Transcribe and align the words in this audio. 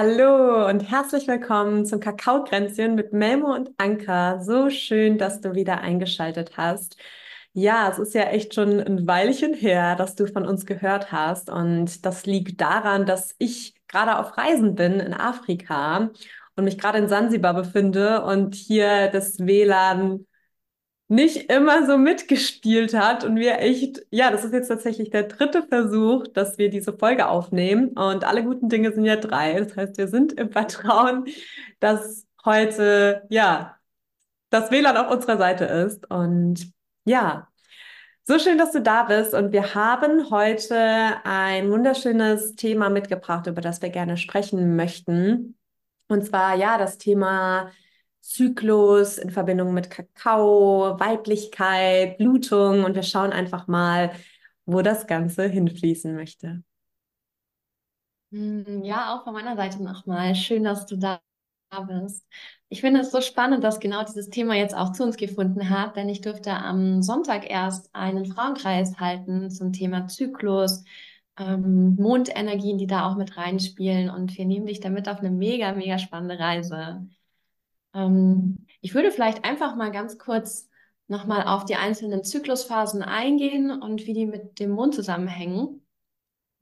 Hallo 0.00 0.68
und 0.68 0.88
herzlich 0.88 1.26
willkommen 1.26 1.84
zum 1.84 1.98
Kakaokränzchen 1.98 2.94
mit 2.94 3.12
Melmo 3.12 3.52
und 3.52 3.70
Anka. 3.78 4.40
So 4.40 4.70
schön, 4.70 5.18
dass 5.18 5.40
du 5.40 5.56
wieder 5.56 5.80
eingeschaltet 5.80 6.56
hast. 6.56 6.96
Ja, 7.52 7.90
es 7.90 7.98
ist 7.98 8.14
ja 8.14 8.22
echt 8.28 8.54
schon 8.54 8.78
ein 8.78 9.08
Weilchen 9.08 9.54
her, 9.54 9.96
dass 9.96 10.14
du 10.14 10.28
von 10.28 10.46
uns 10.46 10.66
gehört 10.66 11.10
hast. 11.10 11.50
Und 11.50 12.06
das 12.06 12.26
liegt 12.26 12.60
daran, 12.60 13.06
dass 13.06 13.34
ich 13.38 13.74
gerade 13.88 14.18
auf 14.18 14.38
Reisen 14.38 14.76
bin 14.76 15.00
in 15.00 15.14
Afrika 15.14 16.10
und 16.54 16.62
mich 16.62 16.78
gerade 16.78 16.98
in 16.98 17.08
Sansibar 17.08 17.54
befinde 17.54 18.22
und 18.22 18.54
hier 18.54 19.08
das 19.08 19.40
WLAN 19.40 20.26
nicht 21.08 21.50
immer 21.50 21.86
so 21.86 21.96
mitgespielt 21.96 22.92
hat 22.94 23.24
und 23.24 23.36
wir 23.36 23.60
echt, 23.60 24.02
ja, 24.10 24.30
das 24.30 24.44
ist 24.44 24.52
jetzt 24.52 24.68
tatsächlich 24.68 25.10
der 25.10 25.22
dritte 25.24 25.62
Versuch, 25.66 26.28
dass 26.28 26.58
wir 26.58 26.68
diese 26.68 26.92
Folge 26.92 27.28
aufnehmen 27.28 27.88
und 27.88 28.24
alle 28.24 28.44
guten 28.44 28.68
Dinge 28.68 28.92
sind 28.92 29.06
ja 29.06 29.16
drei. 29.16 29.58
Das 29.58 29.74
heißt, 29.74 29.96
wir 29.96 30.08
sind 30.08 30.34
im 30.34 30.52
Vertrauen, 30.52 31.24
dass 31.80 32.26
heute, 32.44 33.22
ja, 33.30 33.76
das 34.50 34.70
WLAN 34.70 34.96
auf 34.98 35.10
unserer 35.10 35.38
Seite 35.38 35.64
ist 35.64 36.10
und 36.10 36.72
ja, 37.04 37.48
so 38.24 38.38
schön, 38.38 38.58
dass 38.58 38.72
du 38.72 38.82
da 38.82 39.04
bist 39.04 39.32
und 39.32 39.52
wir 39.52 39.74
haben 39.74 40.30
heute 40.30 40.76
ein 41.24 41.70
wunderschönes 41.70 42.54
Thema 42.56 42.90
mitgebracht, 42.90 43.46
über 43.46 43.62
das 43.62 43.80
wir 43.80 43.88
gerne 43.88 44.18
sprechen 44.18 44.76
möchten. 44.76 45.56
Und 46.08 46.26
zwar, 46.26 46.54
ja, 46.54 46.76
das 46.76 46.98
Thema 46.98 47.70
Zyklus 48.28 49.18
in 49.18 49.30
Verbindung 49.30 49.74
mit 49.74 49.90
Kakao, 49.90 50.98
Weiblichkeit, 51.00 52.18
Blutung 52.18 52.84
und 52.84 52.94
wir 52.94 53.02
schauen 53.02 53.32
einfach 53.32 53.66
mal, 53.68 54.12
wo 54.66 54.82
das 54.82 55.06
Ganze 55.06 55.44
hinfließen 55.48 56.14
möchte. 56.14 56.62
Hm, 58.32 58.82
ja, 58.84 59.14
auch 59.16 59.24
von 59.24 59.32
meiner 59.32 59.56
Seite 59.56 59.82
nochmal. 59.82 60.34
Schön, 60.34 60.64
dass 60.64 60.86
du 60.86 60.96
da 60.96 61.20
bist. 61.88 62.26
Ich 62.68 62.80
finde 62.82 63.00
es 63.00 63.10
so 63.10 63.20
spannend, 63.20 63.64
dass 63.64 63.80
genau 63.80 64.04
dieses 64.04 64.30
Thema 64.30 64.54
jetzt 64.56 64.74
auch 64.74 64.92
zu 64.92 65.04
uns 65.04 65.16
gefunden 65.16 65.70
hat, 65.70 65.96
denn 65.96 66.08
ich 66.08 66.20
durfte 66.22 66.52
am 66.52 67.02
Sonntag 67.02 67.50
erst 67.50 67.94
einen 67.94 68.26
Frauenkreis 68.26 68.98
halten 69.00 69.50
zum 69.50 69.72
Thema 69.72 70.08
Zyklus, 70.08 70.84
ähm, 71.38 71.96
Mondenergien, 71.96 72.78
die 72.78 72.86
da 72.86 73.08
auch 73.10 73.16
mit 73.16 73.36
reinspielen 73.36 74.10
und 74.10 74.36
wir 74.38 74.46
nehmen 74.46 74.66
dich 74.66 74.80
damit 74.80 75.08
auf 75.08 75.18
eine 75.20 75.30
mega, 75.30 75.72
mega 75.72 75.98
spannende 75.98 76.38
Reise. 76.38 77.06
Ähm, 77.98 78.66
ich 78.80 78.94
würde 78.94 79.10
vielleicht 79.10 79.44
einfach 79.44 79.76
mal 79.76 79.90
ganz 79.90 80.18
kurz 80.18 80.68
nochmal 81.08 81.44
auf 81.46 81.64
die 81.64 81.76
einzelnen 81.76 82.24
Zyklusphasen 82.24 83.02
eingehen 83.02 83.70
und 83.70 84.06
wie 84.06 84.12
die 84.12 84.26
mit 84.26 84.58
dem 84.60 84.70
Mond 84.70 84.94
zusammenhängen. 84.94 85.82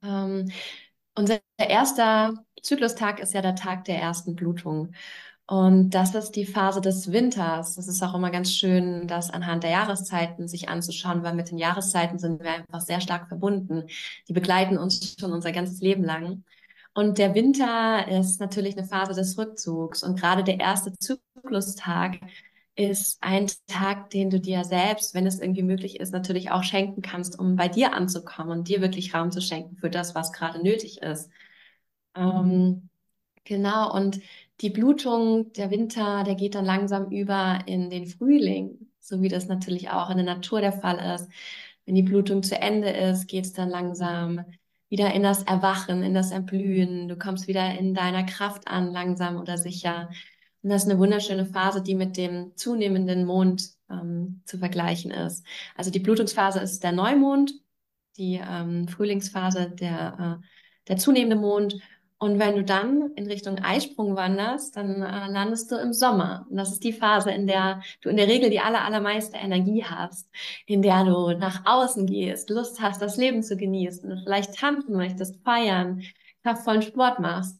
Ähm, 0.03 0.51
unser 1.15 1.39
erster 1.57 2.33
Zyklustag 2.61 3.19
ist 3.19 3.33
ja 3.33 3.41
der 3.41 3.55
Tag 3.55 3.85
der 3.85 3.99
ersten 3.99 4.35
Blutung. 4.35 4.93
Und 5.49 5.91
das 5.91 6.13
ist 6.13 6.31
die 6.31 6.45
Phase 6.45 6.81
des 6.81 7.11
Winters. 7.11 7.75
Das 7.75 7.87
ist 7.87 8.03
auch 8.03 8.13
immer 8.13 8.31
ganz 8.31 8.51
schön, 8.51 9.07
das 9.07 9.29
anhand 9.29 9.63
der 9.63 9.71
Jahreszeiten 9.71 10.47
sich 10.47 10.67
anzuschauen, 10.69 11.23
weil 11.23 11.35
mit 11.35 11.51
den 11.51 11.57
Jahreszeiten 11.57 12.19
sind 12.19 12.43
wir 12.43 12.51
einfach 12.51 12.81
sehr 12.81 12.99
stark 12.99 13.29
verbunden. 13.29 13.85
Die 14.27 14.33
begleiten 14.33 14.77
uns 14.77 15.15
schon 15.19 15.31
unser 15.31 15.53
ganzes 15.53 15.79
Leben 15.81 16.03
lang. 16.03 16.43
Und 16.97 17.19
der 17.19 17.35
Winter 17.35 18.07
ist 18.07 18.39
natürlich 18.39 18.75
eine 18.75 18.87
Phase 18.87 19.13
des 19.13 19.37
Rückzugs. 19.37 20.01
Und 20.01 20.19
gerade 20.19 20.43
der 20.43 20.59
erste 20.59 20.91
Zyklustag 20.97 22.17
ist 22.75 23.19
ein 23.21 23.45
Tag, 23.67 24.09
den 24.09 24.31
du 24.31 24.39
dir 24.39 24.63
selbst, 24.63 25.13
wenn 25.13 25.27
es 25.27 25.39
irgendwie 25.39 25.61
möglich 25.61 25.99
ist, 25.99 26.11
natürlich 26.11 26.49
auch 26.49 26.63
schenken 26.63 27.03
kannst, 27.03 27.37
um 27.37 27.55
bei 27.55 27.67
dir 27.67 27.93
anzukommen 27.93 28.49
und 28.49 28.67
dir 28.67 28.81
wirklich 28.81 29.13
Raum 29.13 29.29
zu 29.31 29.41
schenken 29.41 29.77
für 29.77 29.91
das, 29.91 30.15
was 30.15 30.33
gerade 30.33 30.63
nötig 30.63 31.03
ist. 31.03 31.29
Ähm, 32.15 32.89
genau, 33.43 33.93
und 33.93 34.19
die 34.61 34.71
Blutung, 34.71 35.53
der 35.53 35.69
Winter, 35.69 36.23
der 36.23 36.33
geht 36.33 36.55
dann 36.55 36.65
langsam 36.65 37.11
über 37.11 37.59
in 37.67 37.91
den 37.91 38.07
Frühling, 38.07 38.89
so 38.99 39.21
wie 39.21 39.29
das 39.29 39.47
natürlich 39.47 39.91
auch 39.91 40.09
in 40.09 40.17
der 40.17 40.25
Natur 40.25 40.61
der 40.61 40.73
Fall 40.73 40.97
ist. 41.13 41.29
Wenn 41.85 41.93
die 41.93 42.01
Blutung 42.01 42.41
zu 42.41 42.59
Ende 42.59 42.89
ist, 42.89 43.27
geht 43.27 43.45
es 43.45 43.53
dann 43.53 43.69
langsam 43.69 44.43
wieder 44.89 45.13
in 45.13 45.23
das 45.23 45.43
Erwachen, 45.43 46.03
in 46.03 46.13
das 46.13 46.31
Erblühen. 46.31 47.07
Du 47.07 47.17
kommst 47.17 47.47
wieder 47.47 47.77
in 47.77 47.93
deiner 47.93 48.23
Kraft 48.23 48.67
an, 48.67 48.91
langsam 48.91 49.37
oder 49.37 49.57
sicher. 49.57 50.09
Und 50.63 50.69
das 50.69 50.83
ist 50.83 50.89
eine 50.89 50.99
wunderschöne 50.99 51.45
Phase, 51.45 51.81
die 51.81 51.95
mit 51.95 52.17
dem 52.17 52.55
zunehmenden 52.55 53.25
Mond 53.25 53.69
ähm, 53.89 54.41
zu 54.45 54.57
vergleichen 54.57 55.11
ist. 55.11 55.45
Also 55.75 55.91
die 55.91 55.99
Blutungsphase 55.99 56.59
ist 56.59 56.83
der 56.83 56.91
Neumond, 56.91 57.53
die 58.17 58.41
ähm, 58.43 58.87
Frühlingsphase 58.87 59.71
der, 59.71 60.39
äh, 60.41 60.47
der 60.87 60.97
zunehmende 60.97 61.35
Mond 61.35 61.75
und 62.19 62.39
wenn 62.39 62.55
du 62.55 62.63
dann 62.63 63.11
in 63.15 63.27
Richtung 63.27 63.59
Eisprung 63.59 64.15
wanderst, 64.15 64.75
dann 64.75 65.03
äh, 65.03 65.27
landest 65.27 65.71
du 65.71 65.75
im 65.75 65.93
Sommer. 65.93 66.47
Und 66.49 66.57
das 66.57 66.71
ist 66.71 66.83
die 66.83 66.93
Phase, 66.93 67.29
in 67.31 67.45
der 67.45 67.81
du 68.01 68.09
in 68.09 68.17
der 68.17 68.27
Regel 68.27 68.49
die 68.49 68.59
aller, 68.59 68.83
allermeiste 68.83 69.37
Energie 69.37 69.83
hast, 69.83 70.27
in 70.65 70.81
der 70.81 71.03
du 71.05 71.37
nach 71.37 71.61
außen 71.65 72.07
gehst, 72.07 72.49
Lust 72.49 72.81
hast, 72.81 73.01
das 73.03 73.17
Leben 73.17 73.43
zu 73.43 73.55
genießen, 73.55 74.21
vielleicht 74.23 74.55
tanzen 74.55 74.95
möchtest, 74.95 75.43
feiern, 75.43 76.01
kraftvollen 76.43 76.81
Sport 76.81 77.19
machst. 77.19 77.59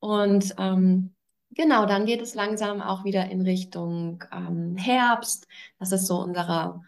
Und 0.00 0.52
ähm, 0.58 1.14
genau, 1.50 1.86
dann 1.86 2.04
geht 2.04 2.22
es 2.22 2.34
langsam 2.34 2.82
auch 2.82 3.04
wieder 3.04 3.30
in 3.30 3.42
Richtung 3.42 4.24
ähm, 4.32 4.76
Herbst. 4.76 5.46
Das 5.78 5.92
ist 5.92 6.08
so 6.08 6.16
unsere 6.18 6.80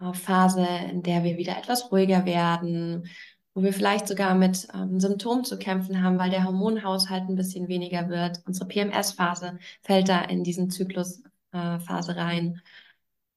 äh, 0.00 0.14
Phase, 0.14 0.66
in 0.90 1.02
der 1.02 1.24
wir 1.24 1.36
wieder 1.36 1.58
etwas 1.58 1.92
ruhiger 1.92 2.24
werden 2.24 3.06
wo 3.54 3.62
wir 3.62 3.72
vielleicht 3.72 4.08
sogar 4.08 4.34
mit 4.34 4.68
ähm, 4.74 5.00
Symptomen 5.00 5.44
zu 5.44 5.58
kämpfen 5.58 6.02
haben, 6.02 6.18
weil 6.18 6.30
der 6.30 6.44
Hormonhaushalt 6.44 7.28
ein 7.28 7.36
bisschen 7.36 7.68
weniger 7.68 8.08
wird. 8.08 8.42
Unsere 8.46 8.68
PMS-Phase 8.68 9.58
fällt 9.82 10.08
da 10.08 10.22
in 10.22 10.44
diesen 10.44 10.70
Zyklusphase 10.70 12.12
äh, 12.12 12.20
rein. 12.20 12.60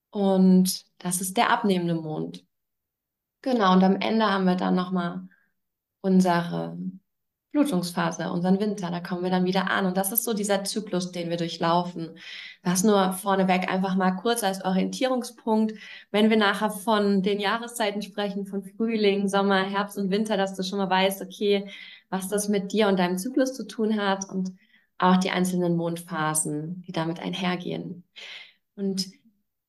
Und 0.10 0.86
das 0.98 1.22
ist 1.22 1.38
der 1.38 1.52
abnehmende 1.52 1.96
Mond. 1.96 2.46
Genau, 3.42 3.74
und 3.74 3.84
am 3.84 3.96
Ende 3.98 4.26
haben 4.26 4.46
wir 4.46 4.56
dann 4.56 4.76
nochmal 4.76 5.28
unsere 6.02 6.78
Blutungsphase, 7.58 8.32
unseren 8.32 8.60
Winter, 8.60 8.92
da 8.92 9.00
kommen 9.00 9.24
wir 9.24 9.32
dann 9.32 9.46
wieder 9.46 9.72
an. 9.72 9.88
Und 9.88 9.98
das 9.98 10.12
ist 10.12 10.24
so 10.24 10.34
dieser 10.34 10.64
Zyklus, 10.64 11.12
den 11.12 11.32
wir 11.32 11.38
durchlaufen. 11.38 12.12
Das 12.62 12.84
nur 12.84 13.14
vorneweg 13.14 13.72
einfach 13.72 13.96
mal 13.96 14.12
kurz 14.12 14.44
als 14.44 14.64
Orientierungspunkt. 14.64 15.74
Wenn 16.12 16.30
wir 16.30 16.38
nachher 16.38 16.70
von 16.70 17.24
den 17.24 17.40
Jahreszeiten 17.40 18.04
sprechen, 18.04 18.46
von 18.46 18.64
Frühling, 18.64 19.28
Sommer, 19.28 19.64
Herbst 19.64 19.98
und 19.98 20.12
Winter, 20.12 20.38
dass 20.38 20.56
du 20.56 20.62
schon 20.62 20.78
mal 20.78 20.90
weißt, 20.90 21.24
okay, 21.24 21.68
was 22.10 22.28
das 22.28 22.48
mit 22.48 22.72
dir 22.74 22.88
und 22.90 23.00
deinem 23.00 23.18
Zyklus 23.18 23.54
zu 23.54 23.66
tun 23.66 24.00
hat 24.00 24.30
und 24.30 24.52
auch 25.00 25.18
die 25.18 25.32
einzelnen 25.32 25.76
Mondphasen, 25.76 26.84
die 26.88 26.92
damit 26.92 27.20
einhergehen. 27.20 28.04
Und 28.76 29.08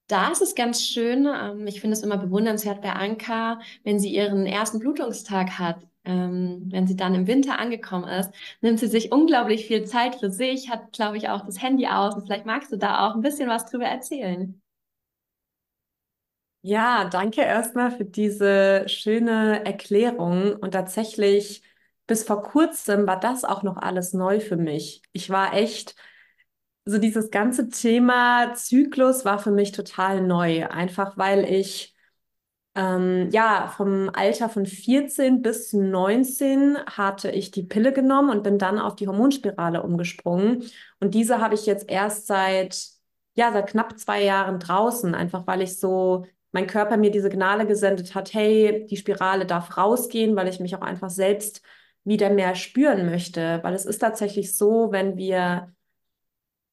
da 0.09 0.31
ist 0.31 0.43
es 0.43 0.55
ganz 0.55 0.83
schön, 0.85 1.27
ähm, 1.27 1.67
ich 1.67 1.81
finde 1.81 1.97
es 1.97 2.03
immer 2.03 2.19
bewundernswert 2.19 2.83
bei 2.83 2.93
Anka, 2.93 3.61
wenn 3.83 3.99
sie 3.99 4.15
ihren 4.15 4.45
ersten 4.47 4.79
Blutungstag 4.79 5.59
hat 5.59 5.89
ähm, 6.09 6.65
wenn 6.73 6.87
sie 6.89 6.97
dann 6.97 7.15
im 7.15 7.27
Winter 7.29 7.59
angekommen 7.61 8.09
ist, 8.09 8.31
nimmt 8.63 8.81
sie 8.81 8.89
sich 8.89 9.13
unglaublich 9.13 9.67
viel 9.67 9.85
Zeit 9.87 10.17
für 10.17 10.31
sich, 10.31 10.71
hat, 10.71 10.93
glaube 10.93 11.19
ich, 11.19 11.29
auch 11.29 11.47
das 11.47 11.63
Handy 11.63 11.87
aus 11.89 12.15
und 12.17 12.23
vielleicht 12.27 12.47
magst 12.47 12.73
du 12.73 12.77
da 12.79 13.09
auch 13.09 13.15
ein 13.17 13.23
bisschen 13.23 13.49
was 13.49 13.67
drüber 13.67 13.87
erzählen. 13.87 14.61
Ja, 16.63 17.05
danke 17.09 17.43
erstmal 17.43 17.91
für 17.91 18.05
diese 18.05 18.85
schöne 18.89 19.65
Erklärung. 19.65 20.55
Und 20.57 20.73
tatsächlich, 20.73 21.63
bis 22.07 22.25
vor 22.25 22.43
kurzem 22.43 23.07
war 23.07 23.19
das 23.21 23.45
auch 23.45 23.63
noch 23.63 23.77
alles 23.77 24.13
neu 24.13 24.41
für 24.41 24.57
mich. 24.57 25.03
Ich 25.13 25.31
war 25.31 25.55
echt, 25.55 25.95
so 26.87 26.99
dieses 26.99 27.31
ganze 27.31 27.69
Thema 27.71 28.55
Zyklus 28.55 29.25
war 29.25 29.39
für 29.41 29.53
mich 29.53 29.73
total 29.73 30.23
neu, 30.23 30.67
einfach 30.69 31.19
weil 31.19 31.45
ich 31.47 31.95
ähm, 32.79 33.29
ja, 33.33 33.73
vom 33.77 34.09
Alter 34.13 34.49
von 34.49 34.65
14 34.65 35.43
bis 35.43 35.73
19 35.73 36.79
hatte 36.87 37.29
ich 37.29 37.51
die 37.51 37.65
Pille 37.65 37.93
genommen 37.93 38.31
und 38.31 38.45
bin 38.45 38.57
dann 38.57 38.79
auf 38.79 38.95
die 38.95 39.09
Hormonspirale 39.09 39.83
umgesprungen. 39.83 40.63
Und 41.01 41.15
diese 41.15 41.41
habe 41.41 41.57
ich 41.57 41.67
jetzt 41.67 41.91
erst 41.91 42.29
seit, 42.29 42.81
ja, 43.35 43.53
seit 43.53 43.69
knapp 43.71 43.99
zwei 43.99 44.23
Jahren 44.23 44.61
draußen, 44.61 45.13
einfach 45.17 45.47
weil 45.49 45.63
ich 45.63 45.81
so, 45.81 46.27
mein 46.53 46.69
Körper 46.69 46.97
mir 46.97 47.11
die 47.11 47.21
Signale 47.21 47.67
gesendet 47.67 48.15
hat, 48.15 48.33
hey, 48.33 48.87
die 48.89 48.97
Spirale 48.97 49.45
darf 49.45 49.77
rausgehen, 49.77 50.37
weil 50.37 50.49
ich 50.49 50.61
mich 50.61 50.77
auch 50.77 50.83
einfach 50.83 51.11
selbst 51.11 51.63
wieder 52.05 52.31
mehr 52.31 52.55
spüren 52.55 53.07
möchte. 53.07 53.59
Weil 53.63 53.75
es 53.75 53.87
ist 53.87 53.99
tatsächlich 53.99 54.57
so, 54.57 54.93
wenn 54.93 55.17
wir 55.17 55.73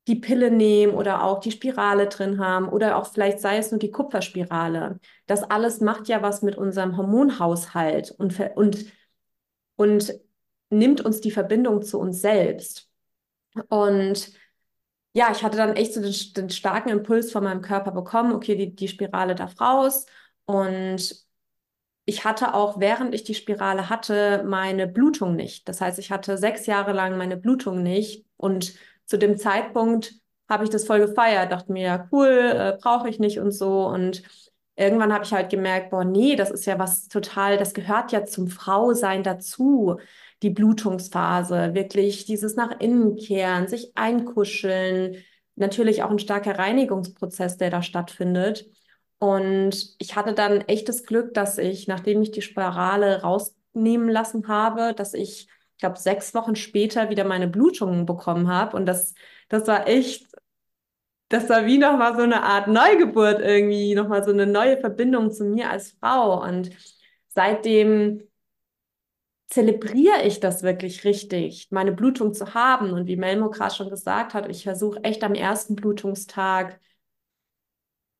die 0.07 0.15
Pille 0.15 0.51
nehmen 0.51 0.93
oder 0.93 1.23
auch 1.23 1.39
die 1.39 1.51
Spirale 1.51 2.07
drin 2.07 2.39
haben 2.39 2.69
oder 2.69 2.97
auch 2.97 3.07
vielleicht 3.07 3.39
sei 3.39 3.57
es 3.57 3.71
nur 3.71 3.79
die 3.79 3.91
Kupferspirale. 3.91 4.99
Das 5.25 5.43
alles 5.43 5.81
macht 5.81 6.07
ja 6.07 6.21
was 6.21 6.41
mit 6.41 6.55
unserem 6.57 6.95
Hormonhaushalt 6.97 8.11
und, 8.11 8.39
und, 8.55 8.85
und 9.75 10.13
nimmt 10.69 11.01
uns 11.01 11.21
die 11.21 11.31
Verbindung 11.31 11.81
zu 11.81 11.99
uns 11.99 12.21
selbst. 12.21 12.89
Und 13.69 14.31
ja, 15.13 15.31
ich 15.31 15.43
hatte 15.43 15.57
dann 15.57 15.75
echt 15.75 15.93
so 15.93 16.01
den, 16.01 16.13
den 16.35 16.49
starken 16.49 16.89
Impuls 16.89 17.31
von 17.31 17.43
meinem 17.43 17.61
Körper 17.61 17.91
bekommen, 17.91 18.33
okay, 18.33 18.55
die, 18.55 18.75
die 18.75 18.87
Spirale 18.87 19.33
darf 19.33 19.59
raus. 19.61 20.05
Und 20.45 21.25
ich 22.05 22.25
hatte 22.25 22.53
auch, 22.53 22.79
während 22.79 23.15
ich 23.15 23.23
die 23.23 23.33
Spirale 23.33 23.89
hatte, 23.89 24.43
meine 24.45 24.87
Blutung 24.87 25.35
nicht. 25.35 25.67
Das 25.67 25.81
heißt, 25.81 25.97
ich 25.99 26.11
hatte 26.11 26.37
sechs 26.37 26.65
Jahre 26.67 26.91
lang 26.91 27.17
meine 27.17 27.37
Blutung 27.37 27.81
nicht. 27.81 28.25
Und 28.37 28.75
zu 29.05 29.17
dem 29.17 29.37
Zeitpunkt 29.37 30.13
habe 30.49 30.63
ich 30.63 30.69
das 30.69 30.85
voll 30.85 30.99
gefeiert, 30.99 31.51
dachte 31.51 31.71
mir, 31.71 31.83
ja, 31.83 32.07
cool, 32.11 32.27
äh, 32.27 32.77
brauche 32.79 33.09
ich 33.09 33.19
nicht 33.19 33.39
und 33.39 33.51
so. 33.51 33.87
Und 33.87 34.23
irgendwann 34.75 35.13
habe 35.13 35.23
ich 35.23 35.33
halt 35.33 35.49
gemerkt, 35.49 35.89
boah, 35.89 36.03
nee, 36.03 36.35
das 36.35 36.51
ist 36.51 36.65
ja 36.65 36.77
was 36.79 37.07
total, 37.07 37.57
das 37.57 37.73
gehört 37.73 38.11
ja 38.11 38.25
zum 38.25 38.47
Frausein 38.47 39.23
dazu, 39.23 39.97
die 40.43 40.49
Blutungsphase, 40.49 41.73
wirklich 41.73 42.25
dieses 42.25 42.55
nach 42.55 42.79
innen 42.79 43.15
kehren, 43.15 43.67
sich 43.67 43.91
einkuscheln, 43.95 45.17
natürlich 45.55 46.03
auch 46.03 46.11
ein 46.11 46.19
starker 46.19 46.57
Reinigungsprozess, 46.59 47.57
der 47.57 47.69
da 47.69 47.81
stattfindet. 47.81 48.65
Und 49.17 49.95
ich 49.97 50.15
hatte 50.15 50.33
dann 50.33 50.61
echtes 50.61 51.05
Glück, 51.05 51.33
dass 51.33 51.57
ich, 51.57 51.87
nachdem 51.87 52.21
ich 52.21 52.31
die 52.31 52.41
Spirale 52.41 53.21
rausnehmen 53.21 54.09
lassen 54.09 54.47
habe, 54.47 54.93
dass 54.93 55.13
ich, 55.13 55.47
ich 55.75 55.79
glaube, 55.79 55.99
sechs 55.99 56.33
Wochen 56.33 56.55
später 56.55 57.09
wieder 57.09 57.25
meine 57.25 57.47
Blutungen 57.49 58.05
bekommen 58.05 58.47
habe. 58.47 58.77
Und 58.77 58.85
das, 58.85 59.13
das 59.49 59.67
war 59.67 59.87
echt, 59.87 60.25
das 61.29 61.49
war 61.49 61.65
wie 61.65 61.77
nochmal 61.77 62.15
so 62.15 62.21
eine 62.21 62.43
Art 62.43 62.67
Neugeburt 62.67 63.41
irgendwie, 63.41 63.93
nochmal 63.93 64.23
so 64.23 64.31
eine 64.31 64.45
neue 64.47 64.77
Verbindung 64.79 65.31
zu 65.31 65.43
mir 65.43 65.69
als 65.69 65.91
Frau. 65.99 66.41
Und 66.43 66.71
seitdem 67.27 68.23
zelebriere 69.47 70.23
ich 70.23 70.39
das 70.39 70.63
wirklich 70.63 71.03
richtig, 71.03 71.67
meine 71.71 71.91
Blutung 71.91 72.33
zu 72.33 72.53
haben. 72.53 72.91
Und 72.93 73.07
wie 73.07 73.17
Melmo 73.17 73.49
gerade 73.49 73.75
schon 73.75 73.89
gesagt 73.89 74.33
hat, 74.33 74.49
ich 74.49 74.63
versuche 74.63 75.03
echt 75.03 75.23
am 75.23 75.33
ersten 75.33 75.75
Blutungstag 75.75 76.79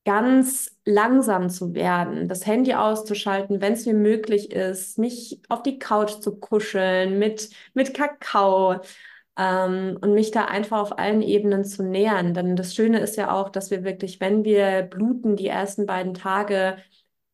ganz 0.06 0.78
langsam 0.86 1.50
zu 1.50 1.74
werden, 1.74 2.28
das 2.28 2.46
Handy 2.46 2.76
auszuschalten, 2.76 3.60
wenn 3.60 3.74
es 3.74 3.86
mir 3.86 3.96
möglich 3.96 4.52
ist, 4.52 5.00
mich 5.00 5.42
auf 5.50 5.64
die 5.64 5.80
Couch 5.80 6.22
zu 6.22 6.38
kuscheln 6.38 7.18
mit, 7.20 7.50
mit 7.74 7.94
Kakao 7.96 8.82
ähm, 9.38 9.98
und 10.02 10.14
mich 10.14 10.32
da 10.32 10.46
einfach 10.46 10.80
auf 10.80 11.00
allen 11.00 11.22
Ebenen 11.22 11.66
zu 11.66 11.84
nähern. 11.84 12.34
Denn 12.34 12.56
das 12.56 12.76
Schöne 12.76 13.00
ist 13.00 13.18
ja 13.18 13.32
auch, 13.34 13.50
dass 13.50 13.72
wir 13.72 13.84
wirklich, 13.84 14.20
wenn 14.20 14.44
wir 14.44 14.84
bluten, 14.84 15.36
die 15.36 15.48
ersten 15.48 15.86
beiden 15.88 16.14
Tage, 16.14 16.78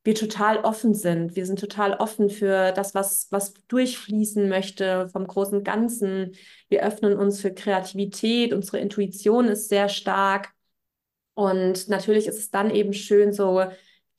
wir 0.04 0.16
total 0.16 0.58
offen 0.60 0.94
sind. 0.96 1.36
Wir 1.36 1.46
sind 1.46 1.60
total 1.60 1.94
offen 1.94 2.30
für 2.30 2.72
das, 2.72 2.96
was, 2.96 3.28
was 3.32 3.54
durchfließen 3.68 4.50
möchte 4.50 5.10
vom 5.10 5.28
großen 5.28 5.64
Ganzen. 5.64 6.36
Wir 6.70 6.84
öffnen 6.84 7.18
uns 7.18 7.40
für 7.42 7.54
Kreativität. 7.54 8.54
Unsere 8.54 8.80
Intuition 8.80 9.48
ist 9.48 9.70
sehr 9.70 9.90
stark. 9.90 10.54
Und 11.34 11.88
natürlich 11.90 12.28
ist 12.28 12.38
es 12.38 12.52
dann 12.52 12.70
eben 12.72 12.94
schön, 12.94 13.34
so 13.34 13.64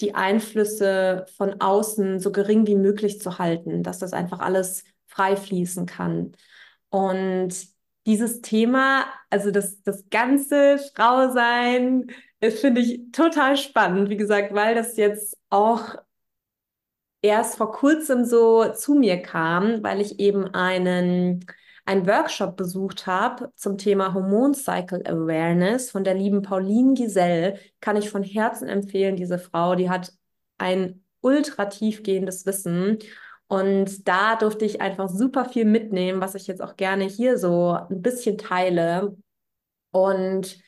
die 0.00 0.14
Einflüsse 0.14 1.26
von 1.37 1.61
außen 1.61 2.19
so 2.19 2.32
gering 2.32 2.67
wie 2.67 2.75
möglich 2.75 3.20
zu 3.20 3.38
halten, 3.38 3.82
dass 3.82 3.99
das 3.99 4.12
einfach 4.12 4.41
alles 4.41 4.85
frei 5.06 5.37
fließen 5.37 5.87
kann. 5.87 6.32
Und 6.91 7.55
dieses 8.06 8.41
Thema, 8.41 9.05
also 9.31 9.50
das, 9.50 9.82
das 9.82 10.09
ganze 10.11 10.79
Frausein, 10.94 12.11
finde 12.41 12.81
ich 12.81 13.12
total 13.12 13.56
spannend, 13.56 14.11
wie 14.11 14.17
gesagt, 14.17 14.53
weil 14.53 14.75
das 14.75 14.97
jetzt 14.97 15.37
auch 15.50 15.94
erst 17.23 17.56
vor 17.56 17.70
kurzem 17.73 18.25
so 18.25 18.73
zu 18.73 18.94
mir 18.94 19.23
kam, 19.23 19.82
weil 19.85 20.00
ich 20.00 20.19
eben 20.19 20.53
einen 20.53 21.47
einen 21.84 22.06
Workshop 22.06 22.56
besucht 22.56 23.06
habe 23.06 23.52
zum 23.56 23.76
Thema 23.76 24.14
Hormoncycle 24.14 25.02
Awareness 25.06 25.90
von 25.90 26.05
der 26.05 26.14
lieben 26.14 26.43
Pauline 26.43 26.94
Giselle. 26.94 27.58
Kann 27.81 27.96
ich 27.96 28.11
von 28.11 28.23
Herzen 28.23 28.69
empfehlen, 28.69 29.17
diese 29.17 29.38
Frau, 29.38 29.75
die 29.75 29.90
hat 29.90 30.12
ein 30.58 31.05
ultra 31.20 31.67
tiefgehendes 31.67 32.46
Wissen. 32.46 32.99
Und 33.49 34.08
da 34.08 34.37
durfte 34.37 34.64
ich 34.64 34.81
einfach 34.81 35.08
super 35.08 35.44
viel 35.44 35.64
mitnehmen, 35.64 36.20
was 36.20 36.34
ich 36.34 36.46
jetzt 36.46 36.62
auch 36.62 36.76
gerne 36.76 37.05
hier 37.05 37.37
so 37.37 37.73
ein 37.73 38.00
bisschen 38.00 38.38
teile. 38.38 39.17
Und 39.90 40.58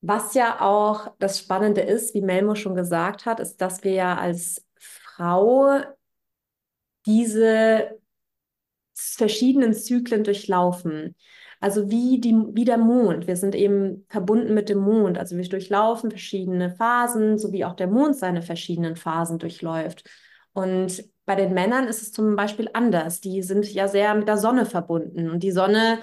was 0.00 0.34
ja 0.34 0.60
auch 0.60 1.14
das 1.18 1.38
Spannende 1.38 1.80
ist, 1.80 2.14
wie 2.14 2.20
Melmo 2.20 2.54
schon 2.54 2.74
gesagt 2.74 3.26
hat, 3.26 3.40
ist, 3.40 3.60
dass 3.60 3.82
wir 3.82 3.92
ja 3.92 4.18
als 4.18 4.64
Frau 4.78 5.80
diese 7.06 7.98
verschiedenen 8.96 9.74
Zyklen 9.74 10.24
durchlaufen. 10.24 11.14
Also 11.60 11.90
wie, 11.90 12.20
die, 12.20 12.34
wie 12.52 12.64
der 12.64 12.78
Mond. 12.78 13.26
Wir 13.26 13.36
sind 13.36 13.54
eben 13.54 14.04
verbunden 14.08 14.54
mit 14.54 14.68
dem 14.68 14.78
Mond. 14.78 15.18
Also 15.18 15.36
wir 15.36 15.48
durchlaufen 15.48 16.10
verschiedene 16.10 16.70
Phasen, 16.70 17.38
so 17.38 17.52
wie 17.52 17.64
auch 17.64 17.74
der 17.74 17.86
Mond 17.86 18.16
seine 18.16 18.42
verschiedenen 18.42 18.96
Phasen 18.96 19.38
durchläuft. 19.38 20.04
Und 20.52 21.04
bei 21.24 21.34
den 21.34 21.54
Männern 21.54 21.86
ist 21.88 22.02
es 22.02 22.12
zum 22.12 22.36
Beispiel 22.36 22.68
anders. 22.72 23.20
Die 23.20 23.42
sind 23.42 23.72
ja 23.72 23.88
sehr 23.88 24.14
mit 24.14 24.28
der 24.28 24.36
Sonne 24.38 24.66
verbunden. 24.66 25.30
Und 25.30 25.42
die 25.42 25.50
Sonne 25.50 25.98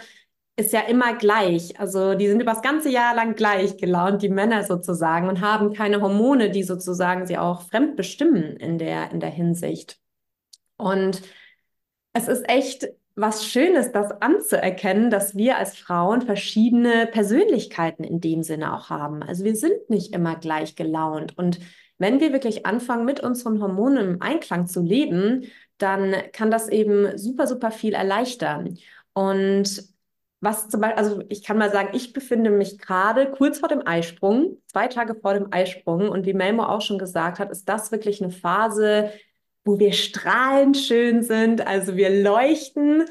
ist 0.56 0.74
ja 0.74 0.82
immer 0.82 1.16
gleich. 1.16 1.80
Also 1.80 2.14
die 2.14 2.28
sind 2.28 2.42
über 2.42 2.52
das 2.52 2.62
ganze 2.62 2.90
Jahr 2.90 3.16
lang 3.16 3.36
gleich 3.36 3.78
gelaunt, 3.78 4.22
die 4.22 4.30
Männer 4.30 4.64
sozusagen, 4.64 5.28
und 5.28 5.42
haben 5.42 5.74
keine 5.74 6.02
Hormone, 6.02 6.52
die 6.52 6.64
sozusagen 6.64 7.26
sie 7.26 7.38
auch 7.38 7.62
fremd 7.64 7.96
bestimmen 7.96 8.58
in 8.58 8.78
der, 8.78 9.12
in 9.12 9.20
der 9.20 9.32
Hinsicht. 9.32 10.00
Und 10.78 11.22
es 12.14 12.28
ist 12.28 12.48
echt 12.48 12.88
was 13.16 13.46
Schönes, 13.46 13.92
das 13.92 14.10
anzuerkennen, 14.22 15.12
dass 15.12 15.36
wir 15.36 15.58
als 15.58 15.78
Frauen 15.78 16.22
verschiedene 16.22 17.08
Persönlichkeiten 17.08 18.04
in 18.04 18.22
dem 18.22 18.42
Sinne 18.42 18.74
auch 18.74 18.90
haben. 18.90 19.22
Also 19.22 19.44
wir 19.44 19.56
sind 19.56 19.90
nicht 19.90 20.14
immer 20.14 20.36
gleich 20.36 20.76
gelaunt. 20.76 21.38
Und 21.38 21.60
wenn 22.00 22.20
wir 22.20 22.34
wirklich 22.34 22.66
anfangen, 22.66 23.06
mit 23.06 23.20
unseren 23.20 23.62
Hormonen 23.62 24.16
im 24.16 24.22
Einklang 24.22 24.66
zu 24.66 24.82
leben, 24.82 25.46
dann 25.78 26.16
kann 26.32 26.50
das 26.50 26.70
eben 26.70 27.18
super, 27.18 27.46
super 27.46 27.70
viel 27.70 27.94
erleichtern. 27.94 28.78
Und 29.14 29.84
was 30.42 30.68
zum 30.70 30.82
Beispiel, 30.82 30.98
also 30.98 31.24
ich 31.30 31.44
kann 31.44 31.58
mal 31.58 31.72
sagen, 31.72 31.90
ich 31.94 32.14
befinde 32.14 32.50
mich 32.50 32.80
gerade 32.80 33.30
kurz 33.32 33.60
vor 33.60 33.70
dem 33.70 33.86
Eisprung, 33.86 34.58
zwei 34.68 34.88
Tage 34.88 35.16
vor 35.16 35.36
dem 35.36 35.54
Eisprung. 35.54 36.10
Und 36.10 36.26
wie 36.26 36.34
Melmo 36.34 36.64
auch 36.64 36.82
schon 36.82 36.98
gesagt 36.98 37.38
hat, 37.40 37.52
ist 37.52 37.70
das 37.70 37.92
wirklich 37.92 38.22
eine 38.22 38.32
Phase, 38.32 39.12
wo 39.66 39.80
wir 39.80 39.94
strahlend 39.94 40.78
schön 40.78 41.24
sind, 41.24 41.66
also 41.66 41.96
wir 41.96 42.10
leuchten. 42.10 43.06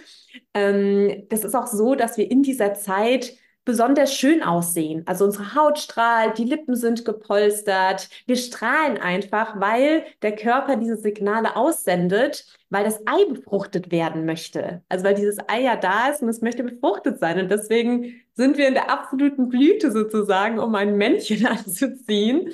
Ähm, 0.55 1.25
das 1.29 1.45
ist 1.45 1.55
auch 1.55 1.67
so, 1.67 1.95
dass 1.95 2.17
wir 2.17 2.31
in 2.31 2.43
dieser 2.43 2.75
Zeit 2.75 3.35
besonders 3.65 4.15
schön 4.15 4.43
aussehen. 4.43 5.05
Also 5.07 5.25
unsere 5.25 5.55
Haut 5.55 5.79
strahlt, 5.79 6.39
die 6.39 6.45
Lippen 6.45 6.75
sind 6.75 7.05
gepolstert. 7.05 8.09
Wir 8.27 8.37
strahlen 8.37 8.99
einfach, 8.99 9.61
weil 9.61 10.05
der 10.23 10.35
Körper 10.35 10.77
diese 10.77 10.97
Signale 10.97 11.55
aussendet, 11.55 12.45
weil 12.71 12.85
das 12.85 13.01
Ei 13.07 13.25
befruchtet 13.29 13.93
werden 13.93 14.25
möchte. 14.25 14.83
Also 14.89 15.05
weil 15.05 15.15
dieses 15.15 15.39
Ei 15.49 15.63
ja 15.63 15.77
da 15.77 16.09
ist 16.09 16.23
und 16.23 16.29
es 16.29 16.41
möchte 16.41 16.65
befruchtet 16.65 17.21
sein. 17.21 17.39
Und 17.39 17.51
deswegen 17.51 18.23
sind 18.35 18.57
wir 18.59 18.67
in 18.67 18.75
der 18.75 18.91
absoluten 18.91 19.49
Blüte 19.49 19.93
sozusagen, 19.93 20.59
um 20.59 20.75
ein 20.75 20.97
Männchen 20.97 21.47
anzuziehen. 21.47 22.53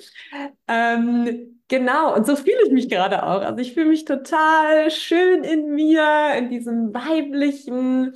Ähm, 0.67 1.58
Genau, 1.69 2.15
und 2.17 2.27
so 2.27 2.35
fühle 2.35 2.63
ich 2.65 2.73
mich 2.73 2.89
gerade 2.89 3.23
auch. 3.25 3.43
Also 3.43 3.59
ich 3.59 3.75
fühle 3.75 3.89
mich 3.89 4.07
total 4.07 4.91
schön 4.91 5.45
in 5.45 5.75
mir, 5.75 6.35
in 6.39 6.49
diesem 6.49 6.95
weiblichen. 6.95 8.15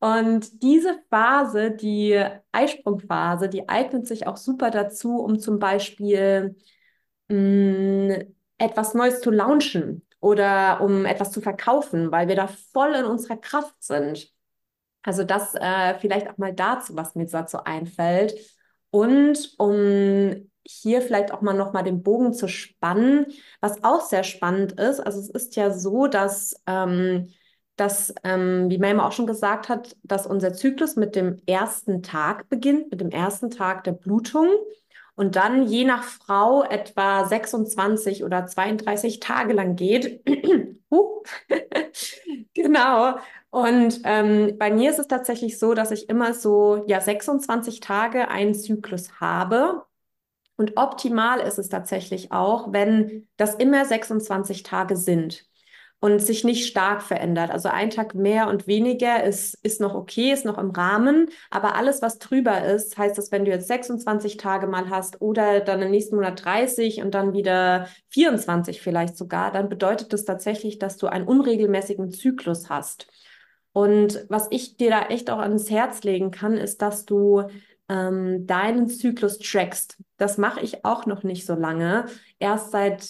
Und 0.00 0.62
diese 0.62 0.98
Phase, 1.08 1.70
die 1.70 2.20
Eisprungphase, 2.52 3.48
die 3.48 3.68
eignet 3.68 4.06
sich 4.08 4.26
auch 4.26 4.36
super 4.36 4.70
dazu, 4.70 5.20
um 5.20 5.38
zum 5.38 5.60
Beispiel 5.60 6.56
mh, 7.28 7.36
mm, 7.36 8.34
etwas 8.58 8.94
Neues 8.94 9.20
zu 9.20 9.30
launchen 9.30 10.06
oder 10.20 10.80
um 10.80 11.04
etwas 11.04 11.30
zu 11.32 11.40
verkaufen, 11.40 12.10
weil 12.12 12.28
wir 12.28 12.36
da 12.36 12.48
voll 12.72 12.94
in 12.94 13.04
unserer 13.04 13.36
Kraft 13.36 13.76
sind. 13.80 14.32
Also 15.02 15.24
das 15.24 15.54
äh, 15.54 15.94
vielleicht 16.00 16.28
auch 16.28 16.38
mal 16.38 16.52
dazu, 16.52 16.96
was 16.96 17.14
mir 17.14 17.26
dazu 17.26 17.58
einfällt. 17.64 18.34
Und 18.90 19.54
um 19.58 20.50
hier 20.68 21.00
vielleicht 21.00 21.32
auch 21.32 21.40
mal 21.40 21.54
nochmal 21.54 21.84
den 21.84 22.02
Bogen 22.02 22.32
zu 22.34 22.46
spannen, 22.46 23.26
was 23.60 23.82
auch 23.84 24.02
sehr 24.02 24.22
spannend 24.22 24.72
ist. 24.72 25.00
Also 25.00 25.18
es 25.18 25.30
ist 25.30 25.56
ja 25.56 25.70
so, 25.70 26.06
dass, 26.06 26.54
ähm, 26.66 27.28
dass 27.76 28.14
ähm, 28.22 28.68
wie 28.68 28.78
Melma 28.78 29.06
auch 29.06 29.12
schon 29.12 29.26
gesagt 29.26 29.68
hat, 29.68 29.96
dass 30.02 30.26
unser 30.26 30.52
Zyklus 30.52 30.96
mit 30.96 31.16
dem 31.16 31.40
ersten 31.46 32.02
Tag 32.02 32.48
beginnt, 32.48 32.90
mit 32.90 33.00
dem 33.00 33.10
ersten 33.10 33.50
Tag 33.50 33.84
der 33.84 33.92
Blutung 33.92 34.48
und 35.14 35.36
dann 35.36 35.66
je 35.66 35.84
nach 35.84 36.04
Frau 36.04 36.62
etwa 36.62 37.24
26 37.24 38.22
oder 38.24 38.46
32 38.46 39.20
Tage 39.20 39.54
lang 39.54 39.74
geht. 39.74 40.22
genau. 42.54 43.16
Und 43.50 44.00
ähm, 44.04 44.58
bei 44.58 44.70
mir 44.70 44.90
ist 44.90 44.98
es 44.98 45.08
tatsächlich 45.08 45.58
so, 45.58 45.74
dass 45.74 45.90
ich 45.90 46.08
immer 46.08 46.34
so 46.34 46.84
ja 46.86 47.00
26 47.00 47.80
Tage 47.80 48.28
einen 48.28 48.54
Zyklus 48.54 49.20
habe 49.20 49.87
und 50.58 50.76
optimal 50.76 51.40
ist 51.40 51.58
es 51.58 51.70
tatsächlich 51.70 52.32
auch, 52.32 52.72
wenn 52.72 53.28
das 53.38 53.54
immer 53.54 53.84
26 53.86 54.62
Tage 54.64 54.96
sind. 54.96 55.46
und 56.00 56.20
sich 56.20 56.44
nicht 56.44 56.66
stark 56.66 57.02
verändert. 57.02 57.50
Also 57.50 57.68
ein 57.70 57.90
Tag 57.90 58.14
mehr 58.14 58.48
und 58.48 58.68
weniger 58.68 59.24
ist, 59.24 59.58
ist 59.64 59.80
noch 59.80 59.94
okay, 59.94 60.32
ist 60.32 60.44
noch 60.44 60.58
im 60.58 60.70
Rahmen, 60.70 61.28
aber 61.50 61.74
alles, 61.76 62.02
was 62.02 62.18
drüber 62.18 62.64
ist, 62.64 62.96
heißt 62.98 63.18
das, 63.18 63.32
wenn 63.32 63.44
du 63.44 63.50
jetzt 63.50 63.68
26 63.68 64.36
Tage 64.36 64.68
mal 64.68 64.90
hast 64.90 65.20
oder 65.20 65.60
dann 65.60 65.82
im 65.82 65.90
nächsten 65.90 66.16
Monat 66.16 66.44
30 66.44 67.02
und 67.02 67.14
dann 67.14 67.32
wieder 67.34 67.88
24 68.10 68.80
vielleicht 68.80 69.16
sogar, 69.16 69.52
dann 69.52 69.68
bedeutet 69.68 70.12
das 70.12 70.24
tatsächlich, 70.24 70.78
dass 70.78 70.96
du 70.98 71.08
einen 71.08 71.26
unregelmäßigen 71.26 72.10
Zyklus 72.12 72.70
hast. 72.70 73.08
Und 73.72 74.24
was 74.28 74.48
ich 74.50 74.76
dir 74.76 74.90
da 74.90 75.02
echt 75.06 75.30
auch 75.30 75.38
ans 75.38 75.70
Herz 75.70 76.02
legen 76.02 76.30
kann, 76.30 76.56
ist, 76.56 76.82
dass 76.82 77.04
du 77.04 77.44
ähm, 77.88 78.46
deinen 78.46 78.88
Zyklus 78.88 79.38
trackst. 79.38 79.96
Das 80.16 80.38
mache 80.38 80.60
ich 80.60 80.84
auch 80.84 81.06
noch 81.06 81.22
nicht 81.22 81.46
so 81.46 81.54
lange. 81.54 82.06
Erst 82.38 82.70
seit 82.70 83.06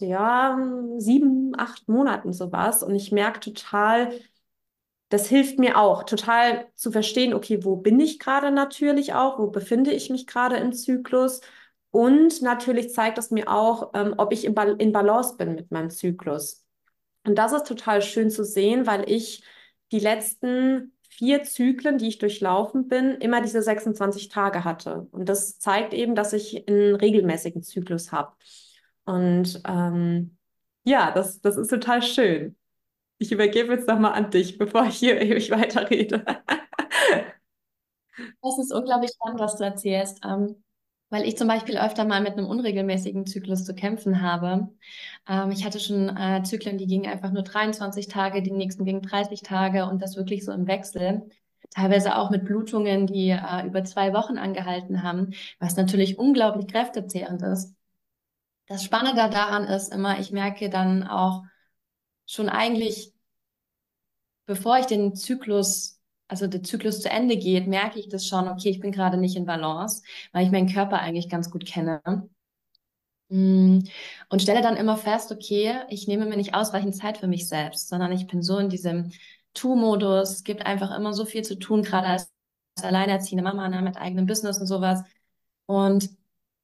ja, 0.00 0.58
sieben, 0.98 1.52
acht 1.58 1.88
Monaten 1.88 2.32
sowas. 2.32 2.82
Und 2.82 2.94
ich 2.94 3.12
merke 3.12 3.40
total, 3.40 4.12
das 5.10 5.28
hilft 5.28 5.58
mir 5.58 5.78
auch, 5.78 6.04
total 6.04 6.68
zu 6.74 6.90
verstehen, 6.90 7.34
okay, 7.34 7.64
wo 7.64 7.76
bin 7.76 8.00
ich 8.00 8.18
gerade 8.18 8.50
natürlich 8.50 9.12
auch, 9.14 9.38
wo 9.38 9.48
befinde 9.48 9.92
ich 9.92 10.08
mich 10.08 10.26
gerade 10.26 10.56
im 10.56 10.72
Zyklus. 10.72 11.42
Und 11.90 12.40
natürlich 12.40 12.94
zeigt 12.94 13.18
es 13.18 13.30
mir 13.30 13.48
auch, 13.48 13.90
ähm, 13.94 14.14
ob 14.16 14.32
ich 14.32 14.46
in, 14.46 14.54
ba 14.54 14.64
in 14.64 14.92
Balance 14.92 15.36
bin 15.36 15.54
mit 15.54 15.70
meinem 15.70 15.90
Zyklus. 15.90 16.64
Und 17.26 17.36
das 17.36 17.52
ist 17.52 17.66
total 17.66 18.00
schön 18.02 18.30
zu 18.30 18.44
sehen, 18.44 18.86
weil 18.86 19.08
ich 19.10 19.44
die 19.92 19.98
letzten 20.00 20.94
vier 21.16 21.42
Zyklen, 21.42 21.98
die 21.98 22.08
ich 22.08 22.18
durchlaufen 22.18 22.88
bin, 22.88 23.12
immer 23.16 23.42
diese 23.42 23.62
26 23.62 24.28
Tage 24.28 24.64
hatte. 24.64 25.08
Und 25.12 25.28
das 25.28 25.58
zeigt 25.58 25.92
eben, 25.92 26.14
dass 26.14 26.32
ich 26.32 26.66
einen 26.68 26.94
regelmäßigen 26.94 27.62
Zyklus 27.62 28.12
habe. 28.12 28.32
Und 29.04 29.60
ähm, 29.66 30.36
ja, 30.84 31.10
das, 31.12 31.40
das 31.40 31.56
ist 31.56 31.68
total 31.68 32.02
schön. 32.02 32.56
Ich 33.18 33.30
übergebe 33.30 33.74
jetzt 33.74 33.88
nochmal 33.88 34.14
an 34.14 34.30
dich, 34.30 34.58
bevor 34.58 34.86
ich 34.86 34.96
hier 34.96 35.20
ewig 35.20 35.50
weiterrede. 35.50 36.24
Das 38.42 38.58
ist 38.58 38.72
unglaublich 38.72 39.10
spannend, 39.14 39.40
was 39.40 39.56
du 39.56 39.64
erzählst. 39.64 40.20
Ähm, 40.24 40.62
weil 41.12 41.28
ich 41.28 41.36
zum 41.36 41.46
Beispiel 41.46 41.76
öfter 41.76 42.06
mal 42.06 42.22
mit 42.22 42.38
einem 42.38 42.46
unregelmäßigen 42.46 43.26
Zyklus 43.26 43.66
zu 43.66 43.74
kämpfen 43.74 44.22
habe. 44.22 44.70
Ähm, 45.28 45.50
ich 45.50 45.62
hatte 45.62 45.78
schon 45.78 46.08
äh, 46.16 46.42
Zyklen, 46.42 46.78
die 46.78 46.86
gingen 46.86 47.06
einfach 47.06 47.30
nur 47.30 47.42
23 47.42 48.08
Tage, 48.08 48.42
die 48.42 48.50
nächsten 48.50 48.86
gingen 48.86 49.02
30 49.02 49.42
Tage 49.42 49.84
und 49.84 50.00
das 50.00 50.16
wirklich 50.16 50.42
so 50.42 50.52
im 50.52 50.66
Wechsel. 50.66 51.28
Teilweise 51.68 52.16
auch 52.16 52.30
mit 52.30 52.46
Blutungen, 52.46 53.06
die 53.06 53.28
äh, 53.28 53.66
über 53.66 53.84
zwei 53.84 54.14
Wochen 54.14 54.38
angehalten 54.38 55.02
haben, 55.02 55.34
was 55.58 55.76
natürlich 55.76 56.18
unglaublich 56.18 56.66
kräftezehrend 56.66 57.42
ist. 57.42 57.74
Das 58.66 58.82
Spannende 58.82 59.28
daran 59.28 59.64
ist 59.64 59.92
immer, 59.92 60.18
ich 60.18 60.32
merke 60.32 60.70
dann 60.70 61.06
auch 61.06 61.42
schon 62.24 62.48
eigentlich, 62.48 63.12
bevor 64.46 64.78
ich 64.78 64.86
den 64.86 65.14
Zyklus 65.14 66.00
also 66.32 66.46
der 66.46 66.62
Zyklus 66.62 67.02
zu 67.02 67.10
Ende 67.10 67.36
geht, 67.36 67.66
merke 67.66 68.00
ich 68.00 68.08
das 68.08 68.26
schon, 68.26 68.48
okay, 68.48 68.70
ich 68.70 68.80
bin 68.80 68.90
gerade 68.90 69.18
nicht 69.18 69.36
in 69.36 69.44
Balance, 69.44 70.02
weil 70.32 70.46
ich 70.46 70.50
meinen 70.50 70.72
Körper 70.72 70.98
eigentlich 70.98 71.28
ganz 71.28 71.50
gut 71.50 71.66
kenne. 71.66 72.00
Mm. 73.28 73.80
Und 74.30 74.40
stelle 74.42 74.62
dann 74.62 74.78
immer 74.78 74.96
fest, 74.96 75.30
okay, 75.30 75.80
ich 75.90 76.08
nehme 76.08 76.24
mir 76.24 76.38
nicht 76.38 76.54
ausreichend 76.54 76.96
Zeit 76.96 77.18
für 77.18 77.26
mich 77.26 77.48
selbst, 77.48 77.90
sondern 77.90 78.12
ich 78.12 78.26
bin 78.28 78.40
so 78.42 78.56
in 78.56 78.70
diesem 78.70 79.12
Tu-Modus. 79.52 80.30
Es 80.30 80.42
gibt 80.42 80.64
einfach 80.64 80.96
immer 80.96 81.12
so 81.12 81.26
viel 81.26 81.42
zu 81.42 81.58
tun, 81.58 81.82
gerade 81.82 82.06
als 82.06 82.32
alleinerziehende 82.80 83.44
Mama 83.44 83.68
ne, 83.68 83.82
mit 83.82 83.98
eigenem 83.98 84.24
Business 84.24 84.58
und 84.58 84.66
sowas. 84.66 85.02
Und 85.66 86.08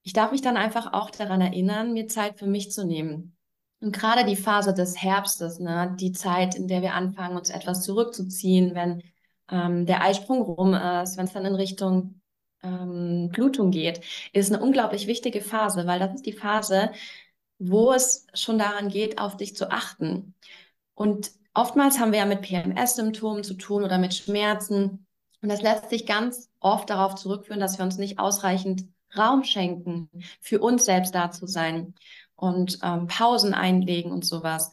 ich 0.02 0.14
darf 0.14 0.32
mich 0.32 0.40
dann 0.40 0.56
einfach 0.56 0.94
auch 0.94 1.10
daran 1.10 1.42
erinnern, 1.42 1.92
mir 1.92 2.08
Zeit 2.08 2.38
für 2.38 2.46
mich 2.46 2.72
zu 2.72 2.86
nehmen. 2.86 3.36
Und 3.80 3.92
gerade 3.92 4.24
die 4.24 4.36
Phase 4.36 4.72
des 4.72 4.96
Herbstes, 5.02 5.58
ne, 5.58 5.94
die 6.00 6.12
Zeit, 6.12 6.54
in 6.54 6.68
der 6.68 6.80
wir 6.80 6.94
anfangen, 6.94 7.36
uns 7.36 7.50
etwas 7.50 7.82
zurückzuziehen, 7.82 8.74
wenn 8.74 9.02
ähm, 9.50 9.86
der 9.86 10.02
Eisprung 10.02 10.42
rum 10.42 10.74
ist, 10.74 11.16
wenn 11.16 11.26
es 11.26 11.32
dann 11.32 11.44
in 11.44 11.54
Richtung 11.54 12.20
ähm, 12.62 13.30
Blutung 13.32 13.70
geht, 13.70 14.00
ist 14.32 14.52
eine 14.52 14.62
unglaublich 14.62 15.06
wichtige 15.06 15.40
Phase, 15.40 15.86
weil 15.86 15.98
das 15.98 16.14
ist 16.14 16.26
die 16.26 16.32
Phase, 16.32 16.90
wo 17.58 17.92
es 17.92 18.26
schon 18.34 18.58
daran 18.58 18.88
geht, 18.88 19.18
auf 19.18 19.36
dich 19.36 19.56
zu 19.56 19.70
achten. 19.70 20.34
Und 20.94 21.32
oftmals 21.54 21.98
haben 21.98 22.12
wir 22.12 22.20
ja 22.20 22.26
mit 22.26 22.42
PMS-Symptomen 22.42 23.44
zu 23.44 23.54
tun 23.54 23.84
oder 23.84 23.98
mit 23.98 24.14
Schmerzen. 24.14 25.06
Und 25.42 25.48
das 25.48 25.62
lässt 25.62 25.90
sich 25.90 26.06
ganz 26.06 26.50
oft 26.60 26.90
darauf 26.90 27.14
zurückführen, 27.14 27.60
dass 27.60 27.78
wir 27.78 27.84
uns 27.84 27.98
nicht 27.98 28.18
ausreichend 28.18 28.84
Raum 29.16 29.44
schenken, 29.44 30.10
für 30.40 30.60
uns 30.60 30.84
selbst 30.84 31.14
da 31.14 31.30
zu 31.30 31.46
sein 31.46 31.94
und 32.36 32.78
ähm, 32.82 33.06
Pausen 33.06 33.54
einlegen 33.54 34.12
und 34.12 34.24
sowas. 34.24 34.70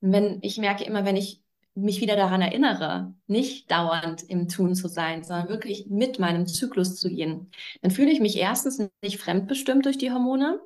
Wenn 0.00 0.38
ich 0.42 0.58
merke 0.58 0.84
immer, 0.84 1.04
wenn 1.04 1.16
ich 1.16 1.42
mich 1.78 2.00
wieder 2.00 2.16
daran 2.16 2.42
erinnere, 2.42 3.14
nicht 3.26 3.70
dauernd 3.70 4.22
im 4.22 4.48
Tun 4.48 4.74
zu 4.74 4.88
sein, 4.88 5.22
sondern 5.24 5.48
wirklich 5.48 5.86
mit 5.88 6.18
meinem 6.18 6.46
Zyklus 6.46 6.96
zu 6.96 7.08
gehen, 7.08 7.50
dann 7.82 7.90
fühle 7.90 8.10
ich 8.10 8.20
mich 8.20 8.36
erstens 8.36 8.82
nicht 9.02 9.18
fremdbestimmt 9.18 9.84
durch 9.86 9.98
die 9.98 10.10
Hormone, 10.10 10.60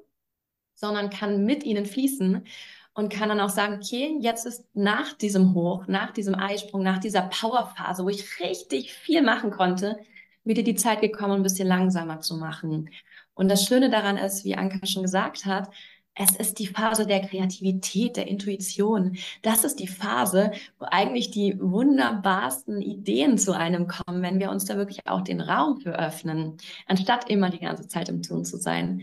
sondern 0.75 1.11
kann 1.11 1.45
mit 1.45 1.65
ihnen 1.65 1.87
fließen 1.87 2.45
und 2.95 3.13
kann 3.13 3.29
dann 3.29 3.41
auch 3.41 3.51
sagen, 3.51 3.77
okay, 3.77 4.17
jetzt 4.21 4.47
ist 4.47 4.65
nach 4.75 5.13
diesem 5.15 5.55
Hoch, 5.55 5.87
nach 5.87 6.13
diesem 6.13 6.35
Eisprung, 6.35 6.83
nach 6.83 6.99
dieser 6.99 7.23
Powerphase, 7.23 8.05
wo 8.05 8.09
ich 8.09 8.41
richtig 8.41 8.93
viel 8.93 9.23
machen 9.23 9.51
konnte, 9.51 9.99
wieder 10.45 10.63
die 10.63 10.75
Zeit 10.75 11.01
gekommen, 11.01 11.35
ein 11.35 11.43
bisschen 11.43 11.69
langsamer 11.69 12.21
zu 12.21 12.37
machen. 12.37 12.91
Und 13.35 13.49
das 13.49 13.65
Schöne 13.65 13.91
daran 13.91 14.17
ist, 14.17 14.45
wie 14.45 14.57
Anka 14.57 14.87
schon 14.87 15.03
gesagt 15.03 15.47
hat, 15.47 15.71
es 16.15 16.37
ist 16.37 16.59
die 16.59 16.67
Phase 16.67 17.07
der 17.07 17.21
Kreativität, 17.21 18.17
der 18.17 18.29
Intuition. 18.29 19.17
Das 19.41 19.65
ist 19.65 19.79
die 19.81 19.89
Phase, 19.89 20.53
wo 20.79 20.87
eigentlich 20.91 21.31
die 21.31 21.59
wunderbarsten 21.59 22.83
Ideen 22.83 23.39
zu 23.39 23.57
einem 23.57 23.87
kommen, 23.87 24.23
wenn 24.23 24.39
wir 24.39 24.51
uns 24.51 24.67
da 24.67 24.77
wirklich 24.77 25.07
auch 25.07 25.23
den 25.23 25.41
Raum 25.41 25.81
für 25.81 25.99
öffnen, 25.99 26.59
anstatt 26.87 27.31
immer 27.31 27.49
die 27.51 27.61
ganze 27.61 27.89
Zeit 27.89 28.09
im 28.11 28.23
Tun 28.23 28.45
zu 28.45 28.59
sein. 28.59 29.03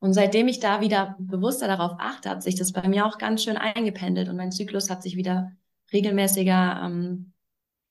Und 0.00 0.14
seitdem 0.14 0.48
ich 0.48 0.60
da 0.60 0.80
wieder 0.80 1.16
bewusster 1.18 1.66
darauf 1.68 1.92
achte, 1.98 2.30
hat 2.30 2.42
sich 2.42 2.56
das 2.56 2.72
bei 2.72 2.86
mir 2.88 3.06
auch 3.06 3.18
ganz 3.18 3.44
schön 3.44 3.56
eingependelt 3.56 4.28
und 4.28 4.36
mein 4.36 4.52
Zyklus 4.52 4.90
hat 4.90 5.02
sich 5.02 5.16
wieder 5.16 5.52
regelmäßiger, 5.92 6.82
ähm, 6.84 7.32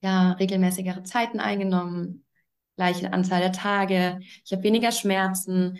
ja, 0.02 0.34
regelmäßigere 0.34 1.04
Zeiten 1.04 1.40
eingenommen, 1.40 2.26
gleiche 2.76 3.12
Anzahl 3.14 3.42
der 3.42 3.52
Tage. 3.52 4.20
Ich 4.46 4.52
habe 4.52 4.64
weniger 4.64 4.92
Schmerzen 4.92 5.80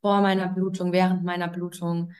vor 0.00 0.20
meiner 0.20 0.48
Blutung, 0.48 0.92
während 0.92 1.24
meiner 1.24 1.48
Blutung. 1.48 2.12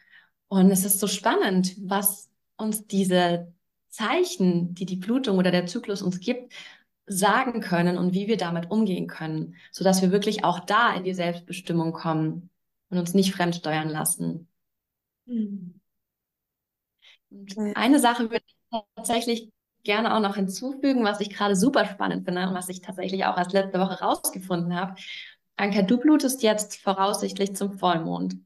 Und 0.48 0.70
es 0.70 0.84
ist 0.84 0.98
so 0.98 1.06
spannend, 1.06 1.76
was 1.78 2.30
uns 2.56 2.86
diese 2.86 3.52
Zeichen, 3.88 4.74
die 4.74 4.86
die 4.86 4.96
Blutung 4.96 5.38
oder 5.38 5.50
der 5.50 5.66
Zyklus 5.66 6.02
uns 6.02 6.20
gibt, 6.20 6.52
sagen 7.06 7.60
können 7.60 7.96
und 7.96 8.12
wie 8.12 8.26
wir 8.28 8.36
damit 8.36 8.70
umgehen 8.70 9.06
können, 9.06 9.56
so 9.72 9.82
dass 9.84 10.02
wir 10.02 10.12
wirklich 10.12 10.44
auch 10.44 10.60
da 10.60 10.94
in 10.94 11.04
die 11.04 11.14
Selbstbestimmung 11.14 11.92
kommen 11.92 12.50
und 12.90 12.98
uns 12.98 13.14
nicht 13.14 13.34
fremdsteuern 13.34 13.88
lassen. 13.88 14.48
Mhm. 15.26 15.80
Eine 17.74 17.98
Sache 17.98 18.30
würde 18.30 18.44
ich 18.46 18.80
tatsächlich 18.96 19.50
gerne 19.84 20.14
auch 20.14 20.20
noch 20.20 20.36
hinzufügen, 20.36 21.04
was 21.04 21.20
ich 21.20 21.30
gerade 21.30 21.56
super 21.56 21.86
spannend 21.86 22.24
finde 22.24 22.48
und 22.48 22.54
was 22.54 22.68
ich 22.68 22.80
tatsächlich 22.80 23.24
auch 23.24 23.36
erst 23.36 23.52
letzte 23.52 23.78
Woche 23.78 24.00
rausgefunden 24.00 24.74
habe. 24.74 24.94
Anka, 25.56 25.82
du 25.82 25.98
blutest 25.98 26.42
jetzt 26.42 26.76
voraussichtlich 26.76 27.54
zum 27.56 27.78
Vollmond. 27.78 28.36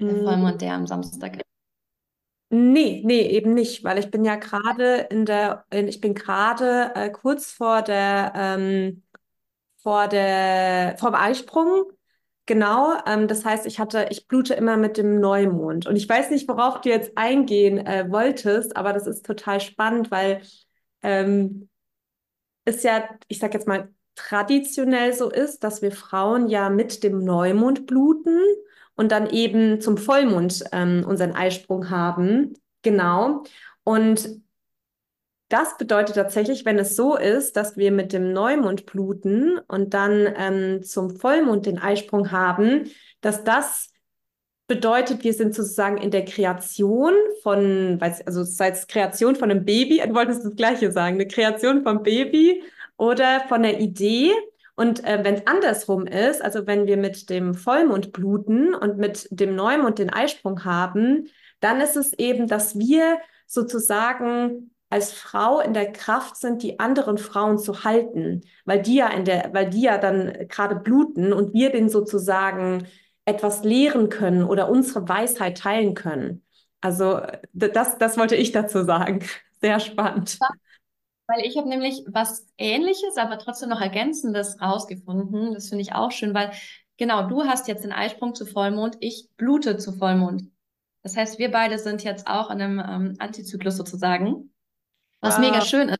Der 0.00 0.12
mm. 0.12 0.24
Vollmond, 0.24 0.60
der 0.60 0.74
am 0.74 0.86
Samstag 0.86 1.36
ist. 1.36 1.44
Nee, 2.50 3.02
nee, 3.04 3.22
eben 3.30 3.54
nicht, 3.54 3.82
weil 3.82 3.98
ich 3.98 4.10
bin 4.10 4.24
ja 4.24 4.36
gerade 4.36 5.08
in 5.10 5.26
der, 5.26 5.64
in, 5.70 5.88
ich 5.88 6.00
bin 6.00 6.14
gerade 6.14 6.92
äh, 6.94 7.10
kurz 7.10 7.50
vor 7.50 7.82
der, 7.82 8.32
ähm, 8.36 9.02
vor 9.78 10.06
der, 10.08 10.96
vor 10.98 11.10
dem 11.10 11.16
Eisprung. 11.16 11.90
Genau, 12.46 12.92
ähm, 13.06 13.26
das 13.26 13.44
heißt, 13.44 13.66
ich 13.66 13.80
hatte, 13.80 14.06
ich 14.10 14.28
blute 14.28 14.54
immer 14.54 14.76
mit 14.76 14.98
dem 14.98 15.18
Neumond. 15.18 15.86
Und 15.86 15.96
ich 15.96 16.08
weiß 16.08 16.30
nicht, 16.30 16.46
worauf 16.48 16.80
du 16.80 16.90
jetzt 16.90 17.16
eingehen 17.16 17.78
äh, 17.78 18.10
wolltest, 18.10 18.76
aber 18.76 18.92
das 18.92 19.06
ist 19.06 19.24
total 19.24 19.60
spannend, 19.60 20.10
weil 20.10 20.42
ähm, 21.02 21.68
ist 22.66 22.84
ja, 22.84 23.08
ich 23.28 23.38
sag 23.38 23.54
jetzt 23.54 23.66
mal, 23.66 23.92
traditionell 24.14 25.12
so 25.12 25.30
ist, 25.30 25.64
dass 25.64 25.82
wir 25.82 25.90
Frauen 25.90 26.48
ja 26.48 26.70
mit 26.70 27.02
dem 27.02 27.24
Neumond 27.24 27.86
bluten 27.86 28.38
und 28.96 29.12
dann 29.12 29.28
eben 29.30 29.80
zum 29.80 29.96
Vollmond 29.96 30.64
ähm, 30.72 31.04
unseren 31.06 31.32
Eisprung 31.32 31.90
haben. 31.90 32.54
Genau. 32.82 33.44
Und 33.82 34.42
das 35.48 35.76
bedeutet 35.76 36.16
tatsächlich, 36.16 36.64
wenn 36.64 36.78
es 36.78 36.96
so 36.96 37.16
ist, 37.16 37.56
dass 37.56 37.76
wir 37.76 37.92
mit 37.92 38.12
dem 38.12 38.32
Neumond 38.32 38.86
bluten 38.86 39.58
und 39.68 39.94
dann 39.94 40.32
ähm, 40.36 40.82
zum 40.82 41.16
Vollmond 41.16 41.66
den 41.66 41.78
Eisprung 41.78 42.30
haben, 42.30 42.90
dass 43.20 43.44
das 43.44 43.92
bedeutet, 44.66 45.24
wir 45.24 45.34
sind 45.34 45.54
sozusagen 45.54 45.98
in 45.98 46.10
der 46.10 46.24
Kreation 46.24 47.12
von, 47.42 47.98
also 48.00 48.42
seit 48.44 48.88
Kreation 48.88 49.36
von 49.36 49.50
einem 49.50 49.64
Baby, 49.64 50.02
du 50.06 50.14
wolltest 50.14 50.44
das 50.44 50.56
Gleiche 50.56 50.90
sagen, 50.90 51.16
eine 51.16 51.28
Kreation 51.28 51.82
vom 51.82 52.02
Baby 52.02 52.62
oder 52.96 53.44
von 53.48 53.62
der 53.62 53.80
Idee 53.80 54.32
und 54.76 55.04
äh, 55.04 55.20
wenn 55.22 55.34
es 55.34 55.46
andersrum 55.46 56.06
ist, 56.06 56.42
also 56.42 56.66
wenn 56.66 56.86
wir 56.86 56.96
mit 56.96 57.30
dem 57.30 57.54
Vollmond 57.54 58.12
bluten 58.12 58.74
und 58.74 58.98
mit 58.98 59.28
dem 59.30 59.54
Neumond 59.54 59.98
den 59.98 60.10
Eisprung 60.10 60.64
haben, 60.64 61.28
dann 61.60 61.80
ist 61.80 61.96
es 61.96 62.12
eben, 62.14 62.48
dass 62.48 62.78
wir 62.78 63.18
sozusagen 63.46 64.70
als 64.90 65.12
Frau 65.12 65.60
in 65.60 65.74
der 65.74 65.92
Kraft 65.92 66.36
sind, 66.36 66.62
die 66.62 66.78
anderen 66.78 67.18
Frauen 67.18 67.58
zu 67.58 67.84
halten, 67.84 68.42
weil 68.64 68.82
die 68.82 68.96
ja 68.96 69.08
in 69.08 69.24
der, 69.24 69.50
weil 69.52 69.70
die 69.70 69.82
ja 69.82 69.98
dann 69.98 70.32
gerade 70.48 70.76
bluten 70.76 71.32
und 71.32 71.52
wir 71.52 71.70
den 71.70 71.88
sozusagen 71.88 72.86
etwas 73.24 73.64
lehren 73.64 74.08
können 74.08 74.44
oder 74.44 74.68
unsere 74.68 75.08
Weisheit 75.08 75.58
teilen 75.58 75.94
können. 75.94 76.44
Also 76.80 77.20
das, 77.52 77.98
das 77.98 78.18
wollte 78.18 78.36
ich 78.36 78.52
dazu 78.52 78.84
sagen. 78.84 79.20
Sehr 79.60 79.80
spannend. 79.80 80.38
Weil 81.26 81.46
ich 81.46 81.56
habe 81.56 81.68
nämlich 81.68 82.04
was 82.06 82.46
Ähnliches, 82.58 83.16
aber 83.16 83.38
trotzdem 83.38 83.70
noch 83.70 83.80
Ergänzendes 83.80 84.60
rausgefunden. 84.60 85.54
Das 85.54 85.68
finde 85.68 85.82
ich 85.82 85.94
auch 85.94 86.12
schön, 86.12 86.34
weil 86.34 86.52
genau, 86.98 87.28
du 87.28 87.44
hast 87.44 87.66
jetzt 87.68 87.84
den 87.84 87.92
Eisprung 87.92 88.34
zu 88.34 88.44
Vollmond, 88.46 88.96
ich 89.00 89.28
blute 89.36 89.78
zu 89.78 89.92
Vollmond. 89.92 90.50
Das 91.02 91.16
heißt, 91.16 91.38
wir 91.38 91.50
beide 91.50 91.78
sind 91.78 92.02
jetzt 92.02 92.26
auch 92.26 92.50
in 92.50 92.60
einem 92.60 92.78
ähm, 92.78 93.16
Antizyklus 93.18 93.76
sozusagen. 93.76 94.52
Was 95.20 95.36
wow. 95.36 95.40
mega 95.40 95.60
schön 95.60 95.88
ist. 95.90 95.98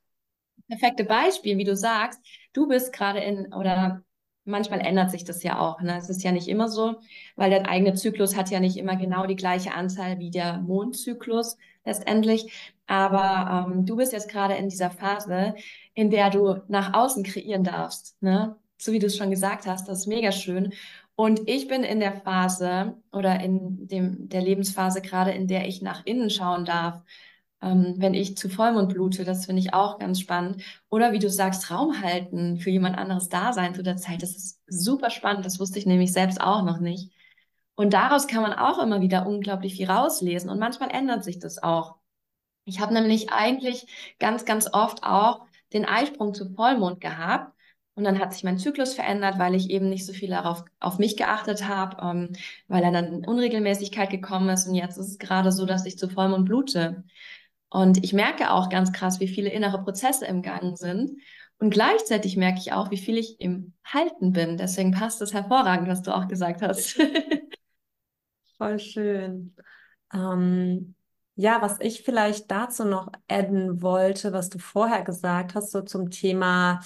Perfekte 0.67 1.05
Beispiel, 1.05 1.59
wie 1.59 1.65
du 1.65 1.77
sagst, 1.77 2.21
du 2.55 2.67
bist 2.67 2.93
gerade 2.93 3.21
in, 3.21 3.53
oder 3.53 4.03
manchmal 4.45 4.81
ändert 4.81 5.11
sich 5.11 5.25
das 5.25 5.43
ja 5.43 5.59
auch. 5.59 5.81
Ne? 5.81 5.97
Es 5.99 6.09
ist 6.09 6.23
ja 6.23 6.33
nicht 6.33 6.49
immer 6.49 6.69
so, 6.69 6.97
weil 7.37 7.51
der 7.51 7.69
eigene 7.69 7.95
Zyklus 7.95 8.37
hat 8.37 8.51
ja 8.51 8.61
nicht 8.61 8.77
immer 8.77 8.97
genau 8.97 9.27
die 9.27 9.37
gleiche 9.37 9.75
Anzahl 9.75 10.19
wie 10.19 10.31
der 10.31 10.59
Mondzyklus 10.59 11.57
letztendlich. 11.85 12.53
Aber 12.87 13.69
ähm, 13.69 13.87
du 13.87 13.97
bist 13.97 14.13
jetzt 14.13 14.29
gerade 14.29 14.55
in 14.55 14.69
dieser 14.69 14.91
Phase, 14.91 15.55
in 15.95 16.11
der 16.11 16.31
du 16.31 16.63
nach 16.69 16.95
außen 16.95 17.25
kreieren 17.25 17.65
darfst. 17.65 18.21
Ne? 18.23 18.57
So 18.79 18.93
wie 18.93 18.99
du 18.99 19.07
es 19.07 19.17
schon 19.17 19.31
gesagt 19.31 19.67
hast, 19.67 19.89
das 19.89 20.01
ist 20.01 20.07
mega 20.07 20.33
schön. 20.33 20.73
Und 21.17 21.49
ich 21.49 21.69
bin 21.69 21.85
in 21.85 22.01
der 22.01 22.13
Phase 22.13 22.97
oder 23.13 23.41
in 23.41 23.87
dem, 23.87 24.29
der 24.29 24.43
Lebensphase 24.43 25.01
gerade, 25.01 25.31
in 25.31 25.47
der 25.47 25.69
ich 25.69 25.81
nach 25.81 26.05
innen 26.05 26.29
schauen 26.29 26.65
darf 26.65 27.03
ähm, 27.65 27.95
wenn 27.97 28.15
ich 28.15 28.37
zu 28.37 28.49
Vollmond 28.49 28.93
blute. 28.93 29.25
Das 29.25 29.47
finde 29.47 29.61
ich 29.61 29.75
auch 29.75 29.99
ganz 29.99 30.21
spannend. 30.21 30.63
Oder 30.91 31.13
wie 31.13 31.19
du 31.19 31.31
sagst, 31.31 31.71
Raum 31.71 32.01
halten, 32.03 32.59
für 32.59 32.71
jemand 32.71 32.99
anderes 32.99 33.29
da 33.29 33.53
sein 33.53 33.75
zu 33.75 33.83
der 33.83 33.97
Zeit. 33.97 34.23
Das 34.23 34.37
ist 34.37 34.61
super 34.67 35.11
spannend. 35.11 35.47
Das 35.47 35.59
wusste 35.59 35.79
ich 35.79 35.87
nämlich 35.87 36.13
selbst 36.13 36.41
auch 36.41 36.63
noch 36.63 36.79
nicht. 36.79 37.11
Und 37.77 37.93
daraus 37.93 38.27
kann 38.27 38.43
man 38.43 38.53
auch 38.53 38.79
immer 38.79 39.01
wieder 39.01 39.27
unglaublich 39.27 39.75
viel 39.75 39.91
rauslesen. 39.91 40.49
Und 40.51 40.59
manchmal 40.59 40.91
ändert 40.91 41.25
sich 41.25 41.39
das 41.39 41.63
auch. 41.63 41.97
Ich 42.65 42.81
habe 42.81 42.95
nämlich 42.95 43.31
eigentlich 43.31 43.87
ganz, 44.19 44.45
ganz 44.45 44.73
oft 44.73 45.03
auch 45.03 45.47
den 45.73 45.85
Eisprung 45.85 46.35
zu 46.35 46.55
Vollmond 46.55 47.01
gehabt. 47.01 47.53
Und 47.97 48.05
dann 48.05 48.19
hat 48.19 48.33
sich 48.33 48.43
mein 48.43 48.59
Zyklus 48.59 48.95
verändert, 48.95 49.39
weil 49.39 49.55
ich 49.55 49.71
eben 49.71 49.89
nicht 49.89 50.05
so 50.07 50.13
viel 50.13 50.31
darauf 50.31 50.65
auf 50.81 50.99
mich 50.99 51.17
geachtet 51.17 51.69
habe, 51.69 51.97
ähm, 52.03 52.33
weil 52.67 52.83
er 52.83 52.91
dann 52.91 53.07
in 53.07 53.27
Unregelmäßigkeit 53.27 54.11
gekommen 54.11 54.49
ist. 54.49 54.67
Und 54.67 54.75
jetzt 54.75 54.97
ist 54.97 55.09
es 55.09 55.19
gerade 55.19 55.53
so, 55.53 55.65
dass 55.65 55.87
ich 55.87 55.99
zu 55.99 56.09
Vollmond 56.09 56.45
blute. 56.47 57.05
Und 57.71 58.03
ich 58.05 58.13
merke 58.13 58.51
auch 58.51 58.69
ganz 58.69 58.93
krass, 58.93 59.21
wie 59.21 59.29
viele 59.29 59.51
innere 59.51 59.83
Prozesse 59.83 60.27
im 60.27 60.43
Gang 60.43 60.77
sind. 60.77 61.13
Und 61.59 61.71
gleichzeitig 61.71 62.37
merke 62.37 62.59
ich 62.59 62.73
auch, 62.73 62.91
wie 62.91 62.99
viel 62.99 63.17
ich 63.17 63.41
im 63.41 63.75
Halten 63.85 64.33
bin. 64.33 64.57
Deswegen 64.57 64.93
passt 64.93 65.23
es 65.23 65.33
hervorragend, 65.33 65.89
was 65.89 66.03
du 66.03 66.15
auch 66.15 66.29
gesagt 66.29 66.63
hast. 66.63 66.99
Voll 68.59 68.79
schön. 68.79 69.55
Ähm, 70.13 70.95
ja, 71.35 71.61
was 71.63 71.81
ich 71.81 72.03
vielleicht 72.03 72.51
dazu 72.51 72.85
noch 72.85 73.09
adden 73.29 73.83
wollte, 73.83 74.33
was 74.33 74.49
du 74.49 74.59
vorher 74.59 75.03
gesagt 75.03 75.55
hast, 75.55 75.73
so 75.73 75.83
zum 75.83 76.11
Thema 76.11 76.81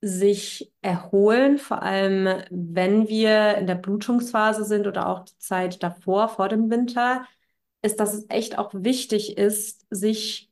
sich 0.00 0.72
erholen, 0.80 1.58
vor 1.58 1.82
allem 1.82 2.28
wenn 2.50 3.08
wir 3.08 3.56
in 3.56 3.66
der 3.66 3.74
Blutungsphase 3.74 4.64
sind 4.64 4.86
oder 4.86 5.08
auch 5.08 5.24
die 5.24 5.36
Zeit 5.38 5.82
davor, 5.82 6.28
vor 6.28 6.48
dem 6.48 6.70
Winter, 6.70 7.24
ist, 7.82 7.98
dass 7.98 8.14
es 8.14 8.26
echt 8.28 8.58
auch 8.58 8.72
wichtig 8.74 9.36
ist, 9.36 9.86
sich 9.90 10.50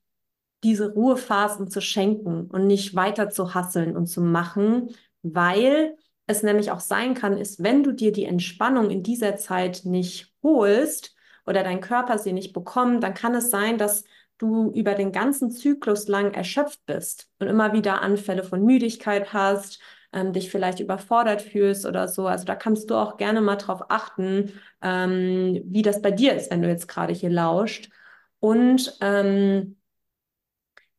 diese 0.65 0.93
Ruhephasen 0.93 1.71
zu 1.71 1.81
schenken 1.81 2.47
und 2.51 2.67
nicht 2.67 2.97
weiter 2.97 3.31
zu 3.31 3.55
hasseln 3.55 3.97
und 3.97 4.07
zu 4.07 4.21
machen, 4.21 4.91
weil 5.23 5.97
es 6.27 6.43
nämlich 6.43 6.71
auch 6.71 6.81
sein 6.81 7.15
kann, 7.15 7.37
ist, 7.37 7.63
wenn 7.63 7.83
du 7.83 7.93
dir 7.93 8.13
die 8.13 8.25
Entspannung 8.25 8.91
in 8.91 9.03
dieser 9.03 9.37
Zeit 9.37 9.83
nicht 9.85 10.35
holst 10.43 11.15
oder 11.47 11.63
dein 11.63 11.81
Körper 11.81 12.19
sie 12.19 12.33
nicht 12.33 12.53
bekommt, 12.53 13.03
dann 13.03 13.15
kann 13.15 13.35
es 13.35 13.51
sein, 13.51 13.79
dass 13.79 14.05
du 14.39 14.71
über 14.73 14.95
den 14.95 15.13
ganzen 15.13 15.51
Zyklus 15.51 16.09
lang 16.09 16.35
erschöpft 16.35 16.85
bist 16.87 17.31
und 17.39 17.47
immer 17.47 17.73
wieder 17.73 18.03
Anfälle 18.03 18.43
von 18.43 18.65
Müdigkeit 18.65 19.33
hast, 19.33 19.81
ähm, 20.13 20.33
dich 20.33 20.51
vielleicht 20.51 20.81
überfordert 20.81 21.43
fühlst 21.43 21.87
oder 21.87 22.09
so. 22.09 22.27
Also 22.27 22.45
da 22.45 22.55
kannst 22.55 22.91
du 22.91 22.97
auch 22.97 23.17
gerne 23.17 23.41
mal 23.41 23.57
drauf 23.57 23.83
achten, 23.89 24.53
ähm, 24.83 25.63
wie 25.65 25.83
das 25.83 26.03
bei 26.03 26.11
dir 26.11 26.35
ist, 26.35 26.51
wenn 26.51 26.63
du 26.63 26.69
jetzt 26.69 26.89
gerade 26.89 27.13
hier 27.13 27.31
lauscht. 27.31 27.91
Und 28.41 28.97
ähm, 29.01 29.77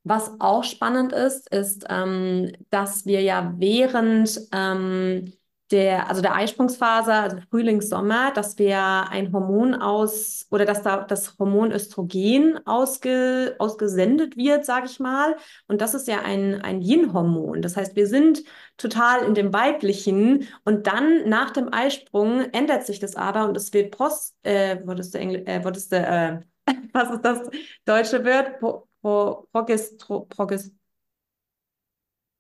was 0.09 0.31
auch 0.39 0.63
spannend 0.63 1.13
ist, 1.13 1.49
ist, 1.53 1.85
ähm, 1.89 2.51
dass 2.69 3.05
wir 3.05 3.21
ja 3.21 3.53
während 3.57 4.39
ähm, 4.53 5.33
der, 5.71 6.09
also 6.09 6.21
der 6.21 6.35
Eisprungsphase, 6.35 7.13
also 7.13 7.37
Frühling, 7.49 7.81
Sommer, 7.81 8.31
dass 8.31 8.57
wir 8.57 9.09
ein 9.09 9.33
Hormon 9.33 9.75
aus 9.75 10.47
oder 10.49 10.65
dass 10.65 10.81
da 10.81 11.03
das 11.03 11.37
Hormon 11.37 11.71
Östrogen 11.71 12.59
ausge, 12.65 13.55
ausgesendet 13.59 14.37
wird, 14.37 14.65
sage 14.65 14.85
ich 14.85 14.99
mal. 14.99 15.35
Und 15.67 15.81
das 15.81 15.93
ist 15.93 16.07
ja 16.07 16.21
ein, 16.21 16.61
ein 16.61 16.81
Yin-Hormon. 16.81 17.61
Das 17.61 17.75
heißt, 17.75 17.95
wir 17.95 18.07
sind 18.07 18.43
total 18.77 19.23
in 19.25 19.33
dem 19.33 19.53
Weiblichen 19.53 20.47
und 20.63 20.87
dann 20.87 21.27
nach 21.27 21.51
dem 21.51 21.73
Eisprung 21.73 22.41
ändert 22.53 22.85
sich 22.85 22.99
das 22.99 23.15
aber 23.15 23.47
und 23.47 23.57
es 23.57 23.73
wird 23.73 23.91
Post, 23.95 24.35
äh, 24.43 24.77
was 24.85 24.99
ist 24.99 25.13
der 25.13 25.21
Engl 25.21 25.43
äh, 25.45 25.63
was 25.63 25.77
ist 25.77 25.91
der, 25.91 26.43
äh, 26.65 26.73
was 26.93 27.11
ist 27.11 27.21
das 27.25 27.41
deutsche 27.85 28.23
Wort? 28.23 28.86
Pro, 29.07 29.47
pro, 29.53 29.63
Progestro, 29.63 30.25
Progest 30.25 30.73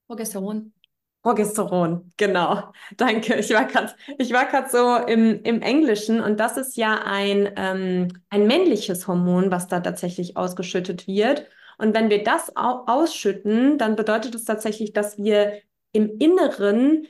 Progesteron. 0.07 0.73
Progesteron, 1.21 2.11
genau. 2.17 2.73
Danke. 2.97 3.35
Ich 3.35 3.53
war 3.53 3.63
gerade, 3.63 3.93
ich 4.17 4.33
war 4.33 4.45
gerade 4.47 4.69
so 4.69 4.97
im, 5.09 5.41
im 5.43 5.61
Englischen 5.61 6.19
und 6.19 6.41
das 6.41 6.57
ist 6.57 6.75
ja 6.75 7.03
ein, 7.05 7.49
ähm, 7.55 8.21
ein 8.29 8.47
männliches 8.47 9.07
Hormon, 9.07 9.49
was 9.49 9.69
da 9.69 9.79
tatsächlich 9.79 10.35
ausgeschüttet 10.35 11.07
wird. 11.07 11.47
Und 11.77 11.95
wenn 11.95 12.09
wir 12.09 12.23
das 12.23 12.51
ausschütten, 12.55 13.77
dann 13.77 13.95
bedeutet 13.95 14.35
es 14.35 14.43
das 14.43 14.55
tatsächlich, 14.55 14.91
dass 14.91 15.17
wir 15.17 15.61
im 15.93 16.17
Inneren 16.19 17.07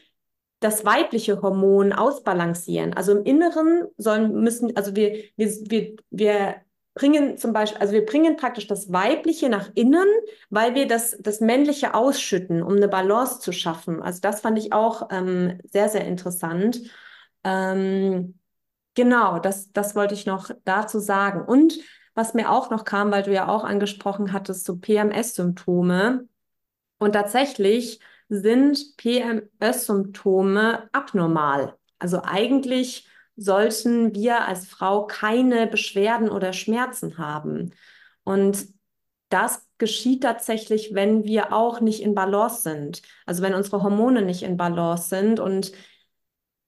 das 0.60 0.86
weibliche 0.86 1.41
Hormon 1.41 1.93
ausbalancieren. 1.93 2.93
Also 2.93 3.17
im 3.17 3.24
Inneren 3.24 3.88
sollen 3.98 4.34
müssen, 4.39 4.76
also 4.78 4.96
wir, 4.96 5.24
wir, 5.36 5.48
wir, 5.70 5.96
wir 6.12 6.56
bringen 6.98 7.38
zum 7.38 7.54
Beispiel, 7.54 7.80
also 7.80 7.94
wir 7.94 8.06
bringen 8.06 8.38
praktisch 8.38 8.66
das 8.66 8.92
Weibliche 8.92 9.50
nach 9.50 9.70
innen, 9.76 10.08
weil 10.50 10.74
wir 10.74 10.88
das, 10.88 11.16
das 11.20 11.42
Männliche 11.42 11.94
ausschütten, 11.94 12.64
um 12.64 12.76
eine 12.76 12.88
Balance 12.88 13.40
zu 13.40 13.52
schaffen. 13.52 14.02
Also 14.02 14.20
das 14.20 14.42
fand 14.42 14.58
ich 14.58 14.74
auch 14.74 15.10
ähm, 15.12 15.60
sehr, 15.64 15.90
sehr 15.90 16.06
interessant. 16.06 16.82
Ähm, 17.44 18.40
genau, 18.96 19.38
das, 19.38 19.72
das 19.72 19.96
wollte 19.96 20.16
ich 20.16 20.26
noch 20.26 20.50
dazu 20.66 20.98
sagen. 20.98 21.46
Und 21.46 21.78
was 22.16 22.34
mir 22.34 22.50
auch 22.52 22.72
noch 22.72 22.84
kam, 22.84 23.12
weil 23.12 23.22
du 23.22 23.32
ja 23.32 23.48
auch 23.48 23.64
angesprochen 23.64 24.34
hattest, 24.34 24.66
so 24.66 24.78
PMS-Symptome. 24.78 26.28
Und 26.98 27.12
tatsächlich 27.12 28.00
sind 28.28 28.98
PMS-Symptome 28.98 30.90
abnormal. 30.94 31.78
Also 32.00 32.24
eigentlich 32.24 33.08
sollten 33.38 34.13
wir 34.13 34.45
als 34.45 34.67
Frau 34.67 35.06
keine 35.06 35.67
Beschwerden 35.67 36.30
oder 36.30 36.54
Schmerzen 36.54 37.17
haben. 37.17 37.73
Und 38.23 38.67
das 39.30 39.65
geschieht 39.78 40.23
tatsächlich, 40.23 40.93
wenn 40.93 41.23
wir 41.23 41.54
auch 41.54 41.80
nicht 41.80 42.02
in 42.02 42.15
Balance 42.15 42.62
sind. 42.62 43.02
Also 43.26 43.43
wenn 43.43 43.54
unsere 43.54 43.84
Hormone 43.84 44.23
nicht 44.23 44.43
in 44.43 44.58
Balance 44.58 45.10
sind 45.10 45.39
und 45.39 45.71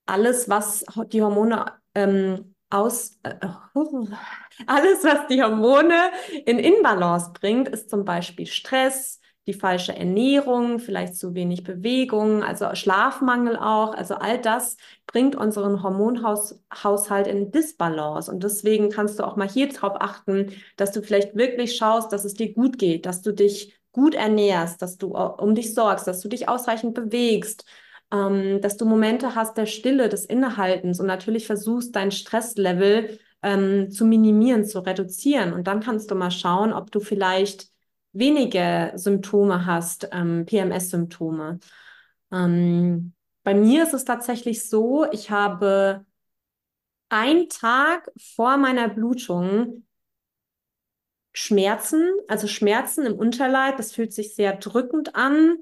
alles, 0.06 0.50
was 0.50 0.86
die 1.12 1.22
Hormone 1.22 1.66
ähm, 1.96 2.56
aus, 2.70 3.20
äh, 3.24 3.36
alles, 4.68 5.04
was 5.04 5.28
die 5.28 5.42
Hormone 5.42 6.12
in 6.46 6.60
Inbalance 6.60 7.32
bringt, 7.34 7.68
ist 7.70 7.90
zum 7.90 8.06
Beispiel 8.06 8.46
Stress, 8.46 9.19
die 9.50 9.54
falsche 9.54 9.96
Ernährung, 9.96 10.78
vielleicht 10.78 11.16
zu 11.16 11.34
wenig 11.34 11.64
Bewegung, 11.64 12.44
also 12.44 12.68
Schlafmangel 12.76 13.58
auch. 13.58 13.96
Also 13.96 14.14
all 14.14 14.40
das 14.40 14.78
bringt 15.08 15.36
unseren 15.36 15.82
Hormonhaushalt 15.82 17.26
in 17.26 17.50
Disbalance. 17.50 18.32
Und 18.32 18.44
deswegen 18.44 18.92
kannst 18.92 19.18
du 19.18 19.24
auch 19.24 19.36
mal 19.36 19.50
hier 19.50 19.70
drauf 19.70 19.94
achten, 20.00 20.52
dass 20.78 20.92
du 20.92 21.02
vielleicht 21.02 21.36
wirklich 21.36 21.76
schaust, 21.76 22.14
dass 22.14 22.26
es 22.26 22.36
dir 22.36 22.54
gut 22.54 22.78
geht, 22.78 23.08
dass 23.08 23.24
du 23.24 23.34
dich 23.34 23.74
gut 23.92 24.14
ernährst, 24.14 24.84
dass 24.84 24.98
du 24.98 25.18
um 25.18 25.56
dich 25.56 25.74
sorgst, 25.74 26.06
dass 26.06 26.22
du 26.22 26.30
dich 26.30 26.48
ausreichend 26.48 26.94
bewegst, 26.94 27.66
ähm, 28.12 28.62
dass 28.62 28.78
du 28.78 28.86
Momente 28.86 29.34
hast 29.34 29.58
der 29.58 29.66
Stille, 29.66 30.10
des 30.10 30.26
Innehaltens 30.26 31.00
und 31.00 31.08
natürlich 31.08 31.48
versuchst, 31.48 31.96
dein 31.96 32.12
Stresslevel 32.12 33.18
ähm, 33.42 33.90
zu 33.90 34.06
minimieren, 34.06 34.64
zu 34.64 34.80
reduzieren. 34.86 35.54
Und 35.54 35.66
dann 35.66 35.80
kannst 35.80 36.12
du 36.12 36.16
mal 36.16 36.30
schauen, 36.30 36.72
ob 36.72 36.92
du 36.92 37.00
vielleicht 37.00 37.70
wenige 38.12 38.92
Symptome 38.96 39.66
hast, 39.66 40.10
ähm, 40.12 40.46
PMS-Symptome. 40.46 41.60
Ähm, 42.32 43.14
bei 43.44 43.54
mir 43.54 43.84
ist 43.84 43.94
es 43.94 44.06
tatsächlich 44.06 44.68
so, 44.68 45.06
ich 45.12 45.32
habe 45.32 46.06
einen 47.10 47.50
Tag 47.50 48.12
vor 48.18 48.58
meiner 48.58 48.90
Blutung 48.90 49.86
Schmerzen, 51.34 52.06
also 52.28 52.48
Schmerzen 52.48 53.06
im 53.06 53.18
Unterleib. 53.18 53.78
Das 53.78 53.92
fühlt 53.92 54.14
sich 54.14 54.36
sehr 54.36 54.58
drückend 54.58 55.16
an. 55.16 55.58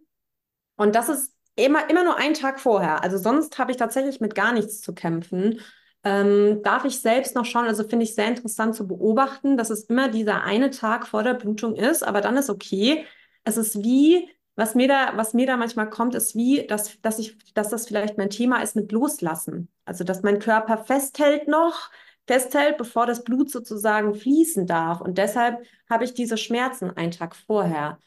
Und 0.75 0.95
das 0.95 1.09
ist 1.09 1.33
immer, 1.55 1.89
immer 1.89 2.03
nur 2.03 2.17
einen 2.17 2.33
Tag 2.33 2.59
vorher. 2.59 3.03
Also 3.03 3.17
sonst 3.17 3.57
habe 3.57 3.71
ich 3.71 3.77
tatsächlich 3.77 4.19
mit 4.21 4.35
gar 4.35 4.53
nichts 4.53 4.81
zu 4.81 4.93
kämpfen. 4.93 5.59
Ähm, 6.07 6.61
darf 6.63 6.85
ich 6.85 7.01
selbst 7.01 7.35
noch 7.35 7.43
schauen, 7.45 7.65
also 7.65 7.83
finde 7.83 8.03
ich 8.05 8.15
sehr 8.15 8.27
interessant 8.27 8.75
zu 8.75 8.87
beobachten, 8.87 9.57
dass 9.57 9.69
es 9.71 9.85
immer 9.85 10.09
dieser 10.09 10.43
eine 10.43 10.69
Tag 10.69 11.07
vor 11.07 11.23
der 11.23 11.33
Blutung 11.33 11.75
ist, 11.75 12.03
aber 12.03 12.21
dann 12.21 12.37
ist 12.37 12.49
okay. 12.49 13.05
Es 13.43 13.57
ist 13.57 13.83
wie, 13.83 14.29
was 14.55 14.75
mir 14.75 14.87
da, 14.87 15.13
was 15.17 15.33
mir 15.33 15.47
da 15.47 15.57
manchmal 15.57 15.89
kommt, 15.89 16.15
ist 16.15 16.35
wie, 16.35 16.65
dass, 16.67 17.01
dass 17.01 17.19
ich, 17.19 17.37
dass 17.53 17.69
das 17.69 17.87
vielleicht 17.87 18.17
mein 18.17 18.29
Thema 18.29 18.61
ist 18.61 18.75
mit 18.75 18.91
Loslassen. 18.91 19.69
Also, 19.85 20.03
dass 20.03 20.23
mein 20.23 20.39
Körper 20.39 20.77
festhält 20.77 21.47
noch, 21.47 21.89
festhält, 22.27 22.77
bevor 22.77 23.05
das 23.05 23.23
Blut 23.23 23.49
sozusagen 23.51 24.13
fließen 24.15 24.65
darf. 24.67 25.01
Und 25.01 25.17
deshalb 25.17 25.65
habe 25.89 26.03
ich 26.05 26.13
diese 26.13 26.37
Schmerzen 26.37 26.91
einen 26.91 27.11
Tag 27.11 27.35
vorher. 27.35 27.99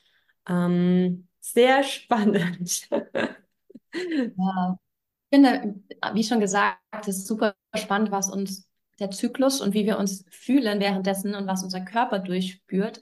Ähm, 0.48 1.28
sehr 1.40 1.82
spannend. 1.84 2.88
Ja. 4.36 4.78
Ich 5.30 5.36
finde, 5.38 5.76
wie 6.12 6.24
schon 6.24 6.40
gesagt, 6.40 6.78
es 7.02 7.18
ist 7.18 7.26
super 7.26 7.54
spannend, 7.76 8.10
was 8.10 8.30
uns 8.30 8.68
der 8.98 9.10
Zyklus 9.10 9.60
und 9.60 9.74
wie 9.74 9.86
wir 9.86 9.98
uns 9.98 10.24
fühlen 10.30 10.80
währenddessen 10.80 11.34
und 11.34 11.46
was 11.46 11.62
unser 11.62 11.80
Körper 11.80 12.18
durchspürt 12.18 13.00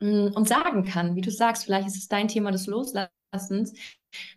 mm, 0.00 0.28
und 0.34 0.48
sagen 0.48 0.84
kann. 0.84 1.16
Wie 1.16 1.20
du 1.20 1.30
sagst, 1.30 1.64
vielleicht 1.64 1.88
ist 1.88 1.96
es 1.96 2.08
dein 2.08 2.28
Thema 2.28 2.52
des 2.52 2.66
Loslassens. 2.66 3.74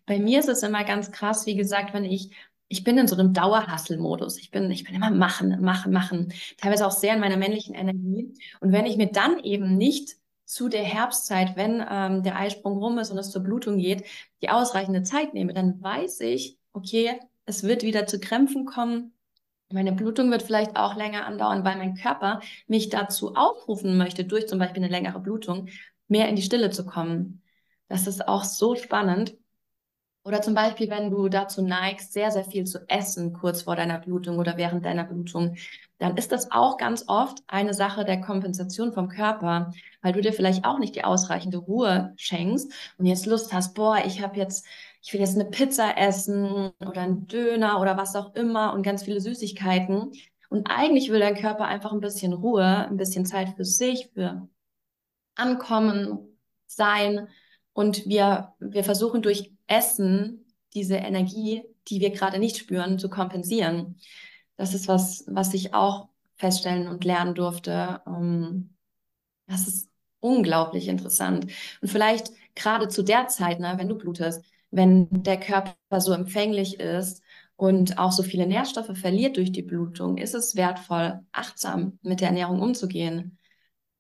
Bei 0.06 0.20
mir 0.20 0.40
ist 0.40 0.50
es 0.50 0.64
immer 0.64 0.84
ganz 0.84 1.12
krass, 1.12 1.46
wie 1.46 1.56
gesagt, 1.56 1.94
wenn 1.94 2.06
ich 2.06 2.32
ich 2.70 2.84
bin 2.84 2.98
in 2.98 3.08
so 3.08 3.16
einem 3.16 3.34
Dauerhustle-Modus. 3.34 4.38
Ich 4.40 4.52
bin, 4.52 4.70
ich 4.72 4.84
bin 4.84 4.96
immer 4.96 5.10
machen, 5.10 5.62
machen, 5.62 5.94
machen. 5.94 6.34
Teilweise 6.58 6.86
auch 6.86 6.92
sehr 6.92 7.14
in 7.14 7.22
meiner 7.22 7.38
männlichen 7.38 7.74
Energie. 7.76 8.34
Und 8.60 8.74
wenn 8.74 8.86
ich 8.86 8.98
mir 8.98 9.10
dann 9.10 9.40
eben 9.40 9.78
nicht 9.78 10.18
zu 10.44 10.68
der 10.68 10.84
Herbstzeit, 10.84 11.56
wenn 11.56 11.82
ähm, 11.90 12.24
der 12.24 12.38
Eisprung 12.38 12.78
rum 12.78 12.98
ist 13.00 13.10
und 13.12 13.18
es 13.18 13.32
zur 13.32 13.44
Blutung 13.44 13.78
geht, 13.78 14.06
die 14.42 14.50
ausreichende 14.50 15.04
Zeit 15.04 15.34
nehme, 15.34 15.54
dann 15.54 15.82
weiß 15.82 16.22
ich, 16.22 16.57
okay, 16.78 17.20
es 17.46 17.64
wird 17.64 17.84
wieder 17.84 18.08
zu 18.08 18.20
Krämpfen 18.20 18.66
kommen. 18.66 19.14
Meine 19.70 19.92
Blutung 19.92 20.32
wird 20.32 20.44
vielleicht 20.44 20.78
auch 20.78 20.96
länger 20.96 21.26
andauern, 21.26 21.66
weil 21.66 21.78
mein 21.78 21.96
Körper 21.96 22.40
mich 22.68 22.90
dazu 22.90 23.36
aufrufen 23.36 23.98
möchte, 23.98 24.24
durch 24.24 24.48
zum 24.48 24.60
Beispiel 24.60 24.84
eine 24.84 24.92
längere 24.92 25.20
Blutung, 25.20 25.68
mehr 26.08 26.30
in 26.30 26.36
die 26.36 26.42
Stille 26.42 26.70
zu 26.70 26.86
kommen. 26.86 27.42
Das 27.90 28.08
ist 28.08 28.28
auch 28.28 28.44
so 28.44 28.76
spannend. 28.76 29.36
Oder 30.24 30.42
zum 30.42 30.54
Beispiel, 30.54 30.90
wenn 30.90 31.10
du 31.10 31.30
dazu 31.30 31.62
neigst, 31.62 32.12
sehr, 32.12 32.32
sehr 32.32 32.44
viel 32.44 32.66
zu 32.66 32.80
essen 32.90 33.32
kurz 33.32 33.62
vor 33.62 33.78
deiner 33.78 33.98
Blutung 33.98 34.40
oder 34.40 34.58
während 34.58 34.86
deiner 34.86 35.06
Blutung, 35.06 35.56
dann 36.00 36.18
ist 36.18 36.34
das 36.34 36.52
auch 36.52 36.78
ganz 36.78 37.06
oft 37.08 37.40
eine 37.48 37.74
Sache 37.74 38.04
der 38.04 38.20
Kompensation 38.20 38.92
vom 38.92 39.08
Körper, 39.08 39.72
weil 40.02 40.12
du 40.12 40.20
dir 40.22 40.34
vielleicht 40.34 40.66
auch 40.66 40.80
nicht 40.80 40.96
die 40.96 41.06
ausreichende 41.06 41.58
Ruhe 41.58 42.14
schenkst 42.18 42.72
und 42.98 43.06
jetzt 43.06 43.26
Lust 43.26 43.54
hast, 43.54 43.74
boah, 43.74 44.00
ich 44.06 44.22
habe 44.22 44.38
jetzt, 44.38 44.66
ich 45.08 45.14
will 45.14 45.22
jetzt 45.22 45.36
eine 45.36 45.46
Pizza 45.46 45.98
essen 45.98 46.74
oder 46.86 47.00
einen 47.00 47.28
Döner 47.28 47.80
oder 47.80 47.96
was 47.96 48.14
auch 48.18 48.36
immer 48.36 48.74
und 48.74 48.84
ganz 48.84 49.04
viele 49.04 49.22
Süßigkeiten. 49.22 50.12
Und 50.50 50.68
eigentlich 50.70 51.10
will 51.10 51.22
dein 51.22 51.38
Körper 51.38 51.64
einfach 51.64 51.94
ein 51.94 52.02
bisschen 52.02 52.34
Ruhe, 52.34 52.66
ein 52.66 52.98
bisschen 52.98 53.26
Zeit 53.26 53.56
für 53.56 53.64
sich, 53.64 54.10
für 54.14 54.50
Ankommen, 55.36 56.38
Sein. 56.66 57.30
Und 57.72 58.06
wir, 58.06 58.54
wir 58.60 58.84
versuchen 58.84 59.22
durch 59.22 59.54
Essen 59.66 60.46
diese 60.74 60.96
Energie, 60.98 61.64
die 61.88 62.02
wir 62.02 62.10
gerade 62.10 62.38
nicht 62.38 62.58
spüren, 62.58 63.00
zu 63.00 63.10
kompensieren. 63.10 63.96
Das 64.58 64.74
ist 64.74 64.90
was, 64.90 65.24
was 65.28 65.54
ich 65.54 65.74
auch 65.74 66.10
feststellen 66.36 66.90
und 66.90 67.06
lernen 67.06 67.34
durfte. 67.34 68.02
Ähm, 68.06 68.76
das 69.48 69.70
ist 69.70 69.90
unglaublich 70.20 70.90
interessant. 70.90 71.50
Und 71.80 71.88
vielleicht 71.88 72.30
gerade 72.56 72.90
zu 72.90 73.04
der 73.04 73.30
Zeit, 73.30 73.62
ne, 73.62 73.76
wenn 73.78 73.88
du 73.88 73.98
blutest, 73.98 74.44
wenn 74.78 75.08
der 75.12 75.40
Körper 75.40 75.76
so 76.00 76.14
empfänglich 76.14 76.80
ist 76.80 77.22
und 77.58 77.98
auch 77.98 78.12
so 78.12 78.24
viele 78.24 78.48
Nährstoffe 78.48 78.98
verliert 78.98 79.38
durch 79.38 79.52
die 79.52 79.64
Blutung, 79.64 80.18
ist 80.18 80.36
es 80.36 80.56
wertvoll, 80.56 81.20
achtsam 81.34 82.00
mit 82.04 82.22
der 82.22 82.30
Ernährung 82.30 82.62
umzugehen. 82.62 83.38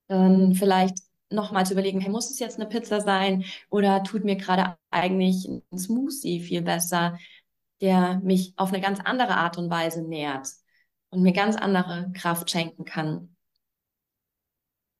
Dann 0.08 0.54
vielleicht 0.54 1.00
nochmal 1.30 1.66
zu 1.66 1.74
überlegen, 1.74 2.00
hey, 2.00 2.10
muss 2.10 2.32
es 2.32 2.40
jetzt 2.40 2.60
eine 2.60 2.70
Pizza 2.70 3.02
sein 3.02 3.44
oder 3.70 4.04
tut 4.04 4.24
mir 4.24 4.38
gerade 4.38 4.78
eigentlich 4.92 5.46
ein 5.48 5.78
Smoothie 5.78 6.40
viel 6.40 6.62
besser, 6.62 7.18
der 7.82 8.20
mich 8.24 8.54
auf 8.56 8.72
eine 8.72 8.82
ganz 8.82 9.00
andere 9.04 9.36
Art 9.36 9.58
und 9.58 9.70
Weise 9.70 10.04
nährt 10.08 10.48
und 11.10 11.24
mir 11.24 11.34
ganz 11.34 11.56
andere 11.58 12.12
Kraft 12.13 12.50
schenken 12.50 12.86
kann. 12.86 13.36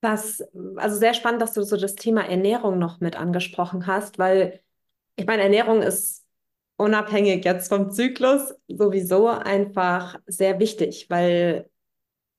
Das, 0.02 0.44
also 0.76 0.98
sehr 0.98 1.14
spannend, 1.14 1.42
dass 1.42 1.54
du 1.54 1.64
so 1.64 1.78
das 1.78 1.96
Thema 1.96 2.22
Ernährung 2.22 2.78
noch 2.78 3.00
mit 3.00 3.16
angesprochen 3.16 3.88
hast, 3.88 4.20
weil 4.20 4.62
ich 5.18 5.26
meine, 5.26 5.44
Ernährung 5.44 5.82
ist 5.82 6.26
unabhängig 6.78 7.44
jetzt 7.44 7.70
vom 7.70 7.92
Zyklus 7.92 8.54
sowieso 8.68 9.28
einfach 9.28 10.20
sehr 10.28 10.60
wichtig, 10.60 11.08
weil 11.10 11.70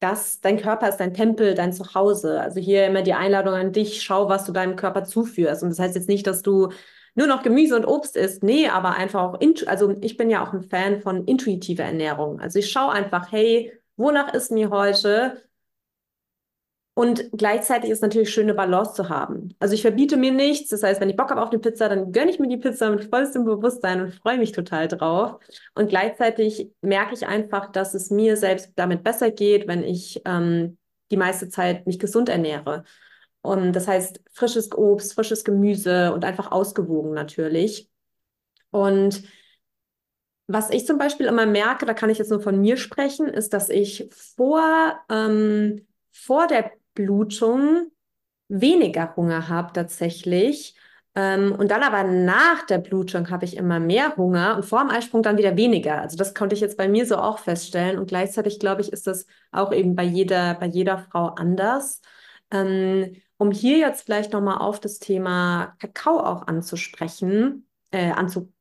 das, 0.00 0.40
dein 0.40 0.58
Körper 0.58 0.88
ist 0.88 0.98
dein 0.98 1.14
Tempel, 1.14 1.54
dein 1.54 1.72
Zuhause. 1.72 2.40
Also 2.40 2.60
hier 2.60 2.86
immer 2.86 3.02
die 3.02 3.14
Einladung 3.14 3.54
an 3.54 3.72
dich, 3.72 4.02
schau, 4.02 4.28
was 4.28 4.44
du 4.44 4.52
deinem 4.52 4.76
Körper 4.76 5.04
zuführst. 5.04 5.62
Und 5.62 5.70
das 5.70 5.80
heißt 5.80 5.96
jetzt 5.96 6.08
nicht, 6.08 6.26
dass 6.26 6.42
du 6.42 6.70
nur 7.16 7.26
noch 7.26 7.42
Gemüse 7.42 7.74
und 7.76 7.84
Obst 7.84 8.16
isst. 8.16 8.44
Nee, 8.44 8.68
aber 8.68 8.94
einfach 8.94 9.22
auch, 9.22 9.40
also 9.66 9.96
ich 10.00 10.16
bin 10.16 10.30
ja 10.30 10.46
auch 10.46 10.52
ein 10.52 10.62
Fan 10.62 11.00
von 11.02 11.24
intuitiver 11.24 11.82
Ernährung. 11.84 12.40
Also 12.40 12.60
ich 12.60 12.70
schaue 12.70 12.92
einfach, 12.92 13.32
hey, 13.32 13.72
wonach 13.96 14.32
ist 14.34 14.52
mir 14.52 14.70
heute? 14.70 15.47
Und 16.98 17.30
gleichzeitig 17.32 17.90
ist 17.90 18.02
natürlich 18.02 18.28
schön, 18.28 18.46
eine 18.46 18.54
Balance 18.54 18.94
zu 18.94 19.08
haben. 19.08 19.54
Also 19.60 19.72
ich 19.72 19.82
verbiete 19.82 20.16
mir 20.16 20.32
nichts. 20.32 20.70
Das 20.70 20.82
heißt, 20.82 21.00
wenn 21.00 21.08
ich 21.08 21.14
Bock 21.14 21.30
habe 21.30 21.40
auf 21.40 21.50
eine 21.50 21.60
Pizza, 21.60 21.88
dann 21.88 22.10
gönne 22.10 22.28
ich 22.28 22.40
mir 22.40 22.48
die 22.48 22.56
Pizza 22.56 22.90
mit 22.90 23.04
vollstem 23.04 23.44
Bewusstsein 23.44 24.00
und 24.00 24.14
freue 24.16 24.36
mich 24.36 24.50
total 24.50 24.88
drauf. 24.88 25.38
Und 25.76 25.90
gleichzeitig 25.90 26.72
merke 26.80 27.14
ich 27.14 27.24
einfach, 27.24 27.70
dass 27.70 27.94
es 27.94 28.10
mir 28.10 28.36
selbst 28.36 28.72
damit 28.74 29.04
besser 29.04 29.30
geht, 29.30 29.68
wenn 29.68 29.84
ich 29.84 30.22
ähm, 30.24 30.76
die 31.12 31.16
meiste 31.16 31.48
Zeit 31.48 31.86
mich 31.86 32.00
gesund 32.00 32.28
ernähre. 32.28 32.82
Und 33.42 33.74
das 33.74 33.86
heißt, 33.86 34.20
frisches 34.32 34.72
Obst, 34.72 35.14
frisches 35.14 35.44
Gemüse 35.44 36.12
und 36.12 36.24
einfach 36.24 36.50
ausgewogen 36.50 37.14
natürlich. 37.14 37.88
Und 38.72 39.22
was 40.48 40.70
ich 40.70 40.84
zum 40.84 40.98
Beispiel 40.98 41.26
immer 41.26 41.46
merke, 41.46 41.86
da 41.86 41.94
kann 41.94 42.10
ich 42.10 42.18
jetzt 42.18 42.32
nur 42.32 42.40
von 42.40 42.60
mir 42.60 42.76
sprechen, 42.76 43.28
ist, 43.28 43.52
dass 43.52 43.68
ich 43.68 44.10
vor, 44.12 44.98
ähm, 45.08 45.86
vor 46.10 46.48
der 46.48 46.72
Blutung 46.98 47.90
weniger 48.48 49.14
Hunger 49.16 49.48
habe 49.48 49.72
tatsächlich. 49.72 50.74
Ähm, 51.14 51.52
und 51.52 51.70
dann 51.70 51.82
aber 51.82 52.04
nach 52.04 52.66
der 52.66 52.78
Blutung 52.78 53.30
habe 53.30 53.44
ich 53.44 53.56
immer 53.56 53.80
mehr 53.80 54.16
Hunger 54.16 54.56
und 54.56 54.64
vor 54.64 54.80
dem 54.80 54.90
Eisprung 54.90 55.22
dann 55.22 55.38
wieder 55.38 55.56
weniger. 55.56 56.00
Also 56.02 56.16
das 56.16 56.34
konnte 56.34 56.54
ich 56.54 56.60
jetzt 56.60 56.76
bei 56.76 56.88
mir 56.88 57.06
so 57.06 57.16
auch 57.16 57.38
feststellen. 57.38 57.98
Und 57.98 58.08
gleichzeitig 58.08 58.58
glaube 58.58 58.80
ich, 58.82 58.92
ist 58.92 59.06
das 59.06 59.26
auch 59.52 59.72
eben 59.72 59.94
bei 59.94 60.04
jeder, 60.04 60.54
bei 60.54 60.66
jeder 60.66 60.98
Frau 60.98 61.28
anders. 61.28 62.00
Ähm, 62.50 63.16
um 63.36 63.52
hier 63.52 63.78
jetzt 63.78 64.02
vielleicht 64.06 64.32
nochmal 64.32 64.58
auf 64.58 64.80
das 64.80 64.98
Thema 64.98 65.76
Kakao 65.78 66.18
auch 66.20 66.46
anzusprechen, 66.46 67.68
äh, 67.92 68.10
anzu 68.10 68.52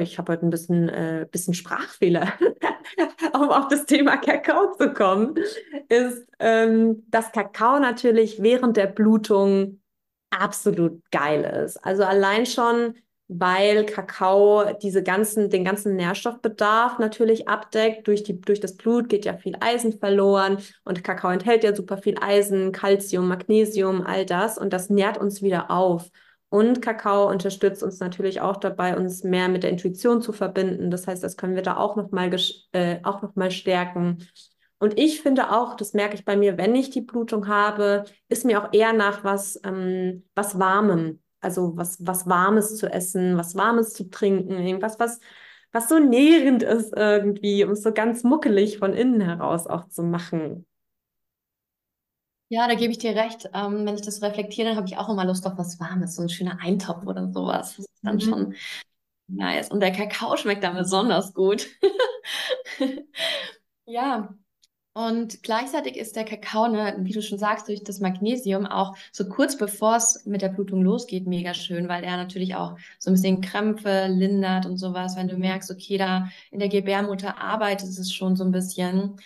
ich 0.00 0.18
habe 0.18 0.32
heute 0.32 0.46
ein 0.46 0.50
bisschen, 0.50 0.88
äh, 0.88 1.26
bisschen 1.30 1.54
Sprachfehler, 1.54 2.32
um 3.34 3.50
auf 3.50 3.68
das 3.68 3.86
Thema 3.86 4.16
Kakao 4.16 4.74
zu 4.74 4.92
kommen, 4.92 5.34
ist, 5.88 6.26
ähm, 6.38 7.04
dass 7.08 7.32
Kakao 7.32 7.78
natürlich 7.78 8.42
während 8.42 8.76
der 8.76 8.86
Blutung 8.86 9.80
absolut 10.30 11.02
geil 11.10 11.44
ist. 11.64 11.76
Also 11.84 12.04
allein 12.04 12.46
schon, 12.46 12.94
weil 13.28 13.84
Kakao 13.86 14.72
diese 14.80 15.02
ganzen, 15.02 15.50
den 15.50 15.64
ganzen 15.64 15.96
Nährstoffbedarf 15.96 16.98
natürlich 16.98 17.48
abdeckt. 17.48 18.06
Durch, 18.08 18.22
die, 18.22 18.40
durch 18.40 18.60
das 18.60 18.76
Blut 18.76 19.08
geht 19.08 19.24
ja 19.24 19.36
viel 19.36 19.56
Eisen 19.60 19.98
verloren 19.98 20.58
und 20.84 21.04
Kakao 21.04 21.30
enthält 21.30 21.64
ja 21.64 21.74
super 21.74 21.98
viel 21.98 22.16
Eisen, 22.20 22.72
Calcium, 22.72 23.28
Magnesium, 23.28 24.02
all 24.02 24.26
das 24.26 24.58
und 24.58 24.72
das 24.72 24.90
nährt 24.90 25.18
uns 25.18 25.42
wieder 25.42 25.70
auf. 25.70 26.10
Und 26.52 26.82
Kakao 26.82 27.30
unterstützt 27.30 27.82
uns 27.82 27.98
natürlich 27.98 28.42
auch 28.42 28.58
dabei, 28.58 28.94
uns 28.94 29.24
mehr 29.24 29.48
mit 29.48 29.62
der 29.62 29.70
Intuition 29.70 30.20
zu 30.20 30.34
verbinden. 30.34 30.90
Das 30.90 31.06
heißt, 31.06 31.24
das 31.24 31.38
können 31.38 31.54
wir 31.54 31.62
da 31.62 31.78
auch 31.78 31.96
nochmal 31.96 32.30
äh, 32.72 32.98
auch 33.04 33.22
noch 33.22 33.50
stärken. 33.50 34.28
Und 34.78 34.98
ich 34.98 35.22
finde 35.22 35.50
auch, 35.50 35.76
das 35.76 35.94
merke 35.94 36.14
ich 36.14 36.26
bei 36.26 36.36
mir, 36.36 36.58
wenn 36.58 36.74
ich 36.74 36.90
die 36.90 37.00
Blutung 37.00 37.48
habe, 37.48 38.04
ist 38.28 38.44
mir 38.44 38.62
auch 38.62 38.74
eher 38.74 38.92
nach 38.92 39.24
was, 39.24 39.58
ähm, 39.64 40.24
was 40.34 40.58
Warmem. 40.58 41.22
Also 41.40 41.74
was, 41.78 41.96
was 42.06 42.26
Warmes 42.26 42.76
zu 42.76 42.86
essen, 42.86 43.38
was 43.38 43.54
Warmes 43.54 43.94
zu 43.94 44.10
trinken, 44.10 44.58
irgendwas, 44.58 45.00
was, 45.00 45.20
was 45.72 45.88
so 45.88 45.98
nährend 45.98 46.62
ist 46.62 46.92
irgendwie, 46.94 47.64
um 47.64 47.70
es 47.70 47.82
so 47.82 47.94
ganz 47.94 48.24
muckelig 48.24 48.76
von 48.76 48.92
innen 48.92 49.22
heraus 49.22 49.66
auch 49.66 49.88
zu 49.88 50.02
machen. 50.02 50.66
Ja, 52.52 52.68
da 52.68 52.74
gebe 52.74 52.92
ich 52.92 52.98
dir 52.98 53.14
recht. 53.16 53.48
Ähm, 53.54 53.86
wenn 53.86 53.94
ich 53.94 54.02
das 54.02 54.20
reflektiere, 54.20 54.68
dann 54.68 54.76
habe 54.76 54.86
ich 54.86 54.98
auch 54.98 55.08
immer 55.08 55.24
Lust 55.24 55.46
auf 55.46 55.56
was 55.56 55.80
Warmes, 55.80 56.16
so 56.16 56.22
ein 56.22 56.28
schöner 56.28 56.58
Eintopf 56.60 57.06
oder 57.06 57.32
sowas. 57.32 57.76
Das 57.76 57.86
ist 57.86 57.88
dann 58.02 58.16
mhm. 58.16 58.20
schon 58.20 58.54
nice. 59.28 59.70
Und 59.70 59.80
der 59.80 59.92
Kakao 59.92 60.36
schmeckt 60.36 60.62
dann 60.64 60.76
besonders 60.76 61.32
gut. 61.34 61.66
ja, 63.86 64.34
Und 64.94 65.42
gleichzeitig 65.42 65.96
ist 65.96 66.16
der 66.16 66.24
Kakao, 66.26 66.68
ne, 66.68 66.96
wie 67.00 67.12
du 67.12 67.22
schon 67.22 67.38
sagst, 67.38 67.68
durch 67.68 67.82
das 67.84 68.00
Magnesium 68.00 68.66
auch 68.66 68.96
so 69.12 69.28
kurz 69.28 69.56
bevor 69.58 69.96
es 69.96 70.26
mit 70.26 70.42
der 70.42 70.50
Blutung 70.50 70.82
losgeht, 70.82 71.26
mega 71.26 71.54
schön, 71.54 71.88
weil 71.88 72.04
er 72.04 72.16
natürlich 72.18 72.54
auch 72.56 72.76
so 72.98 73.10
ein 73.10 73.14
bisschen 73.14 73.40
Krämpfe 73.42 74.06
lindert 74.08 74.66
und 74.66 74.76
sowas. 74.78 75.16
Wenn 75.16 75.28
du 75.28 75.38
merkst, 75.38 75.70
okay, 75.70 75.96
da 75.98 76.28
in 76.50 76.58
der 76.60 76.68
Gebärmutter 76.68 77.38
arbeitet 77.38 77.88
es 77.90 78.12
schon 78.14 78.36
so 78.36 78.44
ein 78.44 78.52
bisschen 78.52 79.16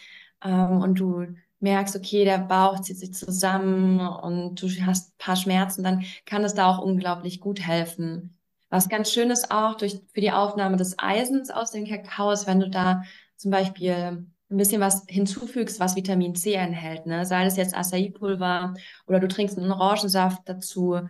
ähm, 0.44 0.82
und 0.82 1.00
du 1.00 1.26
merkst, 1.60 1.96
okay, 1.96 2.24
der 2.24 2.38
Bauch 2.38 2.80
zieht 2.80 2.98
sich 2.98 3.14
zusammen 3.14 4.00
und 4.00 4.60
du 4.60 4.68
hast 4.84 5.10
ein 5.10 5.18
paar 5.18 5.36
Schmerzen, 5.36 5.82
dann 5.82 6.04
kann 6.24 6.44
es 6.44 6.54
da 6.54 6.68
auch 6.68 6.78
unglaublich 6.78 7.40
gut 7.40 7.60
helfen. 7.60 8.38
Was 8.68 8.88
ganz 8.88 9.10
schön 9.12 9.30
ist 9.30 9.50
auch 9.50 9.76
durch, 9.76 10.00
für 10.12 10.20
die 10.20 10.32
Aufnahme 10.32 10.76
des 10.76 10.98
Eisens 10.98 11.50
aus 11.50 11.70
den 11.70 11.86
Kakaos, 11.86 12.46
wenn 12.46 12.60
du 12.60 12.68
da 12.68 13.02
zum 13.36 13.50
Beispiel 13.50 14.26
ein 14.48 14.56
bisschen 14.56 14.80
was 14.80 15.04
hinzufügst, 15.08 15.80
was 15.80 15.96
Vitamin 15.96 16.34
C 16.34 16.54
enthält, 16.54 17.06
ne? 17.06 17.26
Sei 17.26 17.44
das 17.44 17.56
jetzt 17.56 17.76
Acai-Pulver 17.76 18.74
oder 19.06 19.20
du 19.20 19.28
trinkst 19.28 19.58
einen 19.58 19.72
Orangensaft 19.72 20.42
dazu. 20.48 21.00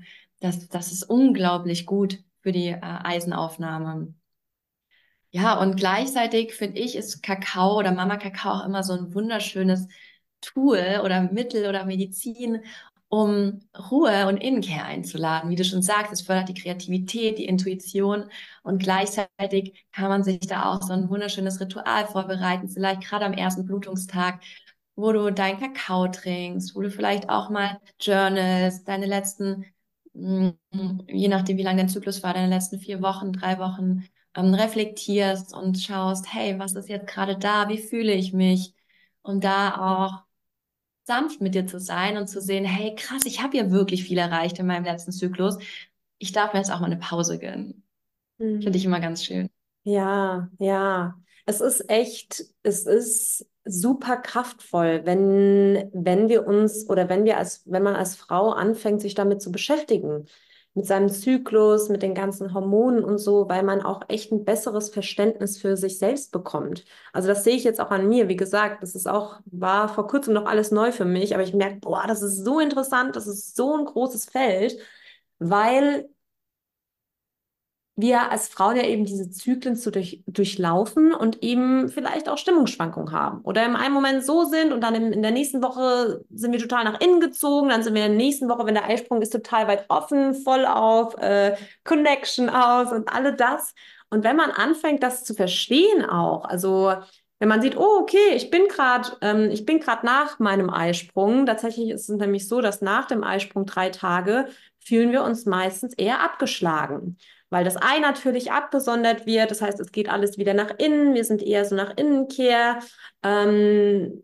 Das, 0.40 0.68
das 0.68 0.92
ist 0.92 1.04
unglaublich 1.04 1.86
gut 1.86 2.18
für 2.40 2.52
die 2.52 2.68
äh, 2.68 2.80
Eisenaufnahme. 2.80 4.14
Ja, 5.30 5.58
und 5.60 5.76
gleichzeitig 5.76 6.54
finde 6.54 6.78
ich, 6.80 6.96
ist 6.96 7.22
Kakao 7.22 7.76
oder 7.78 7.92
Mama 7.92 8.16
Kakao 8.16 8.52
auch 8.52 8.64
immer 8.64 8.82
so 8.82 8.94
ein 8.94 9.12
wunderschönes 9.12 9.86
Tool 10.46 11.00
oder 11.04 11.22
Mittel 11.22 11.68
oder 11.68 11.84
Medizin, 11.84 12.60
um 13.08 13.60
Ruhe 13.90 14.26
und 14.28 14.38
Innenkehr 14.38 14.84
einzuladen. 14.84 15.50
Wie 15.50 15.56
du 15.56 15.64
schon 15.64 15.82
sagst, 15.82 16.12
es 16.12 16.22
fördert 16.22 16.48
die 16.48 16.54
Kreativität, 16.54 17.38
die 17.38 17.44
Intuition 17.46 18.24
und 18.62 18.82
gleichzeitig 18.82 19.86
kann 19.92 20.08
man 20.08 20.24
sich 20.24 20.40
da 20.40 20.72
auch 20.72 20.82
so 20.82 20.92
ein 20.92 21.08
wunderschönes 21.08 21.60
Ritual 21.60 22.06
vorbereiten, 22.06 22.68
vielleicht 22.68 23.02
gerade 23.02 23.24
am 23.24 23.32
ersten 23.32 23.64
Blutungstag, 23.64 24.40
wo 24.96 25.12
du 25.12 25.30
deinen 25.32 25.60
Kakao 25.60 26.08
trinkst, 26.08 26.74
wo 26.74 26.80
du 26.82 26.90
vielleicht 26.90 27.28
auch 27.28 27.50
mal 27.50 27.80
journalst, 28.00 28.88
deine 28.88 29.06
letzten, 29.06 29.64
mm, 30.14 30.48
je 31.08 31.28
nachdem, 31.28 31.56
wie 31.58 31.62
lang 31.62 31.76
dein 31.76 31.88
Zyklus 31.88 32.22
war, 32.22 32.34
deine 32.34 32.48
letzten 32.54 32.80
vier 32.80 33.02
Wochen, 33.02 33.32
drei 33.32 33.58
Wochen 33.58 34.04
ähm, 34.34 34.54
reflektierst 34.54 35.54
und 35.54 35.78
schaust, 35.80 36.32
hey, 36.32 36.58
was 36.58 36.74
ist 36.74 36.88
jetzt 36.88 37.06
gerade 37.06 37.36
da? 37.38 37.68
Wie 37.68 37.78
fühle 37.78 38.12
ich 38.14 38.32
mich? 38.32 38.74
Und 39.22 39.44
da 39.44 39.76
auch 40.10 40.25
sanft 41.06 41.40
mit 41.40 41.54
dir 41.54 41.66
zu 41.66 41.78
sein 41.78 42.16
und 42.16 42.26
zu 42.26 42.40
sehen, 42.40 42.64
hey, 42.64 42.94
krass, 42.96 43.22
ich 43.26 43.42
habe 43.42 43.56
ja 43.56 43.70
wirklich 43.70 44.04
viel 44.04 44.18
erreicht 44.18 44.58
in 44.58 44.66
meinem 44.66 44.84
letzten 44.84 45.12
Zyklus. 45.12 45.56
Ich 46.18 46.32
darf 46.32 46.52
mir 46.52 46.58
jetzt 46.58 46.72
auch 46.72 46.80
mal 46.80 46.86
eine 46.86 46.96
Pause 46.96 47.38
gönnen. 47.38 47.84
Mhm. 48.38 48.62
Finde 48.62 48.76
ich 48.76 48.84
immer 48.84 49.00
ganz 49.00 49.24
schön. 49.24 49.48
Ja, 49.84 50.50
ja. 50.58 51.16
Es 51.44 51.60
ist 51.60 51.88
echt, 51.88 52.44
es 52.64 52.86
ist 52.86 53.46
super 53.64 54.16
kraftvoll, 54.16 55.02
wenn, 55.04 55.90
wenn 55.92 56.28
wir 56.28 56.44
uns 56.44 56.88
oder 56.90 57.08
wenn 57.08 57.24
wir 57.24 57.38
als, 57.38 57.62
wenn 57.66 57.84
man 57.84 57.94
als 57.94 58.16
Frau 58.16 58.50
anfängt, 58.50 59.00
sich 59.00 59.14
damit 59.14 59.40
zu 59.40 59.52
beschäftigen 59.52 60.26
mit 60.76 60.86
seinem 60.86 61.08
Zyklus, 61.10 61.88
mit 61.88 62.02
den 62.02 62.14
ganzen 62.14 62.54
Hormonen 62.54 63.02
und 63.04 63.18
so, 63.18 63.48
weil 63.48 63.64
man 63.64 63.82
auch 63.82 64.02
echt 64.08 64.30
ein 64.32 64.44
besseres 64.44 64.90
Verständnis 64.90 65.58
für 65.58 65.76
sich 65.76 65.98
selbst 65.98 66.32
bekommt. 66.32 66.84
Also 67.12 67.28
das 67.28 67.44
sehe 67.44 67.56
ich 67.56 67.64
jetzt 67.64 67.80
auch 67.80 67.90
an 67.90 68.08
mir. 68.08 68.28
Wie 68.28 68.36
gesagt, 68.36 68.82
das 68.82 68.94
ist 68.94 69.08
auch, 69.08 69.40
war 69.46 69.88
vor 69.88 70.06
kurzem 70.06 70.34
noch 70.34 70.46
alles 70.46 70.70
neu 70.70 70.92
für 70.92 71.06
mich, 71.06 71.34
aber 71.34 71.42
ich 71.44 71.54
merke, 71.54 71.80
boah, 71.80 72.04
das 72.06 72.22
ist 72.22 72.44
so 72.44 72.60
interessant, 72.60 73.16
das 73.16 73.26
ist 73.26 73.56
so 73.56 73.76
ein 73.76 73.86
großes 73.86 74.26
Feld, 74.26 74.78
weil 75.38 76.08
wir 77.98 78.30
als 78.30 78.48
Frauen 78.48 78.76
ja 78.76 78.82
eben 78.82 79.06
diese 79.06 79.30
Zyklen 79.30 79.74
zu 79.74 79.90
durch, 79.90 80.22
durchlaufen 80.26 81.14
und 81.14 81.42
eben 81.42 81.88
vielleicht 81.88 82.28
auch 82.28 82.36
Stimmungsschwankungen 82.36 83.10
haben. 83.10 83.40
Oder 83.40 83.64
im 83.64 83.74
einen 83.74 83.94
Moment 83.94 84.22
so 84.22 84.44
sind 84.44 84.74
und 84.74 84.82
dann 84.82 84.94
in, 84.94 85.12
in, 85.14 85.22
der 85.22 85.30
nächsten 85.30 85.62
Woche 85.62 86.22
sind 86.30 86.52
wir 86.52 86.60
total 86.60 86.84
nach 86.84 87.00
innen 87.00 87.20
gezogen, 87.20 87.70
dann 87.70 87.82
sind 87.82 87.94
wir 87.94 88.04
in 88.04 88.12
der 88.12 88.18
nächsten 88.18 88.50
Woche, 88.50 88.66
wenn 88.66 88.74
der 88.74 88.84
Eisprung 88.84 89.22
ist, 89.22 89.30
total 89.30 89.66
weit 89.66 89.86
offen, 89.88 90.34
voll 90.34 90.66
auf 90.66 91.16
äh, 91.16 91.56
Connection 91.84 92.50
aus 92.50 92.92
und 92.92 93.08
alle 93.08 93.34
das. 93.34 93.74
Und 94.10 94.24
wenn 94.24 94.36
man 94.36 94.50
anfängt, 94.50 95.02
das 95.02 95.24
zu 95.24 95.32
verstehen 95.32 96.04
auch, 96.04 96.44
also 96.44 96.92
wenn 97.38 97.48
man 97.48 97.62
sieht, 97.62 97.78
oh, 97.78 97.98
okay, 98.00 98.34
ich 98.34 98.50
bin 98.50 98.68
gerade, 98.68 99.10
ähm, 99.22 99.50
ich 99.50 99.64
bin 99.64 99.80
gerade 99.80 100.04
nach 100.04 100.38
meinem 100.38 100.70
Eisprung. 100.70 101.46
Tatsächlich 101.46 101.90
ist 101.90 102.08
es 102.08 102.16
nämlich 102.16 102.46
so, 102.46 102.60
dass 102.60 102.82
nach 102.82 103.06
dem 103.06 103.24
Eisprung 103.24 103.64
drei 103.66 103.88
Tage 103.88 104.48
fühlen 104.80 105.12
wir 105.12 105.22
uns 105.22 105.46
meistens 105.46 105.94
eher 105.94 106.22
abgeschlagen 106.22 107.16
weil 107.50 107.64
das 107.64 107.76
Ei 107.80 107.98
natürlich 108.00 108.52
abgesondert 108.52 109.26
wird. 109.26 109.50
Das 109.50 109.62
heißt, 109.62 109.80
es 109.80 109.92
geht 109.92 110.08
alles 110.08 110.38
wieder 110.38 110.54
nach 110.54 110.78
innen. 110.78 111.14
Wir 111.14 111.24
sind 111.24 111.42
eher 111.42 111.64
so 111.64 111.74
nach 111.74 111.96
Innenkehr. 111.96 112.80
Ähm, 113.22 114.22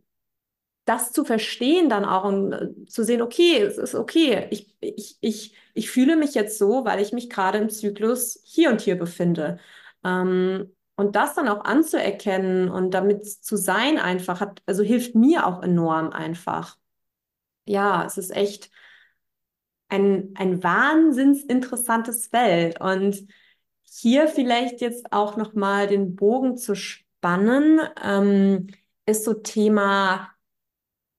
das 0.84 1.12
zu 1.12 1.24
verstehen 1.24 1.88
dann 1.88 2.04
auch 2.04 2.24
und 2.24 2.52
äh, 2.52 2.86
zu 2.86 3.04
sehen, 3.04 3.22
okay, 3.22 3.62
es 3.62 3.78
ist 3.78 3.94
okay. 3.94 4.46
Ich, 4.50 4.76
ich, 4.80 5.16
ich, 5.20 5.56
ich 5.74 5.90
fühle 5.90 6.16
mich 6.16 6.34
jetzt 6.34 6.58
so, 6.58 6.84
weil 6.84 7.00
ich 7.00 7.12
mich 7.12 7.30
gerade 7.30 7.58
im 7.58 7.70
Zyklus 7.70 8.40
hier 8.44 8.70
und 8.70 8.80
hier 8.80 8.98
befinde. 8.98 9.58
Ähm, 10.04 10.74
und 10.96 11.16
das 11.16 11.34
dann 11.34 11.48
auch 11.48 11.64
anzuerkennen 11.64 12.68
und 12.68 12.92
damit 12.92 13.24
zu 13.26 13.56
sein 13.56 13.98
einfach, 13.98 14.40
hat, 14.40 14.62
also 14.66 14.82
hilft 14.82 15.14
mir 15.14 15.46
auch 15.46 15.62
enorm 15.62 16.10
einfach. 16.10 16.76
Ja, 17.64 18.04
es 18.04 18.18
ist 18.18 18.30
echt 18.34 18.70
ein, 19.92 20.30
ein 20.36 20.62
wahnsinns 20.62 21.44
interessantes 21.44 22.28
Feld. 22.28 22.80
Und 22.80 23.26
hier 23.82 24.26
vielleicht 24.26 24.80
jetzt 24.80 25.12
auch 25.12 25.36
nochmal 25.36 25.86
den 25.86 26.16
Bogen 26.16 26.56
zu 26.56 26.74
spannen, 26.74 27.80
ähm, 28.02 28.68
ist 29.06 29.24
so 29.24 29.34
Thema 29.34 30.30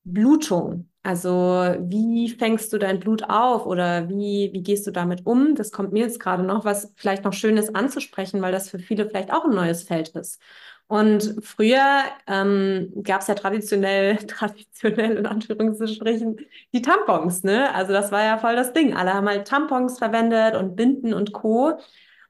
Blutung. 0.04 0.90
Also 1.04 1.30
wie 1.30 2.30
fängst 2.30 2.72
du 2.72 2.78
dein 2.78 3.00
Blut 3.00 3.24
auf 3.24 3.66
oder 3.66 4.10
wie, 4.10 4.50
wie 4.54 4.64
gehst 4.64 4.88
du 4.88 4.92
damit 4.92 5.26
um? 5.26 5.54
Das 5.56 5.72
kommt 5.72 5.92
mir 5.92 6.04
jetzt 6.06 6.20
gerade 6.20 6.44
noch, 6.44 6.64
was 6.66 6.94
vielleicht 6.96 7.26
noch 7.26 7.34
schön 7.34 7.58
ist 7.58 7.76
anzusprechen, 7.76 8.42
weil 8.42 8.54
das 8.54 8.70
für 8.70 8.80
viele 8.80 9.08
vielleicht 9.08 9.32
auch 9.34 9.44
ein 9.46 9.54
neues 9.54 9.84
Feld 9.84 10.10
ist. 10.10 10.42
Und 10.88 11.40
früher 11.42 12.04
ähm, 12.28 12.92
gab 13.04 13.22
es 13.22 13.28
ja 13.28 13.36
traditionell, 13.36 14.18
traditionell 14.28 15.18
in 15.18 15.26
Anführungsstrichen, 15.26 16.38
die 16.74 16.82
Tampons, 16.82 17.44
ne? 17.44 17.74
Also 17.74 17.94
das 17.94 18.12
war 18.12 18.24
ja 18.24 18.38
voll 18.38 18.56
das 18.56 18.74
Ding. 18.74 18.94
Alle 18.94 19.14
haben 19.14 19.28
halt 19.28 19.48
Tampons 19.48 19.98
verwendet 19.98 20.56
und 20.56 20.76
Binden 20.76 21.14
und 21.14 21.34
Co. 21.34 21.80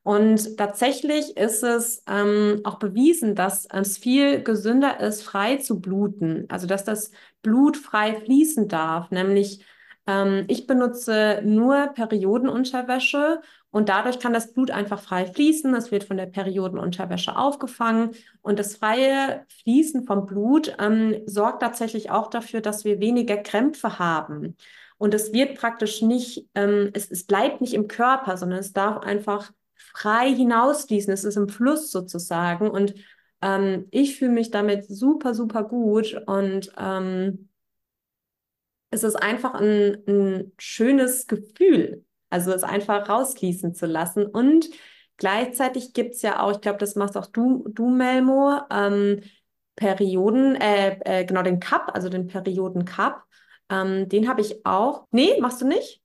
Und 0.04 0.58
tatsächlich 0.58 1.38
ist 1.38 1.64
es 1.64 2.04
ähm, 2.08 2.62
auch 2.66 2.78
bewiesen, 2.78 3.36
dass 3.36 3.66
es 3.66 3.98
viel 3.98 4.44
gesünder 4.44 5.00
ist, 5.00 5.24
frei 5.24 5.58
zu 5.58 5.80
bluten. 5.80 6.46
Also 6.50 6.68
dass 6.68 6.84
das 6.84 7.12
Blut 7.42 7.78
frei 7.78 8.16
fließen 8.16 8.68
darf. 8.68 9.12
Nämlich 9.12 9.66
ähm, 10.08 10.46
ich 10.48 10.68
benutze 10.68 11.42
nur 11.44 11.88
Periodenunterwäsche 11.94 13.42
und 13.74 13.90
dadurch 13.90 14.20
kann 14.20 14.34
das 14.34 14.54
Blut 14.54 14.70
einfach 14.70 15.02
frei 15.02 15.26
fließen. 15.26 15.74
Es 15.74 15.92
wird 15.92 16.04
von 16.04 16.16
der 16.16 16.28
Periodenunterwäsche 16.28 17.36
aufgefangen. 17.36 18.12
Und 18.44 18.60
das 18.60 18.76
freie 18.76 19.48
Fließen 19.64 20.06
vom 20.06 20.28
Blut 20.28 20.76
ähm, 20.78 21.24
sorgt 21.26 21.64
tatsächlich 21.64 22.12
auch 22.12 22.30
dafür, 22.30 22.62
dass 22.62 22.86
wir 22.86 23.00
weniger 23.00 23.36
Krämpfe 23.38 23.98
haben. 23.98 24.58
Und 25.00 25.16
es 25.16 25.34
wird 25.34 25.58
praktisch 25.58 26.04
nicht, 26.04 26.48
ähm, 26.54 26.92
es, 26.94 27.10
es 27.10 27.26
bleibt 27.26 27.62
nicht 27.62 27.74
im 27.74 27.88
Körper, 27.88 28.38
sondern 28.38 28.60
es 28.60 28.74
darf 28.74 29.00
einfach 29.00 29.52
frei 29.76 30.32
hinausfließen. 30.32 31.12
Es 31.12 31.24
ist 31.24 31.38
im 31.38 31.50
Fluss 31.50 31.90
sozusagen. 31.90 32.70
Und 32.70 32.94
ähm, 33.42 33.88
ich 33.90 34.20
fühle 34.20 34.34
mich 34.34 34.52
damit 34.52 34.86
super, 34.86 35.34
super 35.34 35.64
gut. 35.64 36.22
Und 36.28 36.72
ähm, 36.78 37.50
es 38.92 39.02
ist 39.02 39.16
einfach 39.16 39.56
ein, 39.56 39.98
ein 40.08 40.52
schönes 40.60 41.26
Gefühl, 41.26 42.06
also 42.34 42.52
es 42.52 42.64
einfach 42.64 43.08
rausfließen 43.08 43.76
zu 43.76 43.86
lassen. 43.86 44.26
Und 44.26 44.68
gleichzeitig 45.18 45.94
gibt 45.94 46.16
es 46.16 46.24
ja 46.24 46.42
auch, 46.42 46.52
ich 46.52 46.62
glaube, 46.62 46.80
das 46.80 46.96
machst 46.96 47.16
auch 47.16 47.28
du, 47.28 47.68
du 47.70 47.90
Melmo, 47.90 48.60
ähm, 48.72 49.22
Perioden, 49.76 50.56
äh, 50.56 50.98
äh, 51.06 51.26
genau 51.26 51.44
den 51.44 51.60
Cup, 51.60 51.92
also 51.94 52.10
den 52.10 52.26
Perioden-Cup. 52.28 53.24
Ähm, 53.70 54.10
den 54.10 54.28
habe 54.28 54.42
ich 54.42 54.66
auch. 54.66 55.08
Nee, 55.12 55.40
machst 55.40 55.62
du 55.62 55.68
nicht? 55.68 56.02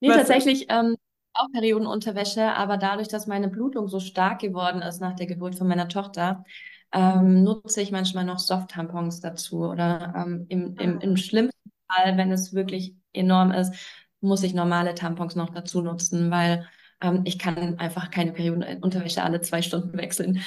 Nee, 0.00 0.10
Was 0.10 0.18
tatsächlich 0.18 0.66
ähm, 0.68 0.96
auch 1.32 1.48
Periodenunterwäsche, 1.52 2.54
aber 2.54 2.76
dadurch, 2.76 3.08
dass 3.08 3.26
meine 3.26 3.48
Blutung 3.48 3.88
so 3.88 3.98
stark 3.98 4.40
geworden 4.40 4.82
ist 4.82 5.00
nach 5.00 5.14
der 5.14 5.26
Geburt 5.26 5.54
von 5.54 5.68
meiner 5.68 5.88
Tochter, 5.88 6.44
ähm, 6.92 7.42
nutze 7.44 7.80
ich 7.80 7.92
manchmal 7.92 8.24
noch 8.24 8.38
Soft-Tampons 8.38 9.20
dazu 9.20 9.64
oder 9.64 10.12
ähm, 10.14 10.44
im, 10.50 10.76
im, 10.76 11.00
im 11.00 11.16
schlimmsten 11.16 11.72
Fall, 11.88 12.18
wenn 12.18 12.30
es 12.30 12.52
wirklich 12.52 12.94
enorm 13.12 13.52
ist, 13.52 13.74
muss 14.22 14.42
ich 14.42 14.54
normale 14.54 14.94
Tampons 14.94 15.36
noch 15.36 15.50
dazu 15.50 15.82
nutzen, 15.82 16.30
weil 16.30 16.66
ähm, 17.00 17.22
ich 17.24 17.38
kann 17.38 17.78
einfach 17.78 18.10
keine 18.10 18.32
Periodenunterwäsche 18.32 19.22
alle 19.22 19.40
zwei 19.40 19.62
Stunden 19.62 19.96
wechseln. 19.98 20.42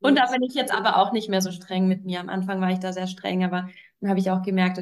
Und 0.00 0.16
da 0.16 0.30
bin 0.30 0.42
ich 0.42 0.54
jetzt 0.54 0.72
aber 0.72 0.96
auch 0.98 1.12
nicht 1.12 1.28
mehr 1.28 1.40
so 1.40 1.50
streng 1.50 1.88
mit 1.88 2.04
mir. 2.04 2.20
Am 2.20 2.28
Anfang 2.28 2.60
war 2.60 2.70
ich 2.70 2.78
da 2.80 2.92
sehr 2.92 3.06
streng, 3.06 3.44
aber 3.44 3.68
dann 4.00 4.10
habe 4.10 4.20
ich 4.20 4.30
auch 4.30 4.42
gemerkt, 4.42 4.78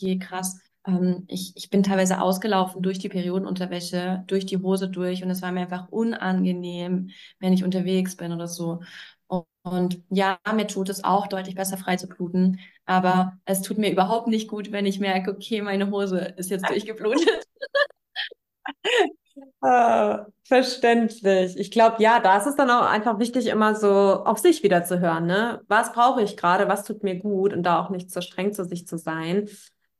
okay, 0.00 0.18
krass, 0.18 0.60
ähm, 0.86 1.24
ich, 1.28 1.52
ich 1.56 1.70
bin 1.70 1.82
teilweise 1.82 2.20
ausgelaufen 2.20 2.82
durch 2.82 2.98
die 2.98 3.08
Periodenunterwäsche, 3.08 4.24
durch 4.26 4.46
die 4.46 4.58
Hose 4.58 4.88
durch 4.88 5.22
und 5.22 5.30
es 5.30 5.42
war 5.42 5.52
mir 5.52 5.62
einfach 5.62 5.88
unangenehm, 5.88 7.10
wenn 7.40 7.52
ich 7.52 7.64
unterwegs 7.64 8.16
bin 8.16 8.32
oder 8.32 8.46
so. 8.46 8.80
Und 9.62 10.00
ja, 10.10 10.38
mir 10.54 10.68
tut 10.68 10.88
es 10.88 11.02
auch 11.02 11.26
deutlich 11.26 11.56
besser 11.56 11.76
frei 11.76 11.96
zu 11.96 12.06
bluten, 12.08 12.60
aber 12.86 13.38
es 13.44 13.62
tut 13.62 13.78
mir 13.78 13.90
überhaupt 13.92 14.28
nicht 14.28 14.48
gut, 14.48 14.72
wenn 14.72 14.86
ich 14.86 15.00
merke, 15.00 15.32
okay, 15.32 15.62
meine 15.62 15.90
Hose 15.90 16.34
ist 16.36 16.50
jetzt 16.50 16.68
durchgeblutet. 16.68 17.46
Ah, 19.60 20.26
verständlich. 20.44 21.56
Ich 21.58 21.70
glaube, 21.70 22.02
ja, 22.02 22.20
da 22.20 22.38
ist 22.38 22.46
es 22.46 22.56
dann 22.56 22.70
auch 22.70 22.86
einfach 22.86 23.18
wichtig, 23.18 23.46
immer 23.48 23.74
so 23.74 23.88
auf 23.90 24.38
sich 24.38 24.62
wieder 24.62 24.84
zu 24.84 25.00
hören, 25.00 25.26
ne? 25.26 25.60
Was 25.68 25.92
brauche 25.92 26.22
ich 26.22 26.36
gerade? 26.36 26.68
Was 26.68 26.84
tut 26.84 27.02
mir 27.02 27.16
gut? 27.16 27.52
Und 27.52 27.62
da 27.64 27.80
auch 27.80 27.90
nicht 27.90 28.10
so 28.10 28.20
streng 28.20 28.52
zu 28.52 28.64
sich 28.64 28.86
zu 28.86 28.96
sein. 28.96 29.48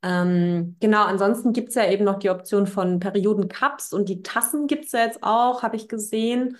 Ähm, 0.03 0.75
genau, 0.79 1.03
ansonsten 1.05 1.53
gibt 1.53 1.69
es 1.69 1.75
ja 1.75 1.89
eben 1.89 2.03
noch 2.05 2.19
die 2.19 2.29
Option 2.29 2.67
von 2.67 2.99
Periodencups 2.99 3.93
und 3.93 4.09
die 4.09 4.21
Tassen 4.21 4.67
gibt 4.67 4.85
es 4.85 4.91
ja 4.91 5.01
jetzt 5.01 5.23
auch, 5.23 5.63
habe 5.63 5.75
ich 5.75 5.87
gesehen. 5.87 6.57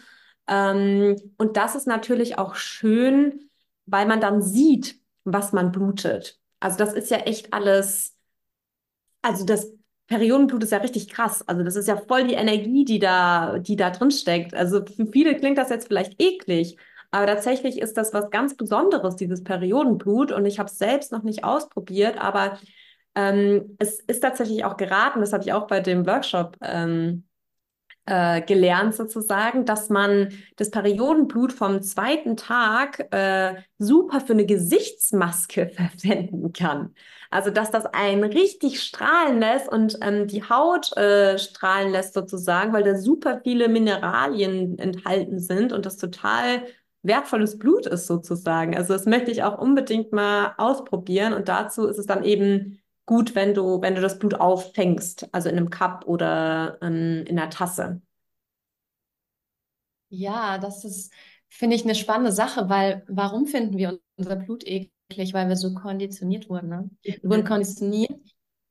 Ähm, 0.47 1.15
und 1.37 1.57
das 1.57 1.75
ist 1.75 1.87
natürlich 1.87 2.37
auch 2.37 2.55
schön, 2.55 3.49
weil 3.85 4.05
man 4.07 4.21
dann 4.21 4.41
sieht, 4.41 4.99
was 5.33 5.53
man 5.53 5.71
blutet. 5.71 6.39
Also 6.59 6.77
das 6.77 6.93
ist 6.93 7.11
ja 7.11 7.17
echt 7.17 7.53
alles, 7.53 8.15
also 9.21 9.45
das 9.45 9.71
Periodenblut 10.07 10.63
ist 10.63 10.71
ja 10.71 10.77
richtig 10.79 11.09
krass. 11.09 11.47
Also 11.47 11.63
das 11.63 11.75
ist 11.75 11.87
ja 11.87 11.97
voll 11.97 12.27
die 12.27 12.35
Energie, 12.35 12.85
die 12.85 12.99
da, 12.99 13.59
die 13.59 13.75
da 13.75 13.89
drin 13.89 14.11
steckt. 14.11 14.53
Also 14.53 14.85
für 14.85 15.07
viele 15.07 15.35
klingt 15.35 15.57
das 15.57 15.69
jetzt 15.69 15.87
vielleicht 15.87 16.21
eklig, 16.21 16.77
aber 17.11 17.27
tatsächlich 17.27 17.79
ist 17.79 17.97
das 17.97 18.13
was 18.13 18.29
ganz 18.29 18.55
Besonderes, 18.55 19.15
dieses 19.17 19.43
Periodenblut. 19.43 20.31
Und 20.31 20.45
ich 20.45 20.59
habe 20.59 20.69
es 20.69 20.77
selbst 20.77 21.11
noch 21.11 21.23
nicht 21.23 21.43
ausprobiert, 21.43 22.17
aber 22.17 22.57
ähm, 23.15 23.75
es 23.79 23.99
ist 23.99 24.21
tatsächlich 24.21 24.63
auch 24.63 24.77
geraten, 24.77 25.19
das 25.19 25.33
habe 25.33 25.43
ich 25.43 25.51
auch 25.53 25.67
bei 25.67 25.81
dem 25.81 26.05
Workshop 26.05 26.57
ähm, 26.61 27.26
äh, 28.07 28.41
gelernt 28.41 28.95
sozusagen, 28.95 29.65
dass 29.65 29.89
man 29.89 30.29
das 30.55 30.71
Periodenblut 30.71 31.53
vom 31.53 31.81
zweiten 31.81 32.37
Tag 32.37 33.13
äh, 33.13 33.55
super 33.77 34.21
für 34.21 34.33
eine 34.33 34.45
Gesichtsmaske 34.45 35.69
verwenden 35.75 36.53
kann. 36.53 36.95
Also 37.29 37.51
dass 37.51 37.71
das 37.71 37.85
einen 37.85 38.23
richtig 38.23 38.81
strahlen 38.81 39.39
lässt 39.39 39.69
und 39.69 39.97
ähm, 40.01 40.27
die 40.27 40.43
Haut 40.43 40.95
äh, 40.95 41.37
strahlen 41.37 41.91
lässt 41.91 42.13
sozusagen, 42.13 42.71
weil 42.71 42.83
da 42.83 42.95
super 42.95 43.41
viele 43.43 43.67
Mineralien 43.67 44.79
enthalten 44.79 45.39
sind 45.39 45.73
und 45.73 45.85
das 45.85 45.97
total 45.97 46.63
wertvolles 47.03 47.59
Blut 47.59 47.85
ist 47.85 48.07
sozusagen. 48.07 48.75
Also 48.75 48.93
das 48.93 49.05
möchte 49.05 49.31
ich 49.31 49.43
auch 49.43 49.57
unbedingt 49.59 50.13
mal 50.13 50.53
ausprobieren 50.57 51.33
und 51.33 51.49
dazu 51.49 51.87
ist 51.87 51.97
es 51.97 52.05
dann 52.05 52.23
eben 52.23 52.79
gut, 53.07 53.33
wenn 53.33 53.55
du, 53.55 53.81
wenn 53.81 53.95
du 53.95 54.01
das 54.01 54.19
Blut 54.19 54.35
auffängst, 54.35 55.33
also 55.33 55.49
in 55.49 55.57
einem 55.57 55.71
Cup 55.71 56.05
oder 56.05 56.77
ähm, 56.83 57.23
in 57.25 57.39
einer 57.39 57.49
Tasse. 57.49 58.01
Ja, 60.09 60.59
das 60.59 60.85
ist, 60.85 61.11
finde 61.49 61.75
ich, 61.75 61.83
eine 61.83 61.95
spannende 61.95 62.31
Sache, 62.31 62.69
weil 62.69 63.03
warum 63.07 63.47
finden 63.47 63.77
wir 63.77 63.99
unser 64.17 64.35
Blut 64.35 64.65
eklig? 64.67 65.33
Weil 65.33 65.47
wir 65.47 65.55
so 65.55 65.73
konditioniert 65.73 66.49
wurden. 66.49 66.69
Ne? 66.69 66.89
Wir 67.01 67.23
wurden 67.23 67.41
mhm. 67.41 67.47
konditioniert. 67.47 68.11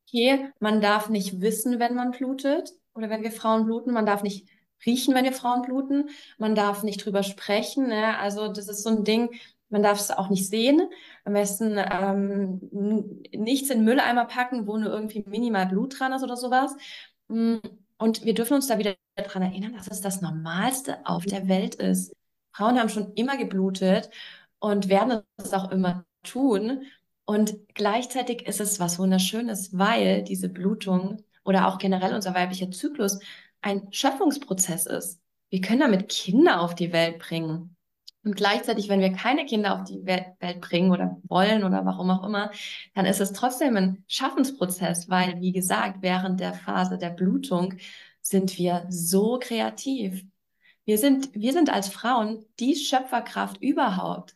Okay, 0.07 0.51
man 0.61 0.81
darf 0.81 1.09
nicht 1.09 1.41
wissen, 1.41 1.81
wenn 1.81 1.95
man 1.95 2.13
blutet 2.13 2.73
oder 2.95 3.11
wenn 3.11 3.23
wir 3.23 3.33
Frauen 3.33 3.65
bluten. 3.65 3.93
Man 3.93 4.07
darf 4.07 4.23
nicht 4.23 4.49
riechen, 4.85 5.15
wenn 5.15 5.25
wir 5.25 5.33
Frauen 5.33 5.63
bluten. 5.63 6.11
Man 6.39 6.55
darf 6.55 6.83
nicht 6.83 7.05
drüber 7.05 7.23
sprechen. 7.23 7.89
Ne? 7.89 8.19
Also 8.19 8.49
das 8.49 8.69
ist 8.69 8.83
so 8.83 8.91
ein 8.91 9.05
Ding, 9.05 9.31
man 9.69 9.83
darf 9.83 9.99
es 10.01 10.11
auch 10.11 10.29
nicht 10.31 10.49
sehen. 10.49 10.89
Am 11.25 11.33
besten 11.33 11.77
ähm, 11.79 12.61
nichts 13.33 13.71
in 13.71 13.85
Mülleimer 13.85 14.27
packen, 14.27 14.67
wo 14.67 14.77
nur 14.77 14.91
irgendwie 14.91 15.25
minimal 15.27 15.67
Blut 15.67 15.99
dran 15.99 16.13
ist 16.13 16.23
oder 16.23 16.37
sowas. 16.37 16.77
Mm, 17.29 17.57
und 17.99 18.25
wir 18.25 18.35
dürfen 18.35 18.55
uns 18.55 18.67
da 18.67 18.79
wieder 18.79 18.95
daran 19.17 19.43
erinnern, 19.43 19.75
dass 19.75 19.89
es 19.89 20.01
das 20.01 20.21
Normalste 20.21 20.99
auf 21.05 21.25
der 21.25 21.49
Welt 21.49 21.75
ist. 21.77 22.15
Frauen 22.53 22.79
haben 22.79 22.89
schon 22.89 23.13
immer 23.15 23.37
geblutet 23.37 24.11
und 24.59 24.89
werden 24.89 25.23
es 25.37 25.53
auch 25.53 25.71
immer 25.71 26.05
tun. 26.23 26.85
Und 27.25 27.57
gleichzeitig 27.75 28.47
ist 28.47 28.61
es 28.61 28.79
was 28.81 28.99
Wunderschönes, 28.99 29.77
weil 29.77 30.23
diese 30.23 30.49
Blutung 30.49 31.23
oder 31.45 31.69
auch 31.69 31.79
generell 31.79 32.15
unser 32.15 32.35
weiblicher 32.35 32.71
Zyklus 32.71 33.19
ein 33.63 33.89
Schöpfungsprozess 33.93 34.87
ist. 34.87 35.21
Wir 35.51 35.61
können 35.61 35.81
damit 35.81 36.09
Kinder 36.09 36.61
auf 36.61 36.75
die 36.75 36.93
Welt 36.93 37.19
bringen. 37.19 37.76
Und 38.27 38.35
gleichzeitig, 38.35 38.89
wenn 38.89 38.99
wir 38.99 39.13
keine 39.13 39.47
Kinder 39.47 39.73
auf 39.73 39.85
die 39.85 40.05
Welt 40.05 40.61
bringen 40.61 40.91
oder 40.91 41.17
wollen 41.29 41.63
oder 41.63 41.87
warum 41.87 42.11
auch 42.11 42.25
immer, 42.25 42.51
dann 42.93 43.07
ist 43.07 43.21
es 43.21 43.33
trotzdem 43.33 43.77
ein 43.77 44.05
Schaffensprozess, 44.09 45.09
weil, 45.09 45.41
wie 45.41 45.53
gesagt, 45.53 45.99
während 46.01 46.41
der 46.41 46.53
Phase 46.53 46.99
der 46.99 47.11
Blutung 47.11 47.75
sind 48.23 48.59
wir 48.59 48.85
so 48.89 49.39
kreativ. 49.41 50.25
Wir 50.85 50.99
sind, 50.99 51.33
wir 51.35 51.53
sind 51.53 51.73
als 51.73 51.87
Frauen 51.89 52.45
die 52.59 52.75
Schöpferkraft 52.75 53.63
überhaupt. 53.63 54.35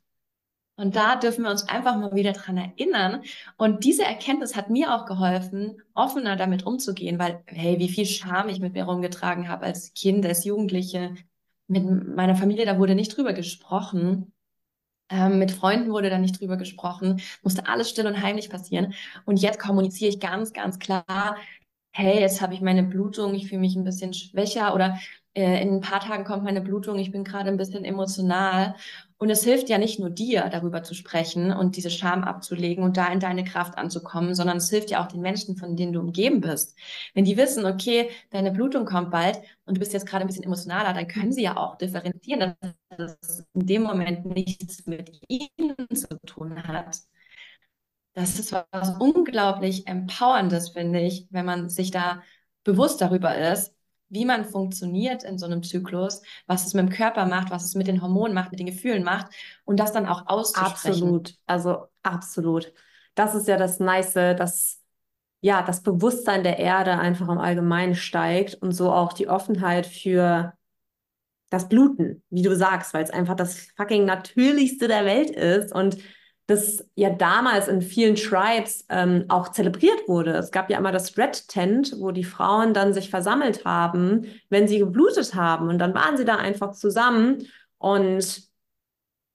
Und 0.77 0.95
da 0.95 1.17
dürfen 1.17 1.43
wir 1.43 1.51
uns 1.51 1.69
einfach 1.69 1.97
mal 1.97 2.15
wieder 2.15 2.33
dran 2.33 2.59
erinnern. 2.59 3.25
Und 3.57 3.83
diese 3.85 4.05
Erkenntnis 4.05 4.55
hat 4.55 4.71
mir 4.71 4.95
auch 4.95 5.05
geholfen, 5.05 5.83
offener 5.95 6.37
damit 6.37 6.65
umzugehen, 6.65 7.19
weil, 7.19 7.43
hey, 7.47 7.81
wie 7.81 7.89
viel 7.89 8.07
Scham 8.07 8.49
ich 8.49 8.61
mit 8.61 8.75
mir 8.75 8.85
rumgetragen 8.85 9.49
habe 9.49 9.65
als 9.67 9.93
Kind, 9.95 10.25
als 10.25 10.45
Jugendliche, 10.45 11.17
mit 11.71 11.85
meiner 12.17 12.35
Familie, 12.37 12.67
da 12.67 12.79
wurde 12.79 12.95
nicht 12.95 13.17
drüber 13.17 13.33
gesprochen. 13.33 14.33
Ähm, 15.09 15.39
mit 15.39 15.53
Freunden 15.53 15.91
wurde 15.93 16.11
da 16.11 16.19
nicht 16.19 16.41
drüber 16.41 16.57
gesprochen. 16.57 17.21
Musste 17.43 17.67
alles 17.67 17.91
still 17.91 18.07
und 18.07 18.23
heimlich 18.23 18.51
passieren. 18.51 18.95
Und 19.25 19.39
jetzt 19.41 19.61
kommuniziere 19.61 20.11
ich 20.11 20.21
ganz, 20.21 20.53
ganz 20.53 20.79
klar, 20.79 21.37
hey, 21.93 22.21
jetzt 22.21 22.41
habe 22.41 22.55
ich 22.55 22.61
meine 22.61 22.83
Blutung, 22.85 23.35
ich 23.35 23.49
fühle 23.49 23.61
mich 23.61 23.77
ein 23.77 23.85
bisschen 23.85 24.15
schwächer 24.15 24.75
oder 24.75 24.99
äh, 25.35 25.63
in 25.63 25.77
ein 25.77 25.81
paar 25.81 26.01
Tagen 26.01 26.25
kommt 26.25 26.43
meine 26.45 26.61
Blutung, 26.61 26.99
ich 26.99 27.13
bin 27.13 27.25
gerade 27.25 27.49
ein 27.51 27.57
bisschen 27.57 27.85
emotional. 27.85 28.75
Und 29.19 29.31
es 29.31 29.45
hilft 29.45 29.69
ja 29.69 29.79
nicht 29.79 30.01
nur 30.01 30.11
dir, 30.11 30.49
darüber 30.51 30.83
zu 30.83 30.95
sprechen 30.95 31.53
und 31.53 31.77
diese 31.77 31.91
Scham 31.91 32.25
abzulegen 32.25 32.83
und 32.83 32.97
da 32.97 33.07
in 33.09 33.21
deine 33.21 33.45
Kraft 33.45 33.77
anzukommen, 33.77 34.35
sondern 34.35 34.57
es 34.57 34.71
hilft 34.71 34.91
ja 34.91 35.03
auch 35.03 35.09
den 35.09 35.21
Menschen, 35.21 35.57
von 35.57 35.77
denen 35.77 35.93
du 35.93 36.01
umgeben 36.01 36.41
bist. 36.41 36.77
Wenn 37.15 37.27
die 37.27 37.37
wissen, 37.37 37.67
okay, 37.67 38.11
deine 38.31 38.51
Blutung 38.51 38.87
kommt 38.87 39.11
bald 39.11 39.39
und 39.67 39.77
du 39.77 39.79
bist 39.79 39.93
jetzt 39.93 40.07
gerade 40.07 40.25
ein 40.25 40.27
bisschen 40.27 40.45
emotionaler, 40.45 40.95
dann 40.95 41.07
können 41.07 41.33
sie 41.33 41.43
ja 41.43 41.57
auch 41.59 41.77
differenzieren, 41.77 42.55
dass 42.97 43.19
es 43.21 43.45
in 43.53 43.67
dem 43.67 43.83
Moment 43.83 44.25
nichts 44.25 44.87
mit 44.87 45.21
ihnen 45.29 45.77
zu 45.95 46.09
tun 46.27 46.63
hat. 46.63 46.97
Das 48.15 48.39
ist 48.39 48.53
was 48.53 48.97
unglaublich 48.99 49.87
Empowerndes, 49.87 50.71
finde 50.71 51.01
ich, 51.01 51.27
wenn 51.31 51.45
man 51.47 51.69
sich 51.69 51.91
da 51.91 52.23
bewusst 52.65 53.01
darüber 53.01 53.37
ist, 53.37 53.75
wie 54.11 54.25
man 54.25 54.45
funktioniert 54.45 55.23
in 55.25 55.39
so 55.39 55.47
einem 55.47 55.63
Zyklus, 55.63 56.23
was 56.47 56.67
es 56.67 56.75
mit 56.75 56.87
dem 56.87 56.91
Körper 56.91 57.27
macht, 57.27 57.51
was 57.51 57.65
es 57.65 57.75
mit 57.75 57.87
den 57.87 58.03
Hormonen 58.03 58.35
macht, 58.35 58.51
mit 58.51 58.61
den 58.61 58.67
Gefühlen 58.67 59.05
macht 59.05 59.33
und 59.65 59.81
das 59.81 59.93
dann 59.93 60.07
auch 60.07 60.27
auszusprechen. 60.27 60.75
Absolut, 60.75 61.35
also 61.47 61.87
absolut. 62.03 62.73
Das 63.15 63.35
ist 63.35 63.49
ja 63.49 63.57
das 63.57 63.79
Nice, 63.79 64.15
dass 64.15 64.81
ja 65.41 65.63
das 65.63 65.83
Bewusstsein 65.83 66.43
der 66.43 66.59
Erde 66.59 66.99
einfach 66.99 67.29
im 67.29 67.39
Allgemeinen 67.39 67.95
steigt 67.95 68.57
und 68.57 68.73
so 68.73 68.93
auch 68.93 69.13
die 69.13 69.29
Offenheit 69.29 69.87
für 69.87 70.53
das 71.51 71.69
Bluten, 71.69 72.23
wie 72.31 72.43
du 72.43 72.55
sagst, 72.55 72.95
weil 72.95 73.05
es 73.05 73.11
einfach 73.11 73.35
das 73.35 73.73
fucking 73.77 74.05
Natürlichste 74.05 74.89
der 74.89 75.05
Welt 75.05 75.31
ist 75.31 75.75
und 75.75 75.99
das 76.51 76.85
ja 76.97 77.11
damals 77.11 77.69
in 77.69 77.81
vielen 77.81 78.17
Tribes 78.17 78.85
ähm, 78.89 79.25
auch 79.29 79.51
zelebriert 79.51 80.09
wurde. 80.09 80.33
Es 80.33 80.51
gab 80.51 80.69
ja 80.69 80.79
immer 80.79 80.91
das 80.91 81.17
Red 81.17 81.49
Tent, 81.49 81.95
wo 81.99 82.11
die 82.11 82.25
Frauen 82.25 82.75
dann 82.75 82.93
sich 82.93 83.09
versammelt 83.09 83.65
haben, 83.65 84.27
wenn 84.49 84.67
sie 84.67 84.81
geblutet 84.81 85.35
haben. 85.35 85.69
Und 85.69 85.79
dann 85.79 85.95
waren 85.95 86.17
sie 86.17 86.25
da 86.25 86.37
einfach 86.37 86.73
zusammen 86.73 87.47
und 87.79 88.43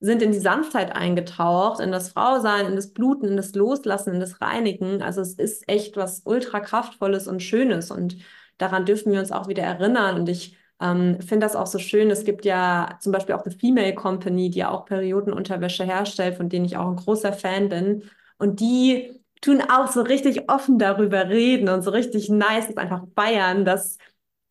sind 0.01 0.21
in 0.21 0.33
die 0.33 0.39
Sanftheit 0.39 0.93
eingetaucht, 0.93 1.79
in 1.79 1.91
das 1.91 2.09
Frausein, 2.09 2.65
in 2.65 2.75
das 2.75 2.91
Bluten, 2.91 3.29
in 3.29 3.37
das 3.37 3.55
Loslassen, 3.55 4.13
in 4.13 4.19
das 4.19 4.41
Reinigen. 4.41 5.01
Also 5.01 5.21
es 5.21 5.33
ist 5.33 5.67
echt 5.69 5.95
was 5.95 6.21
ultra 6.25 6.59
kraftvolles 6.59 7.27
und 7.27 7.41
Schönes 7.41 7.91
und 7.91 8.17
daran 8.57 8.85
dürfen 8.85 9.11
wir 9.13 9.19
uns 9.19 9.31
auch 9.31 9.47
wieder 9.47 9.63
erinnern. 9.63 10.15
Und 10.19 10.27
ich 10.27 10.57
ähm, 10.81 11.21
finde 11.21 11.45
das 11.45 11.55
auch 11.55 11.67
so 11.67 11.79
schön. 11.79 12.09
Es 12.09 12.25
gibt 12.25 12.45
ja 12.45 12.97
zum 12.99 13.11
Beispiel 13.11 13.35
auch 13.35 13.45
eine 13.45 13.55
Female 13.55 13.95
Company, 13.95 14.49
die 14.49 14.59
ja 14.59 14.69
auch 14.69 14.85
Periodenunterwäsche 14.85 15.85
herstellt, 15.85 16.35
von 16.35 16.49
denen 16.49 16.65
ich 16.65 16.77
auch 16.77 16.87
ein 16.87 16.97
großer 16.97 17.33
Fan 17.33 17.69
bin. 17.69 18.03
Und 18.37 18.59
die 18.59 19.21
tun 19.41 19.61
auch 19.61 19.87
so 19.87 20.01
richtig 20.01 20.49
offen 20.49 20.77
darüber 20.79 21.29
reden 21.29 21.69
und 21.69 21.81
so 21.83 21.91
richtig 21.91 22.29
nice 22.29 22.69
ist 22.69 22.77
einfach 22.77 23.03
feiern, 23.15 23.63
dass 23.65 23.97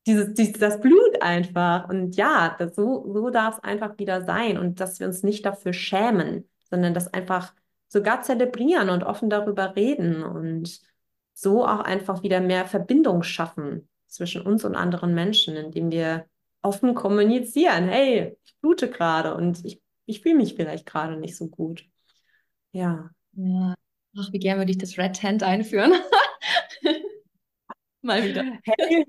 dieses, 0.06 0.34
dieses, 0.34 0.54
das 0.54 0.80
Blut 0.80 1.22
einfach. 1.22 1.88
Und 1.88 2.16
ja, 2.16 2.54
das, 2.58 2.74
so, 2.74 3.10
so 3.12 3.30
darf 3.30 3.58
es 3.58 3.64
einfach 3.64 3.98
wieder 3.98 4.24
sein 4.24 4.58
und 4.58 4.80
dass 4.80 5.00
wir 5.00 5.06
uns 5.06 5.22
nicht 5.22 5.44
dafür 5.46 5.72
schämen, 5.72 6.48
sondern 6.70 6.94
das 6.94 7.12
einfach 7.12 7.54
sogar 7.88 8.22
zelebrieren 8.22 8.90
und 8.90 9.04
offen 9.04 9.30
darüber 9.30 9.76
reden 9.76 10.22
und 10.22 10.80
so 11.34 11.64
auch 11.66 11.80
einfach 11.80 12.22
wieder 12.22 12.40
mehr 12.40 12.66
Verbindung 12.66 13.22
schaffen 13.22 13.88
zwischen 14.14 14.42
uns 14.42 14.64
und 14.64 14.76
anderen 14.76 15.14
Menschen, 15.14 15.56
indem 15.56 15.90
wir 15.90 16.26
offen 16.62 16.94
kommunizieren. 16.94 17.88
Hey, 17.88 18.36
ich 18.44 18.54
blute 18.60 18.88
gerade 18.88 19.34
und 19.34 19.64
ich, 19.64 19.82
ich 20.06 20.22
fühle 20.22 20.36
mich 20.36 20.54
vielleicht 20.54 20.86
gerade 20.86 21.16
nicht 21.16 21.36
so 21.36 21.48
gut. 21.48 21.84
Ja. 22.72 23.10
ja. 23.32 23.74
Ach, 24.16 24.32
wie 24.32 24.38
gern 24.38 24.58
würde 24.58 24.70
ich 24.70 24.78
das 24.78 24.96
Red 24.96 25.22
Hand 25.22 25.42
einführen. 25.42 25.92
Mal 28.02 28.22
wieder. 28.24 28.44
Hey, 28.64 29.04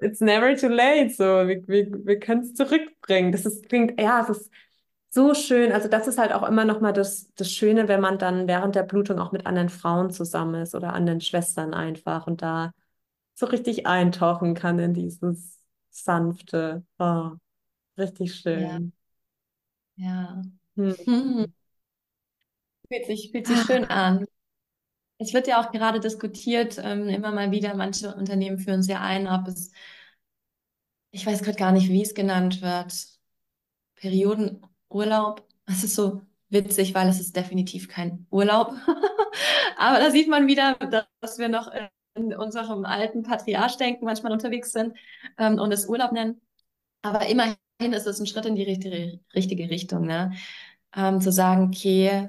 it's 0.00 0.20
never 0.20 0.56
too 0.56 0.68
late. 0.68 1.10
So, 1.10 1.24
wir, 1.24 1.66
wir, 1.66 2.06
wir 2.06 2.18
können 2.20 2.42
es 2.42 2.54
zurückbringen. 2.54 3.32
Das 3.32 3.46
ist, 3.46 3.68
klingt, 3.68 4.00
ja, 4.00 4.20
es 4.22 4.28
ist 4.28 4.50
so 5.10 5.34
schön. 5.34 5.72
Also 5.72 5.88
das 5.88 6.06
ist 6.06 6.18
halt 6.18 6.32
auch 6.32 6.46
immer 6.46 6.64
noch 6.64 6.80
mal 6.80 6.92
das, 6.92 7.32
das 7.34 7.50
Schöne, 7.50 7.88
wenn 7.88 8.00
man 8.00 8.18
dann 8.18 8.46
während 8.48 8.74
der 8.74 8.82
Blutung 8.82 9.18
auch 9.18 9.32
mit 9.32 9.46
anderen 9.46 9.68
Frauen 9.68 10.10
zusammen 10.10 10.62
ist 10.62 10.74
oder 10.74 10.92
anderen 10.92 11.20
Schwestern 11.20 11.74
einfach 11.74 12.26
und 12.26 12.42
da 12.42 12.72
so 13.34 13.46
richtig 13.46 13.86
eintauchen 13.86 14.54
kann 14.54 14.78
in 14.78 14.94
dieses 14.94 15.58
sanfte. 15.90 16.84
Oh, 16.98 17.32
richtig 17.98 18.36
Ja, 18.52 18.78
schön. 18.80 18.92
ja. 19.96 20.42
Hm. 20.76 20.94
Hm. 21.06 21.44
Fühlt 22.88 23.06
sich, 23.06 23.30
fühlt 23.30 23.46
sich 23.46 23.64
schön 23.64 23.84
an. 23.84 24.26
Es 25.18 25.34
wird 25.34 25.48
ja 25.48 25.60
auch 25.62 25.72
gerade 25.72 26.00
diskutiert, 26.00 26.78
ähm, 26.82 27.08
immer 27.08 27.32
mal 27.32 27.50
wieder, 27.52 27.74
manche 27.74 28.14
Unternehmen 28.14 28.58
führen 28.58 28.80
es 28.80 28.88
ja 28.88 29.00
ein, 29.00 29.28
ob 29.28 29.48
es, 29.48 29.72
ich 31.10 31.26
weiß 31.26 31.42
gerade 31.42 31.56
gar 31.58 31.72
nicht, 31.72 31.88
wie 31.88 32.02
es 32.02 32.14
genannt 32.14 32.60
wird, 32.62 32.92
Periodenurlaub. 33.96 35.46
Es 35.66 35.84
ist 35.84 35.94
so 35.94 36.22
witzig, 36.50 36.94
weil 36.94 37.08
es 37.08 37.20
ist 37.20 37.36
definitiv 37.36 37.88
kein 37.88 38.26
Urlaub. 38.30 38.74
Aber 39.78 39.98
da 40.00 40.10
sieht 40.10 40.28
man 40.28 40.46
wieder, 40.46 40.76
dass 41.20 41.38
wir 41.38 41.48
noch 41.48 41.70
in 42.14 42.34
unserem 42.34 42.84
alten 42.84 43.22
Patriarchdenken 43.22 44.04
manchmal 44.04 44.32
unterwegs 44.32 44.72
sind 44.72 44.96
ähm, 45.38 45.58
und 45.58 45.72
es 45.72 45.86
Urlaub 45.86 46.12
nennen. 46.12 46.40
Aber 47.02 47.26
immerhin 47.26 47.56
ist 47.92 48.06
es 48.06 48.20
ein 48.20 48.26
Schritt 48.26 48.46
in 48.46 48.56
die 48.56 48.62
richtige, 48.62 49.20
richtige 49.34 49.68
Richtung, 49.68 50.06
ne? 50.06 50.32
Ähm, 50.96 51.20
zu 51.20 51.32
sagen, 51.32 51.64
okay, 51.64 52.28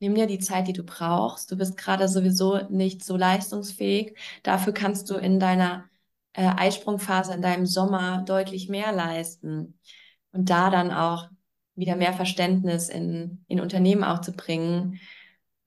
nimm 0.00 0.14
dir 0.14 0.26
die 0.26 0.38
Zeit, 0.38 0.68
die 0.68 0.72
du 0.72 0.82
brauchst. 0.84 1.50
Du 1.50 1.56
bist 1.56 1.76
gerade 1.76 2.08
sowieso 2.08 2.58
nicht 2.70 3.04
so 3.04 3.16
leistungsfähig. 3.16 4.16
Dafür 4.42 4.72
kannst 4.72 5.10
du 5.10 5.14
in 5.14 5.38
deiner 5.38 5.84
äh, 6.32 6.46
Eisprungphase, 6.56 7.34
in 7.34 7.42
deinem 7.42 7.66
Sommer 7.66 8.22
deutlich 8.22 8.68
mehr 8.68 8.92
leisten. 8.92 9.78
Und 10.32 10.50
da 10.50 10.70
dann 10.70 10.90
auch 10.90 11.28
wieder 11.74 11.96
mehr 11.96 12.12
Verständnis 12.12 12.88
in, 12.88 13.44
in 13.48 13.60
Unternehmen 13.60 14.04
auch 14.04 14.20
zu 14.20 14.32
bringen, 14.32 15.00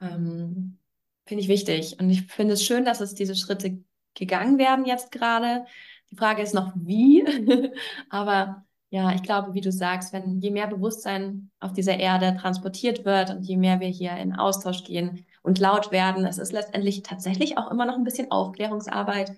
ähm, 0.01 0.79
finde 1.27 1.43
ich 1.43 1.49
wichtig. 1.49 1.97
Und 1.99 2.09
ich 2.09 2.23
finde 2.27 2.53
es 2.53 2.63
schön, 2.63 2.85
dass 2.85 3.01
es 3.01 3.13
diese 3.13 3.35
Schritte 3.35 3.83
gegangen 4.13 4.57
werden 4.57 4.85
jetzt 4.85 5.11
gerade. 5.11 5.65
Die 6.11 6.15
Frage 6.15 6.41
ist 6.41 6.53
noch, 6.53 6.73
wie. 6.75 7.25
Aber 8.09 8.65
ja, 8.89 9.13
ich 9.13 9.21
glaube, 9.23 9.53
wie 9.53 9.61
du 9.61 9.71
sagst, 9.71 10.13
wenn 10.13 10.39
je 10.39 10.51
mehr 10.51 10.67
Bewusstsein 10.67 11.51
auf 11.59 11.73
dieser 11.73 11.97
Erde 11.99 12.37
transportiert 12.39 13.03
wird 13.05 13.31
und 13.31 13.43
je 13.43 13.57
mehr 13.57 13.79
wir 13.81 13.89
hier 13.89 14.15
in 14.15 14.33
Austausch 14.33 14.83
gehen 14.85 15.25
und 15.43 15.59
laut 15.59 15.91
werden, 15.91 16.25
es 16.25 16.37
ist 16.37 16.53
letztendlich 16.53 17.03
tatsächlich 17.03 17.57
auch 17.57 17.69
immer 17.69 17.85
noch 17.85 17.95
ein 17.95 18.05
bisschen 18.05 18.31
Aufklärungsarbeit, 18.31 19.33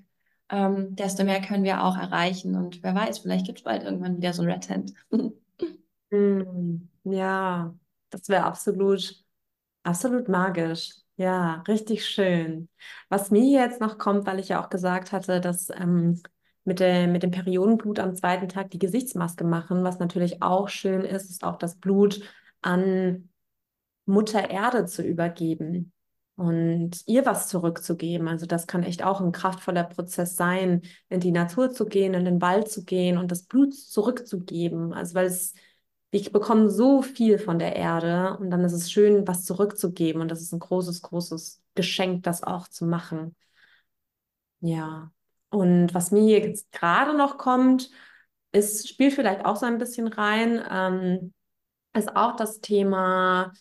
ähm, 0.50 0.96
desto 0.96 1.24
mehr 1.24 1.42
können 1.42 1.64
wir 1.64 1.84
auch 1.84 1.98
erreichen. 1.98 2.56
Und 2.56 2.84
wer 2.84 2.94
weiß, 2.96 3.20
vielleicht 3.20 3.46
gibt 3.48 3.60
es 3.60 3.64
bald 3.64 3.84
irgendwann 3.84 4.18
wieder 4.18 4.34
so 4.34 4.44
ein 4.44 4.50
Red 4.52 4.62
Tent. 4.62 4.94
Hm. 5.12 5.34
Ja, 7.06 7.74
das 8.10 8.30
wäre 8.30 8.44
absolut, 8.44 9.24
absolut 9.84 10.28
magisch. 10.28 10.96
Ja, 11.20 11.64
richtig 11.68 12.06
schön. 12.06 12.70
Was 13.10 13.30
mir 13.30 13.44
jetzt 13.62 13.82
noch 13.82 13.98
kommt, 13.98 14.26
weil 14.26 14.40
ich 14.40 14.48
ja 14.50 14.64
auch 14.64 14.70
gesagt 14.70 15.12
hatte, 15.12 15.42
dass 15.42 15.70
ähm, 15.70 16.22
mit 16.64 16.80
der, 16.80 17.08
mit 17.08 17.24
dem 17.24 17.32
Periodenblut 17.32 18.00
am 18.00 18.16
zweiten 18.16 18.48
Tag 18.48 18.72
die 18.72 18.80
Gesichtsmaske 18.80 19.44
machen, 19.44 19.84
was 19.84 20.00
natürlich 20.00 20.42
auch 20.42 20.70
schön 20.70 21.02
ist, 21.02 21.30
ist 21.30 21.44
auch 21.44 21.58
das 21.58 21.76
Blut 21.76 22.22
an 22.62 23.30
Mutter 24.06 24.50
Erde 24.50 24.86
zu 24.86 25.04
übergeben 25.04 25.94
und 26.36 27.04
ihr 27.08 27.26
was 27.26 27.50
zurückzugeben. 27.50 28.28
Also 28.30 28.46
das 28.46 28.68
kann 28.68 28.84
echt 28.84 29.04
auch 29.04 29.22
ein 29.22 29.34
kraftvoller 29.34 29.84
Prozess 29.86 30.38
sein, 30.38 30.84
in 31.10 31.20
die 31.20 31.32
Natur 31.32 31.72
zu 31.72 31.86
gehen, 31.86 32.14
in 32.14 32.26
den 32.26 32.42
Wald 32.42 32.70
zu 32.72 32.86
gehen 32.86 33.18
und 33.18 33.32
das 33.32 33.44
Blut 33.44 33.76
zurückzugeben. 33.76 34.94
Also 34.94 35.16
weil 35.16 35.28
es, 35.28 35.54
wir 36.12 36.32
bekommen 36.32 36.70
so 36.70 37.02
viel 37.02 37.38
von 37.38 37.60
der 37.60 37.76
Erde 37.76 38.38
und 38.40 38.50
dann 38.50 38.64
ist 38.64 38.74
es 38.74 38.92
schön, 38.92 39.28
was 39.28 39.46
zurückzugeben 39.46 40.22
und 40.22 40.30
das 40.30 40.42
ist 40.42 40.54
ein 40.54 40.60
großes, 40.60 41.02
großes 41.02 41.62
Geschenk, 41.76 42.24
das 42.24 42.44
auch 42.44 42.68
zu 42.68 42.86
machen. 42.86 43.36
Ja. 44.62 45.12
Und 45.50 45.94
was 45.94 46.12
mir 46.12 46.40
jetzt 46.40 46.72
gerade 46.72 47.18
noch 47.18 47.38
kommt, 47.38 47.90
ist, 48.52 48.88
spielt 48.88 49.14
vielleicht 49.14 49.46
auch 49.46 49.56
so 49.56 49.66
ein 49.66 49.78
bisschen 49.78 50.08
rein, 50.08 50.64
ähm, 50.70 51.34
ist 51.94 52.16
auch 52.16 52.36
das 52.36 52.62
Thema 52.62 53.52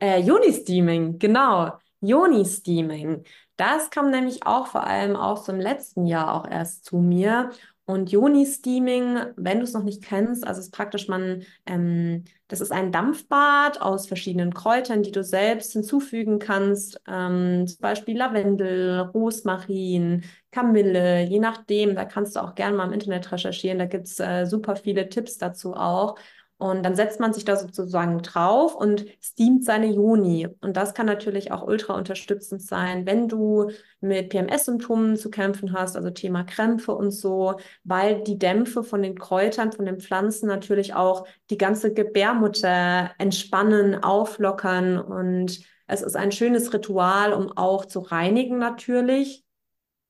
äh, 0.00 0.20
Joni-Steaming, 0.20 1.18
genau. 1.18 1.78
Joni-Steaming. 2.00 3.24
Das 3.56 3.90
kam 3.90 4.10
nämlich 4.10 4.46
auch 4.46 4.66
vor 4.66 4.84
allem 4.86 5.16
aus 5.16 5.44
dem 5.44 5.60
letzten 5.60 6.06
Jahr 6.06 6.34
auch 6.34 6.46
erst 6.48 6.84
zu 6.84 6.98
mir. 6.98 7.50
Und 7.86 8.10
Joni-Steaming, 8.10 9.18
wenn 9.36 9.58
du 9.58 9.64
es 9.64 9.74
noch 9.74 9.82
nicht 9.82 10.02
kennst, 10.02 10.46
also 10.46 10.60
ist 10.60 10.72
praktisch 10.72 11.06
man, 11.06 11.42
ähm, 11.66 12.24
das 12.48 12.62
ist 12.62 12.72
ein 12.72 12.92
Dampfbad 12.92 13.82
aus 13.82 14.06
verschiedenen 14.06 14.54
Kräutern, 14.54 15.02
die 15.02 15.12
du 15.12 15.22
selbst 15.22 15.72
hinzufügen 15.72 16.38
kannst. 16.38 16.98
Ähm, 17.06 17.66
zum 17.66 17.78
Beispiel 17.80 18.16
Lavendel, 18.16 19.00
Rosmarin, 19.00 20.24
Kamille, 20.50 21.24
je 21.24 21.40
nachdem. 21.40 21.94
Da 21.94 22.06
kannst 22.06 22.36
du 22.36 22.40
auch 22.42 22.54
gerne 22.54 22.74
mal 22.74 22.86
im 22.86 22.94
Internet 22.94 23.30
recherchieren. 23.30 23.78
Da 23.78 23.84
gibt 23.84 24.06
es 24.06 24.18
äh, 24.18 24.46
super 24.46 24.76
viele 24.76 25.10
Tipps 25.10 25.36
dazu 25.36 25.74
auch. 25.74 26.16
Und 26.64 26.82
dann 26.82 26.96
setzt 26.96 27.20
man 27.20 27.34
sich 27.34 27.44
da 27.44 27.56
sozusagen 27.56 28.22
drauf 28.22 28.74
und 28.74 29.04
steamt 29.20 29.66
seine 29.66 29.92
Joni. 29.92 30.48
Und 30.62 30.78
das 30.78 30.94
kann 30.94 31.04
natürlich 31.04 31.52
auch 31.52 31.62
ultra 31.62 31.92
unterstützend 31.92 32.62
sein, 32.62 33.04
wenn 33.04 33.28
du 33.28 33.70
mit 34.00 34.30
PMS-Symptomen 34.30 35.18
zu 35.18 35.28
kämpfen 35.28 35.74
hast, 35.74 35.94
also 35.94 36.08
Thema 36.08 36.42
Krämpfe 36.42 36.92
und 36.94 37.10
so, 37.10 37.58
weil 37.82 38.22
die 38.22 38.38
Dämpfe 38.38 38.82
von 38.82 39.02
den 39.02 39.14
Kräutern, 39.14 39.72
von 39.72 39.84
den 39.84 40.00
Pflanzen 40.00 40.46
natürlich 40.46 40.94
auch 40.94 41.26
die 41.50 41.58
ganze 41.58 41.92
Gebärmutter 41.92 43.10
entspannen, 43.18 44.02
auflockern. 44.02 44.98
Und 44.98 45.60
es 45.86 46.00
ist 46.00 46.16
ein 46.16 46.32
schönes 46.32 46.72
Ritual, 46.72 47.34
um 47.34 47.52
auch 47.58 47.84
zu 47.84 48.00
reinigen 48.00 48.56
natürlich. 48.56 49.44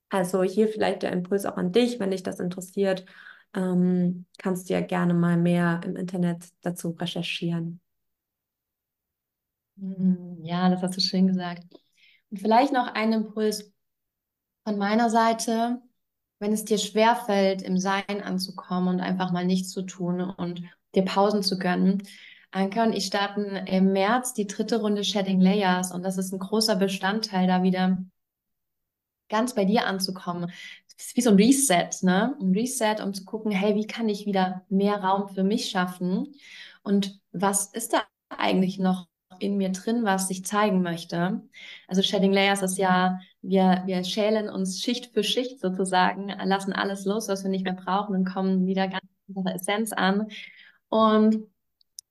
Also 0.09 0.45
hier 0.45 0.69
vielleicht 0.69 1.03
der 1.03 1.11
Impuls 1.11 1.47
auch 1.47 1.57
an 1.57 1.73
dich, 1.73 1.99
wenn 1.99 2.13
dich 2.13 2.23
das 2.23 2.39
interessiert 2.39 3.05
ähm, 3.55 4.27
kannst 4.39 4.69
du 4.69 4.75
ja 4.75 4.81
gerne 4.81 5.15
mal 5.15 5.37
mehr 5.37 5.81
im 5.85 5.97
Internet 5.97 6.45
dazu 6.63 6.91
recherchieren. 6.91 7.81
Hm, 9.79 10.39
Ja, 10.45 10.69
das 10.69 10.83
hast 10.83 10.97
du 10.97 11.01
schön 11.01 11.27
gesagt. 11.29 11.63
Und 12.31 12.39
vielleicht 12.41 12.73
noch 12.73 12.89
ein 12.95 13.13
Impuls 13.13 13.73
von 14.65 14.79
meiner 14.79 15.11
Seite, 15.11 15.83
wenn 16.41 16.53
es 16.53 16.65
dir 16.65 16.79
schwerfällt, 16.79 17.63
im 17.63 17.79
Sein 17.79 18.23
anzukommen 18.23 18.89
und 18.97 19.01
einfach 19.01 19.33
mal 19.33 19.45
nichts 19.47 19.71
zu 19.71 19.83
tun 19.83 20.21
und 20.23 20.63
dir 20.95 21.05
Pausen 21.05 21.43
zu 21.43 21.59
gönnen. 21.59 22.03
Anke 22.53 22.83
und 22.83 22.93
ich 22.95 23.07
starten 23.07 23.57
im 23.67 23.93
März 23.93 24.35
die 24.35 24.47
dritte 24.47 24.81
Runde 24.81 25.05
Shedding 25.05 25.41
Layers 25.41 25.93
und 25.93 26.03
das 26.05 26.19
ist 26.19 26.33
ein 26.33 26.39
großer 26.41 26.77
Bestandteil, 26.77 27.47
da 27.49 27.63
wieder 27.63 27.99
ganz 29.29 29.55
bei 29.55 29.65
dir 29.65 29.87
anzukommen. 29.87 30.51
Wie 31.15 31.21
so 31.21 31.31
ein 31.31 31.37
Reset, 31.37 31.91
ne? 32.03 32.37
Ein 32.41 32.53
Reset, 32.53 32.97
um 33.03 33.15
zu 33.15 33.25
gucken, 33.25 33.53
hey, 33.53 33.75
wie 33.75 33.87
kann 33.87 34.09
ich 34.09 34.27
wieder 34.27 34.65
mehr 34.69 34.97
Raum 34.97 35.29
für 35.29 35.45
mich 35.45 35.69
schaffen? 35.71 36.35
Und 36.83 37.21
was 37.33 37.67
ist 37.67 37.93
da 37.93 38.03
eigentlich 38.29 38.79
noch 38.79 39.07
in 39.41 39.57
mir 39.57 39.71
drin, 39.71 40.05
was 40.05 40.29
sich 40.29 40.45
zeigen 40.45 40.83
möchte? 40.83 41.43
Also 41.89 42.03
Shedding 42.03 42.33
Layers 42.33 42.63
ist 42.63 42.79
ja, 42.79 43.19
wir, 43.43 43.83
wir 43.87 44.05
schälen 44.05 44.49
uns 44.49 44.81
Schicht 44.81 45.13
für 45.13 45.25
Schicht 45.25 45.61
sozusagen, 45.61 46.29
lassen 46.29 46.73
alles 46.73 47.05
los, 47.05 47.29
was 47.29 47.43
wir 47.43 47.51
nicht 47.51 47.65
mehr 47.65 47.75
brauchen 47.75 48.15
und 48.15 48.25
kommen 48.25 48.67
wieder 48.67 48.89
ganz 48.89 49.05
unsere 49.29 49.55
Essenz 49.55 49.93
an. 49.93 50.29
Und 50.89 51.49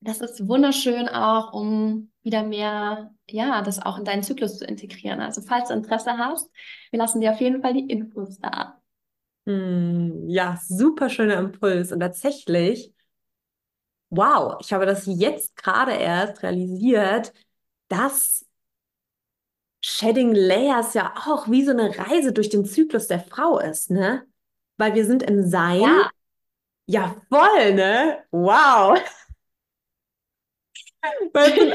das 0.01 0.19
ist 0.19 0.47
wunderschön 0.47 1.07
auch, 1.07 1.53
um 1.53 2.11
wieder 2.23 2.43
mehr, 2.43 3.13
ja, 3.29 3.61
das 3.61 3.81
auch 3.81 3.97
in 3.97 4.05
deinen 4.05 4.23
Zyklus 4.23 4.57
zu 4.57 4.65
integrieren. 4.65 5.19
Also 5.19 5.41
falls 5.41 5.69
du 5.69 5.73
Interesse 5.73 6.17
hast, 6.17 6.49
wir 6.91 6.99
lassen 6.99 7.21
dir 7.21 7.31
auf 7.31 7.41
jeden 7.41 7.61
Fall 7.61 7.73
die 7.73 7.87
Infos 7.89 8.39
da. 8.39 8.79
Hm, 9.45 10.29
ja, 10.29 10.59
super 10.65 11.09
schöner 11.09 11.37
Impuls. 11.37 11.91
Und 11.91 11.99
tatsächlich, 11.99 12.93
wow, 14.09 14.57
ich 14.61 14.71
habe 14.73 14.85
das 14.85 15.05
jetzt 15.05 15.55
gerade 15.55 15.93
erst 15.93 16.43
realisiert, 16.43 17.33
dass 17.87 18.45
Shedding 19.81 20.33
Layers 20.33 20.93
ja 20.93 21.13
auch 21.27 21.49
wie 21.49 21.63
so 21.65 21.71
eine 21.71 21.97
Reise 21.97 22.31
durch 22.31 22.49
den 22.49 22.65
Zyklus 22.65 23.07
der 23.07 23.19
Frau 23.19 23.59
ist, 23.59 23.91
ne? 23.91 24.25
Weil 24.77 24.95
wir 24.95 25.05
sind 25.05 25.23
im 25.23 25.43
Sein. 25.43 25.81
Ja, 25.81 26.09
Ja, 26.87 27.15
voll, 27.29 27.73
ne? 27.75 28.23
Wow. 28.31 28.99
Weil 31.33 31.73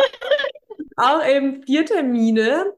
auch 0.99 1.26
eben 1.26 1.62
vier 1.64 1.86
Termine 1.86 2.74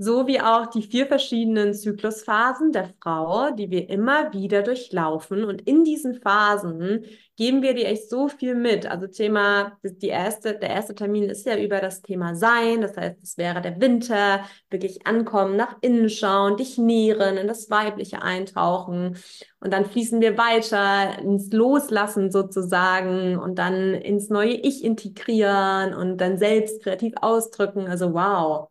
so 0.00 0.28
wie 0.28 0.40
auch 0.40 0.66
die 0.66 0.82
vier 0.82 1.06
verschiedenen 1.06 1.74
Zyklusphasen 1.74 2.70
der 2.70 2.90
Frau, 3.02 3.50
die 3.50 3.68
wir 3.68 3.90
immer 3.90 4.32
wieder 4.32 4.62
durchlaufen. 4.62 5.44
Und 5.44 5.62
in 5.62 5.82
diesen 5.82 6.14
Phasen 6.14 7.04
geben 7.36 7.62
wir 7.62 7.74
dir 7.74 7.88
echt 7.88 8.08
so 8.08 8.28
viel 8.28 8.54
mit. 8.54 8.86
Also 8.86 9.08
Thema, 9.08 9.76
die 9.82 10.06
erste, 10.06 10.56
der 10.56 10.70
erste 10.70 10.94
Termin 10.94 11.24
ist 11.24 11.46
ja 11.46 11.58
über 11.58 11.80
das 11.80 12.00
Thema 12.02 12.36
Sein. 12.36 12.80
Das 12.80 12.96
heißt, 12.96 13.16
es 13.24 13.36
wäre 13.38 13.60
der 13.60 13.80
Winter, 13.80 14.44
wirklich 14.70 15.04
ankommen, 15.04 15.56
nach 15.56 15.76
innen 15.80 16.08
schauen, 16.08 16.56
dich 16.56 16.78
nähren, 16.78 17.36
in 17.36 17.48
das 17.48 17.68
Weibliche 17.68 18.22
eintauchen. 18.22 19.16
Und 19.58 19.72
dann 19.72 19.84
fließen 19.84 20.20
wir 20.20 20.38
weiter 20.38 21.18
ins 21.18 21.52
Loslassen 21.52 22.30
sozusagen 22.30 23.36
und 23.36 23.58
dann 23.58 23.94
ins 23.94 24.28
neue 24.30 24.54
Ich 24.54 24.84
integrieren 24.84 25.92
und 25.92 26.18
dann 26.18 26.38
selbst 26.38 26.84
kreativ 26.84 27.14
ausdrücken. 27.20 27.88
Also 27.88 28.14
wow 28.14 28.68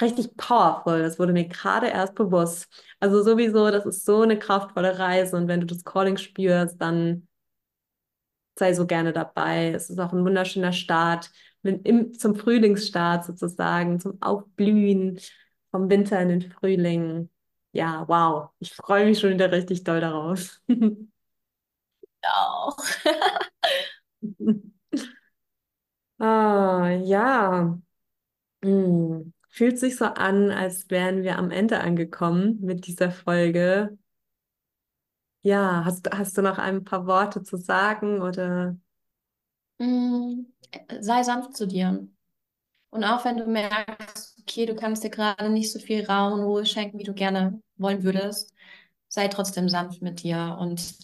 richtig 0.00 0.36
powerful. 0.36 1.02
Das 1.02 1.18
wurde 1.18 1.32
mir 1.32 1.46
gerade 1.48 1.88
erst 1.88 2.14
bewusst. 2.14 2.68
Also 3.00 3.22
sowieso, 3.22 3.70
das 3.70 3.86
ist 3.86 4.04
so 4.04 4.22
eine 4.22 4.38
kraftvolle 4.38 4.98
Reise 4.98 5.36
und 5.36 5.48
wenn 5.48 5.60
du 5.60 5.66
das 5.66 5.84
Calling 5.84 6.16
spürst, 6.16 6.80
dann 6.80 7.28
sei 8.58 8.74
so 8.74 8.86
gerne 8.86 9.12
dabei. 9.12 9.70
Es 9.72 9.90
ist 9.90 9.98
auch 10.00 10.12
ein 10.12 10.24
wunderschöner 10.24 10.72
Start 10.72 11.30
mit, 11.62 11.86
im, 11.86 12.14
zum 12.14 12.34
Frühlingsstart 12.36 13.24
sozusagen, 13.24 14.00
zum 14.00 14.20
Aufblühen 14.22 15.20
vom 15.70 15.90
Winter 15.90 16.20
in 16.20 16.28
den 16.28 16.42
Frühling. 16.52 17.30
Ja, 17.72 18.04
wow. 18.08 18.50
Ich 18.58 18.72
freue 18.74 19.04
mich 19.06 19.20
schon 19.20 19.30
wieder 19.34 19.52
richtig 19.52 19.84
doll 19.84 20.00
darauf. 20.00 20.60
Auch. 22.22 22.76
ah, 26.20 26.90
ja. 27.04 27.78
Hm. 28.62 29.32
Fühlt 29.58 29.76
sich 29.76 29.96
so 29.96 30.04
an, 30.04 30.52
als 30.52 30.88
wären 30.88 31.24
wir 31.24 31.36
am 31.36 31.50
Ende 31.50 31.80
angekommen 31.80 32.60
mit 32.60 32.86
dieser 32.86 33.10
Folge. 33.10 33.98
Ja, 35.42 35.82
hast, 35.84 36.08
hast 36.12 36.38
du 36.38 36.42
noch 36.42 36.58
ein 36.58 36.84
paar 36.84 37.08
Worte 37.08 37.42
zu 37.42 37.56
sagen 37.56 38.22
oder? 38.22 38.76
Mm, 39.78 40.44
sei 41.00 41.24
sanft 41.24 41.56
zu 41.56 41.66
dir. 41.66 42.06
Und 42.90 43.02
auch 43.02 43.24
wenn 43.24 43.36
du 43.36 43.46
merkst, 43.46 44.38
okay, 44.42 44.64
du 44.64 44.76
kannst 44.76 45.02
dir 45.02 45.10
gerade 45.10 45.50
nicht 45.50 45.72
so 45.72 45.80
viel 45.80 46.06
Raum 46.06 46.34
und 46.34 46.44
Ruhe 46.44 46.64
schenken, 46.64 47.00
wie 47.00 47.04
du 47.04 47.12
gerne 47.12 47.60
wollen 47.78 48.04
würdest, 48.04 48.54
sei 49.08 49.26
trotzdem 49.26 49.68
sanft 49.68 50.02
mit 50.02 50.22
dir 50.22 50.56
und 50.60 50.94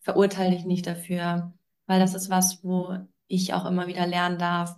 verurteile 0.00 0.54
dich 0.54 0.66
nicht 0.66 0.86
dafür, 0.86 1.54
weil 1.86 1.98
das 1.98 2.12
ist 2.12 2.28
was, 2.28 2.62
wo 2.62 2.94
ich 3.26 3.54
auch 3.54 3.64
immer 3.64 3.86
wieder 3.86 4.06
lernen 4.06 4.38
darf, 4.38 4.76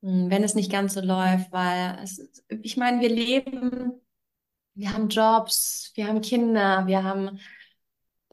wenn 0.00 0.44
es 0.44 0.54
nicht 0.54 0.70
ganz 0.70 0.94
so 0.94 1.00
läuft, 1.00 1.52
weil 1.52 1.98
es, 2.02 2.42
ich 2.62 2.76
meine, 2.76 3.00
wir 3.00 3.08
leben, 3.08 3.92
wir 4.74 4.92
haben 4.92 5.08
Jobs, 5.08 5.92
wir 5.94 6.06
haben 6.06 6.20
Kinder, 6.20 6.86
wir 6.86 7.02
haben 7.02 7.40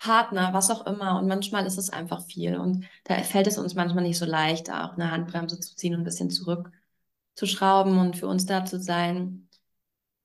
Partner, 0.04 0.54
was 0.54 0.70
auch 0.70 0.86
immer. 0.86 1.18
Und 1.20 1.28
manchmal 1.28 1.66
ist 1.66 1.78
es 1.78 1.90
einfach 1.90 2.26
viel. 2.26 2.58
Und 2.58 2.86
da 3.06 3.16
fällt 3.24 3.48
es 3.48 3.58
uns 3.58 3.74
manchmal 3.76 4.04
nicht 4.04 4.18
so 4.18 4.26
leicht, 4.26 4.70
auch 4.70 4.94
eine 4.94 5.12
Handbremse 5.12 5.60
zu 5.60 5.76
ziehen 5.76 5.94
und 5.96 6.02
ein 6.02 6.04
bisschen 6.04 6.30
zurückzuschrauben 6.30 7.98
und 7.98 8.18
für 8.18 8.28
uns 8.28 8.46
da 8.46 8.66
zu 8.66 8.82
sein. 8.82 9.48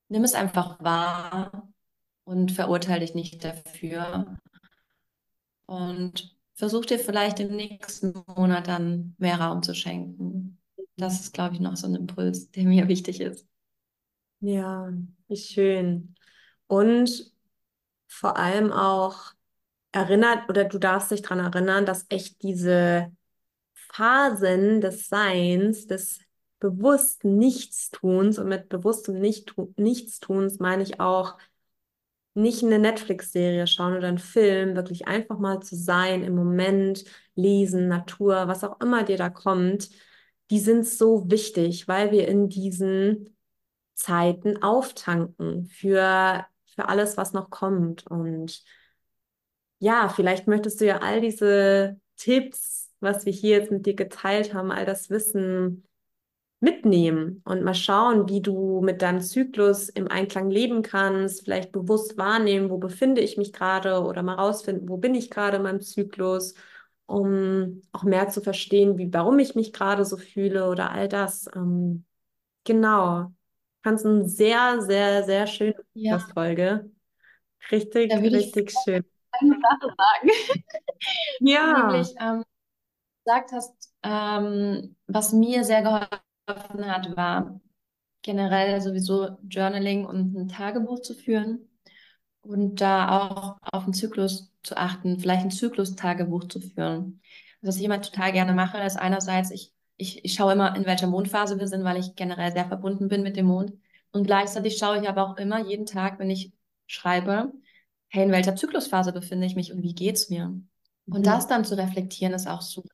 Nimm 0.09 0.25
es 0.25 0.35
einfach 0.35 0.83
wahr 0.83 1.73
und 2.25 2.53
verurteile 2.53 3.01
dich 3.01 3.15
nicht 3.15 3.45
dafür. 3.45 4.37
Und 5.67 6.37
versuch 6.55 6.85
dir 6.87 6.99
vielleicht 6.99 7.39
im 7.41 7.55
nächsten 7.55 8.15
Monat 8.27 8.67
dann 8.67 9.15
mehr 9.19 9.41
Raum 9.41 9.63
zu 9.63 9.75
schenken. 9.75 10.58
Das 10.99 11.21
ist, 11.21 11.33
glaube 11.33 11.55
ich, 11.55 11.61
noch 11.61 11.77
so 11.77 11.87
ein 11.87 11.95
Impuls, 11.95 12.51
der 12.51 12.65
mir 12.65 12.89
wichtig 12.89 13.21
ist. 13.21 13.47
Ja, 14.41 14.93
wie 15.29 15.37
schön. 15.37 16.15
Und 16.67 17.33
vor 18.09 18.37
allem 18.37 18.73
auch 18.73 19.33
erinnert, 19.93 20.49
oder 20.49 20.65
du 20.65 20.79
darfst 20.79 21.11
dich 21.11 21.23
daran 21.23 21.41
erinnern, 21.41 21.87
dass 21.87 22.07
echt 22.09 22.43
diese 22.43 23.13
Phasen 23.75 24.81
des 24.81 25.09
Seins, 25.09 25.87
des 25.87 26.21
bewussten 26.59 27.39
Nichtstuns, 27.39 28.39
und 28.39 28.49
mit 28.49 28.69
bewusstem 28.69 29.21
Nichtstuns 29.21 30.59
meine 30.59 30.83
ich 30.83 31.01
auch 31.01 31.39
nicht 32.35 32.63
eine 32.65 32.79
Netflix-Serie 32.79 33.67
schauen 33.67 33.97
oder 33.97 34.09
einen 34.09 34.19
Film, 34.19 34.77
wirklich 34.77 35.07
einfach 35.09 35.39
mal 35.39 35.61
zu 35.61 35.77
sein 35.77 36.23
im 36.25 36.35
Moment, 36.35 37.05
lesen, 37.35 37.89
Natur, 37.89 38.49
was 38.49 38.65
auch 38.65 38.81
immer 38.81 39.05
dir 39.05 39.17
da 39.17 39.31
kommt 39.31 39.91
die 40.51 40.61
sind 40.61 40.87
so 40.87 41.31
wichtig, 41.31 41.89
weil 41.89 42.11
wir 42.11 42.29
in 42.29 42.49
diesen 42.49 43.37
Zeiten 43.95 44.63
auftanken 44.63 45.67
für, 45.67 46.47
für 46.67 46.89
alles, 46.89 47.17
was 47.17 47.33
noch 47.33 47.51
kommt. 47.51 48.07
Und 48.07 48.63
ja, 49.79 50.09
vielleicht 50.09 50.47
möchtest 50.47 50.81
du 50.81 50.87
ja 50.87 50.99
all 50.99 51.21
diese 51.21 52.01
Tipps, 52.17 52.91
was 53.01 53.27
wir 53.27 53.33
hier 53.33 53.59
jetzt 53.59 53.71
mit 53.71 53.87
dir 53.87 53.95
geteilt 53.95 54.55
haben, 54.55 54.73
all 54.73 54.87
das 54.87 55.11
Wissen 55.11 55.85
mitnehmen 56.61 57.41
und 57.45 57.63
mal 57.63 57.75
schauen, 57.75 58.29
wie 58.29 58.41
du 58.41 58.81
mit 58.81 59.03
deinem 59.03 59.21
Zyklus 59.21 59.89
im 59.89 60.09
Einklang 60.09 60.51
leben 60.51 60.83
kannst, 60.83 61.45
vielleicht 61.45 61.71
bewusst 61.71 62.19
wahrnehmen, 62.19 62.71
wo 62.71 62.79
befinde 62.79 63.21
ich 63.21 63.37
mich 63.37 63.53
gerade 63.53 64.03
oder 64.03 64.23
mal 64.25 64.35
rausfinden, 64.35 64.89
wo 64.89 64.97
bin 64.97 65.15
ich 65.15 65.31
gerade 65.31 65.59
in 65.59 65.63
meinem 65.63 65.81
Zyklus 65.81 66.55
um 67.09 67.83
auch 67.93 68.05
mehr 68.05 68.31
zu 68.31 68.43
verstehen, 68.43 68.99
wie, 68.99 69.13
warum 69.15 69.41
ich 69.41 69.57
mich 69.57 69.75
gerade 69.75 70.07
so 70.07 70.19
fühle 70.19 70.71
oder 70.71 70.93
all 70.93 71.09
das. 71.09 71.49
Ähm, 71.57 72.07
genau. 72.65 73.33
Fand 73.85 74.01
es 74.01 74.07
eine 74.07 74.29
sehr, 74.29 74.83
sehr, 74.83 75.25
sehr 75.25 75.47
schöne 75.49 75.75
Ja, 75.95 76.19
Folge. 76.21 76.91
Richtig, 77.71 78.13
richtig 78.23 78.73
schön. 78.85 79.05
eine 79.33 79.57
Sache 79.61 79.95
sagen. 79.97 80.31
Ja. 81.41 81.89
Nämlich, 81.89 82.15
ähm, 82.21 82.45
gesagt 83.25 83.53
hast, 83.53 83.95
ähm, 84.03 84.97
was 85.07 85.33
mir 85.33 85.65
sehr 85.65 85.83
geholfen 85.83 86.87
hat, 86.87 87.17
war 87.17 87.61
generell 88.23 88.81
sowieso 88.81 89.39
Journaling 89.49 90.07
und 90.07 90.37
ein 90.37 90.49
Tagebuch 90.49 91.01
zu 91.03 91.15
führen 91.15 91.68
und 92.49 92.81
da 92.81 93.29
auch 93.29 93.59
auf 93.73 93.85
den 93.85 93.95
Zyklus 93.95 94.53
zu 94.63 94.77
achten, 94.77 95.19
vielleicht 95.21 95.43
ein 95.45 95.51
Zyklus-Tagebuch 95.51 96.45
zu 96.49 96.61
führen. 96.61 97.21
Was 97.61 97.77
ich 97.77 97.85
immer 97.85 98.01
total 98.03 98.33
gerne 98.33 98.55
mache, 98.55 98.79
ist 98.79 98.97
einerseits, 98.99 99.51
ich, 99.51 99.73
ich, 99.97 100.25
ich 100.25 100.35
schaue 100.35 100.53
immer, 100.55 100.77
in 100.77 100.87
welcher 100.87 101.07
Mondphase 101.09 101.59
wir 101.59 101.69
sind, 101.69 101.85
weil 101.85 101.99
ich 101.99 102.15
generell 102.17 102.53
sehr 102.53 102.67
verbunden 102.69 103.09
bin 103.09 103.23
mit 103.23 103.37
dem 103.37 103.47
Mond. 103.47 103.73
Und 104.13 104.25
gleichzeitig 104.27 104.79
schaue 104.79 105.01
ich 105.01 105.09
aber 105.09 105.29
auch 105.29 105.37
immer 105.37 105.61
jeden 105.67 105.87
Tag, 105.87 106.19
wenn 106.19 106.31
ich 106.31 106.53
schreibe, 106.87 107.53
hey, 108.09 108.25
in 108.25 108.33
welcher 108.33 108.57
Zyklusphase 108.57 109.13
befinde 109.13 109.47
ich 109.47 109.57
mich 109.57 109.73
und 109.73 109.83
wie 109.83 109.95
geht's 109.95 110.31
mir? 110.31 110.47
Und 111.11 111.27
Mhm. 111.27 111.27
das 111.27 111.47
dann 111.49 111.65
zu 111.65 111.77
reflektieren, 111.77 112.35
ist 112.35 112.49
auch 112.49 112.63
super. 112.63 112.89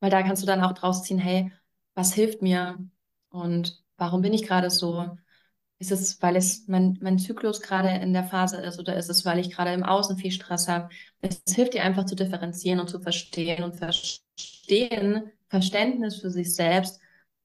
Weil 0.00 0.10
da 0.10 0.22
kannst 0.22 0.42
du 0.42 0.46
dann 0.46 0.62
auch 0.62 0.72
draus 0.72 1.02
ziehen, 1.04 1.18
hey, 1.18 1.52
was 1.94 2.14
hilft 2.14 2.42
mir? 2.42 2.78
Und 3.30 3.82
warum 3.96 4.22
bin 4.22 4.32
ich 4.34 4.44
gerade 4.46 4.70
so? 4.70 5.16
Ist 5.78 5.90
es, 5.90 6.22
weil 6.22 6.36
es 6.36 6.66
mein, 6.68 6.98
mein 7.02 7.18
Zyklus 7.18 7.60
gerade 7.60 7.88
in 8.02 8.12
der 8.12 8.24
Phase 8.24 8.58
ist 8.58 8.78
oder 8.78 8.96
ist 8.96 9.10
es, 9.10 9.24
weil 9.24 9.38
ich 9.38 9.50
gerade 9.50 9.72
im 9.72 9.82
Außen 9.82 10.16
viel 10.16 10.30
Stress 10.30 10.68
habe? 10.68 10.88
Es 11.20 11.42
hilft 11.54 11.74
dir 11.74 11.82
einfach 11.82 12.06
zu 12.06 12.14
differenzieren 12.14 12.80
und 12.80 12.88
zu 12.88 13.00
verstehen 13.00 13.64
und 13.64 13.76
verstehen, 13.76 15.30
Verständnis 15.48 16.20
für 16.20 16.30
sich 16.30 16.54
selbst 16.54 17.00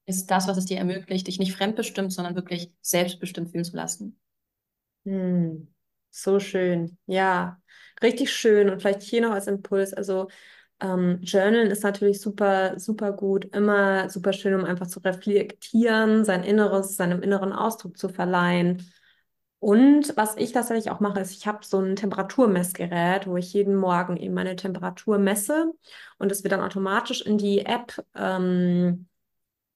ist 0.06 0.32
das, 0.32 0.48
was 0.48 0.58
es 0.58 0.66
dir 0.66 0.78
ermöglicht, 0.78 1.28
dich 1.28 1.38
nicht 1.40 1.54
fremdbestimmt, 1.54 2.12
sondern 2.12 2.36
wirklich 2.36 2.72
selbstbestimmt 2.82 3.52
fühlen 3.52 3.66
zu 3.66 3.76
lassen. 3.76 4.20
Hm. 5.06 5.68
So 6.12 6.40
schön. 6.40 6.98
Ja, 7.06 7.62
richtig 8.02 8.32
schön. 8.34 8.70
Und 8.70 8.82
vielleicht 8.82 9.02
hier 9.02 9.22
noch 9.22 9.32
als 9.32 9.48
Impuls. 9.48 9.94
Also 9.94 10.30
ähm, 10.82 11.20
Journalen 11.24 11.72
ist 11.72 11.84
natürlich 11.84 12.22
super, 12.22 12.80
super 12.80 13.12
gut, 13.12 13.46
immer 13.56 14.10
super 14.10 14.34
schön, 14.34 14.54
um 14.56 14.66
einfach 14.66 14.88
zu 14.88 15.00
reflektieren, 15.00 16.26
sein 16.26 16.44
Inneres, 16.44 16.96
seinem 16.96 17.22
inneren 17.22 17.54
Ausdruck 17.54 17.98
zu 17.98 18.10
verleihen. 18.10 18.92
Und 19.60 20.16
was 20.16 20.38
ich 20.38 20.54
tatsächlich 20.54 20.90
auch 20.90 21.02
mache, 21.02 21.20
ist, 21.20 21.32
ich 21.32 21.46
habe 21.46 21.66
so 21.66 21.80
ein 21.80 21.98
Temperaturmessgerät, 21.98 23.28
wo 23.28 23.36
ich 23.36 23.54
jeden 23.54 23.76
Morgen 23.76 24.16
eben 24.16 24.34
meine 24.34 24.56
Temperatur 24.56 25.18
messe 25.18 25.74
und 26.18 26.32
es 26.32 26.44
wird 26.44 26.54
dann 26.54 26.62
automatisch 26.62 27.22
in 27.22 27.38
die 27.38 27.66
App, 27.66 28.02
ähm, 28.16 29.08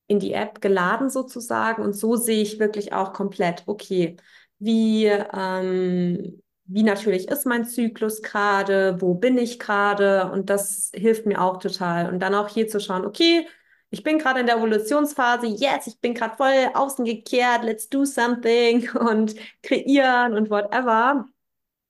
in 0.08 0.20
die 0.20 0.34
App 0.34 0.62
geladen 0.62 1.10
sozusagen. 1.10 1.84
Und 1.84 1.93
so 1.95 2.16
sehe 2.16 2.41
ich 2.43 2.60
wirklich 2.60 2.93
auch 2.93 3.14
komplett, 3.14 3.64
okay, 3.68 4.18
wie, 4.60 5.08
ähm, 5.08 6.42
wie 6.66 6.84
natürlich 6.84 7.28
ist 7.28 7.45
mein 7.45 7.66
Zyklus 7.66 8.22
gerade, 8.22 9.01
wo 9.01 9.16
bin 9.16 9.38
ich 9.38 9.59
gerade 9.59 10.32
und 10.32 10.49
das 10.49 10.91
hilft 10.95 11.26
mir 11.26 11.41
auch 11.41 11.57
total. 11.57 12.09
Und 12.11 12.20
dann 12.20 12.36
auch 12.36 12.47
hier 12.47 12.68
zu 12.68 12.80
schauen, 12.80 13.05
okay, 13.05 13.47
ich 13.89 14.01
bin 14.03 14.18
gerade 14.18 14.39
in 14.39 14.47
der 14.47 14.57
Evolutionsphase, 14.57 15.45
yes, 15.47 15.88
ich 15.88 15.99
bin 15.99 16.14
gerade 16.16 16.36
voll 16.36 16.70
außen 16.74 17.05
gekehrt, 17.05 17.64
let's 17.64 17.89
do 17.89 18.05
something 18.05 18.89
und 18.95 19.36
kreieren 19.61 20.34
und 20.34 20.49
whatever. 20.49 21.28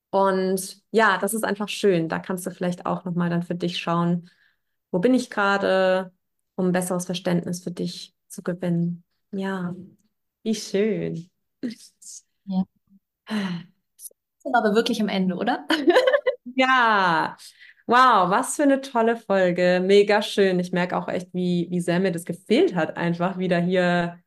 Und 0.10 0.82
ja, 0.92 1.18
das 1.18 1.34
ist 1.34 1.44
einfach 1.44 1.70
schön. 1.70 2.10
Da 2.10 2.20
kannst 2.20 2.46
du 2.46 2.52
vielleicht 2.52 2.86
auch 2.86 3.06
nochmal 3.06 3.30
dann 3.30 3.44
für 3.44 3.56
dich 3.56 3.80
schauen, 3.80 4.30
wo 4.92 5.00
bin 5.00 5.14
ich 5.14 5.30
gerade, 5.30 6.12
um 6.56 6.68
ein 6.68 6.72
besseres 6.72 7.06
Verständnis 7.06 7.64
für 7.64 7.72
dich 7.72 8.14
zu 8.28 8.44
gewinnen. 8.44 9.04
Ja, 9.32 9.76
wie 10.44 10.56
schön. 10.56 11.30
Sind 14.44 14.56
aber 14.56 14.76
wirklich 14.76 15.02
am 15.02 15.10
Ende, 15.10 15.36
oder? 15.36 15.66
Ja, 16.58 17.38
wow, 17.88 18.30
was 18.30 18.56
für 18.58 18.64
eine 18.64 18.82
tolle 18.82 19.18
Folge. 19.18 19.82
Mega 19.84 20.22
schön. 20.22 20.60
Ich 20.60 20.72
merke 20.74 20.98
auch 20.98 21.08
echt, 21.08 21.34
wie, 21.34 21.68
wie 21.72 21.80
sehr 21.82 22.00
mir 22.02 22.12
das 22.12 22.26
gefehlt 22.26 22.76
hat, 22.76 22.98
einfach 22.98 23.38
wieder 23.40 23.60
hier 23.60 24.20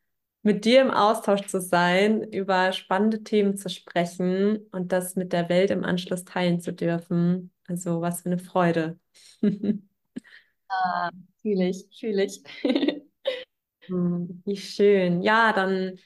mit 0.43 0.65
dir 0.65 0.83
im 0.83 0.91
Austausch 0.91 1.47
zu 1.47 1.61
sein, 1.61 2.23
über 2.33 2.73
spannende 2.73 3.23
Themen 3.25 3.57
zu 3.57 3.69
sprechen 3.71 4.59
und 4.73 4.93
das 4.93 5.17
mit 5.17 5.33
der 5.33 5.49
Welt 5.51 5.71
im 5.71 5.85
Anschluss 5.85 6.25
teilen 6.25 6.61
zu 6.61 6.73
dürfen. 6.73 7.53
Also, 7.69 8.01
was 8.01 8.23
für 8.23 8.31
eine 8.31 8.39
Freude. 8.39 8.99
Ah, 10.69 11.11
fühle 11.43 11.69
ich, 11.71 11.87
fühle 11.99 12.25
ich. 12.25 12.43
Hm, 13.89 14.43
Wie 14.45 14.57
schön. 14.57 15.23
Ja, 15.23 15.53
dann 15.53 15.99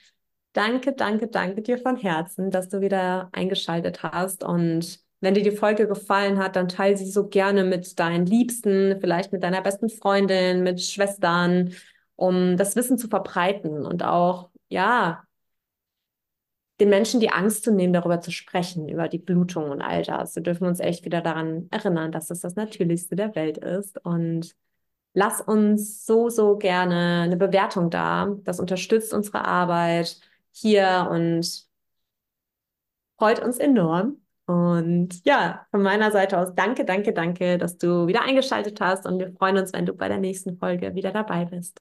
danke, 0.52 0.92
danke, 0.92 1.28
danke 1.28 1.62
dir 1.62 1.78
von 1.78 1.96
Herzen, 1.96 2.50
dass 2.50 2.68
du 2.68 2.80
wieder 2.80 3.28
eingeschaltet 3.32 4.02
hast. 4.02 4.44
Und 4.44 5.00
wenn 5.20 5.34
dir 5.34 5.42
die 5.42 5.50
Folge 5.50 5.86
gefallen 5.86 6.38
hat, 6.38 6.56
dann 6.56 6.68
teile 6.68 6.96
sie 6.96 7.10
so 7.10 7.28
gerne 7.28 7.64
mit 7.64 7.98
deinen 7.98 8.26
Liebsten, 8.26 8.98
vielleicht 9.00 9.32
mit 9.32 9.42
deiner 9.42 9.62
besten 9.62 9.88
Freundin, 9.90 10.62
mit 10.62 10.80
Schwestern, 10.80 11.74
um 12.16 12.56
das 12.56 12.76
Wissen 12.76 12.98
zu 12.98 13.08
verbreiten 13.08 13.84
und 13.86 14.02
auch, 14.02 14.50
ja, 14.68 15.24
den 16.80 16.88
Menschen 16.88 17.20
die 17.20 17.30
Angst 17.30 17.64
zu 17.64 17.72
nehmen, 17.72 17.92
darüber 17.92 18.20
zu 18.20 18.30
sprechen, 18.30 18.88
über 18.88 19.08
die 19.08 19.18
Blutung 19.18 19.70
und 19.70 19.82
all 19.82 20.02
das. 20.02 20.34
Wir 20.34 20.42
dürfen 20.42 20.66
uns 20.66 20.80
echt 20.80 21.04
wieder 21.04 21.20
daran 21.20 21.68
erinnern, 21.70 22.10
dass 22.10 22.30
es 22.30 22.40
das 22.40 22.56
Natürlichste 22.56 23.16
der 23.16 23.34
Welt 23.34 23.58
ist. 23.58 24.02
Und 24.02 24.56
lass 25.12 25.42
uns 25.42 26.06
so, 26.06 26.30
so 26.30 26.56
gerne 26.56 27.22
eine 27.24 27.36
Bewertung 27.36 27.90
da. 27.90 28.34
Das 28.44 28.60
unterstützt 28.60 29.12
unsere 29.12 29.44
Arbeit 29.44 30.20
hier 30.52 31.08
und 31.10 31.66
freut 33.18 33.40
uns 33.40 33.58
enorm. 33.58 34.20
Und 34.46 35.24
ja, 35.24 35.66
von 35.70 35.82
meiner 35.82 36.10
Seite 36.10 36.38
aus 36.38 36.54
danke, 36.56 36.84
danke, 36.84 37.12
danke, 37.12 37.56
dass 37.56 37.78
du 37.78 38.08
wieder 38.08 38.22
eingeschaltet 38.22 38.80
hast 38.80 39.06
und 39.06 39.20
wir 39.20 39.32
freuen 39.32 39.58
uns, 39.58 39.72
wenn 39.72 39.86
du 39.86 39.94
bei 39.94 40.08
der 40.08 40.18
nächsten 40.18 40.56
Folge 40.56 40.94
wieder 40.94 41.12
dabei 41.12 41.44
bist. 41.44 41.80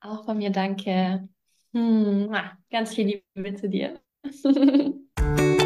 Auch 0.00 0.24
von 0.24 0.38
mir 0.38 0.50
danke. 0.50 1.28
Hm, 1.72 2.34
ganz 2.70 2.94
viel 2.94 3.22
Liebe 3.36 3.54
zu 3.54 3.68
dir. 3.68 4.00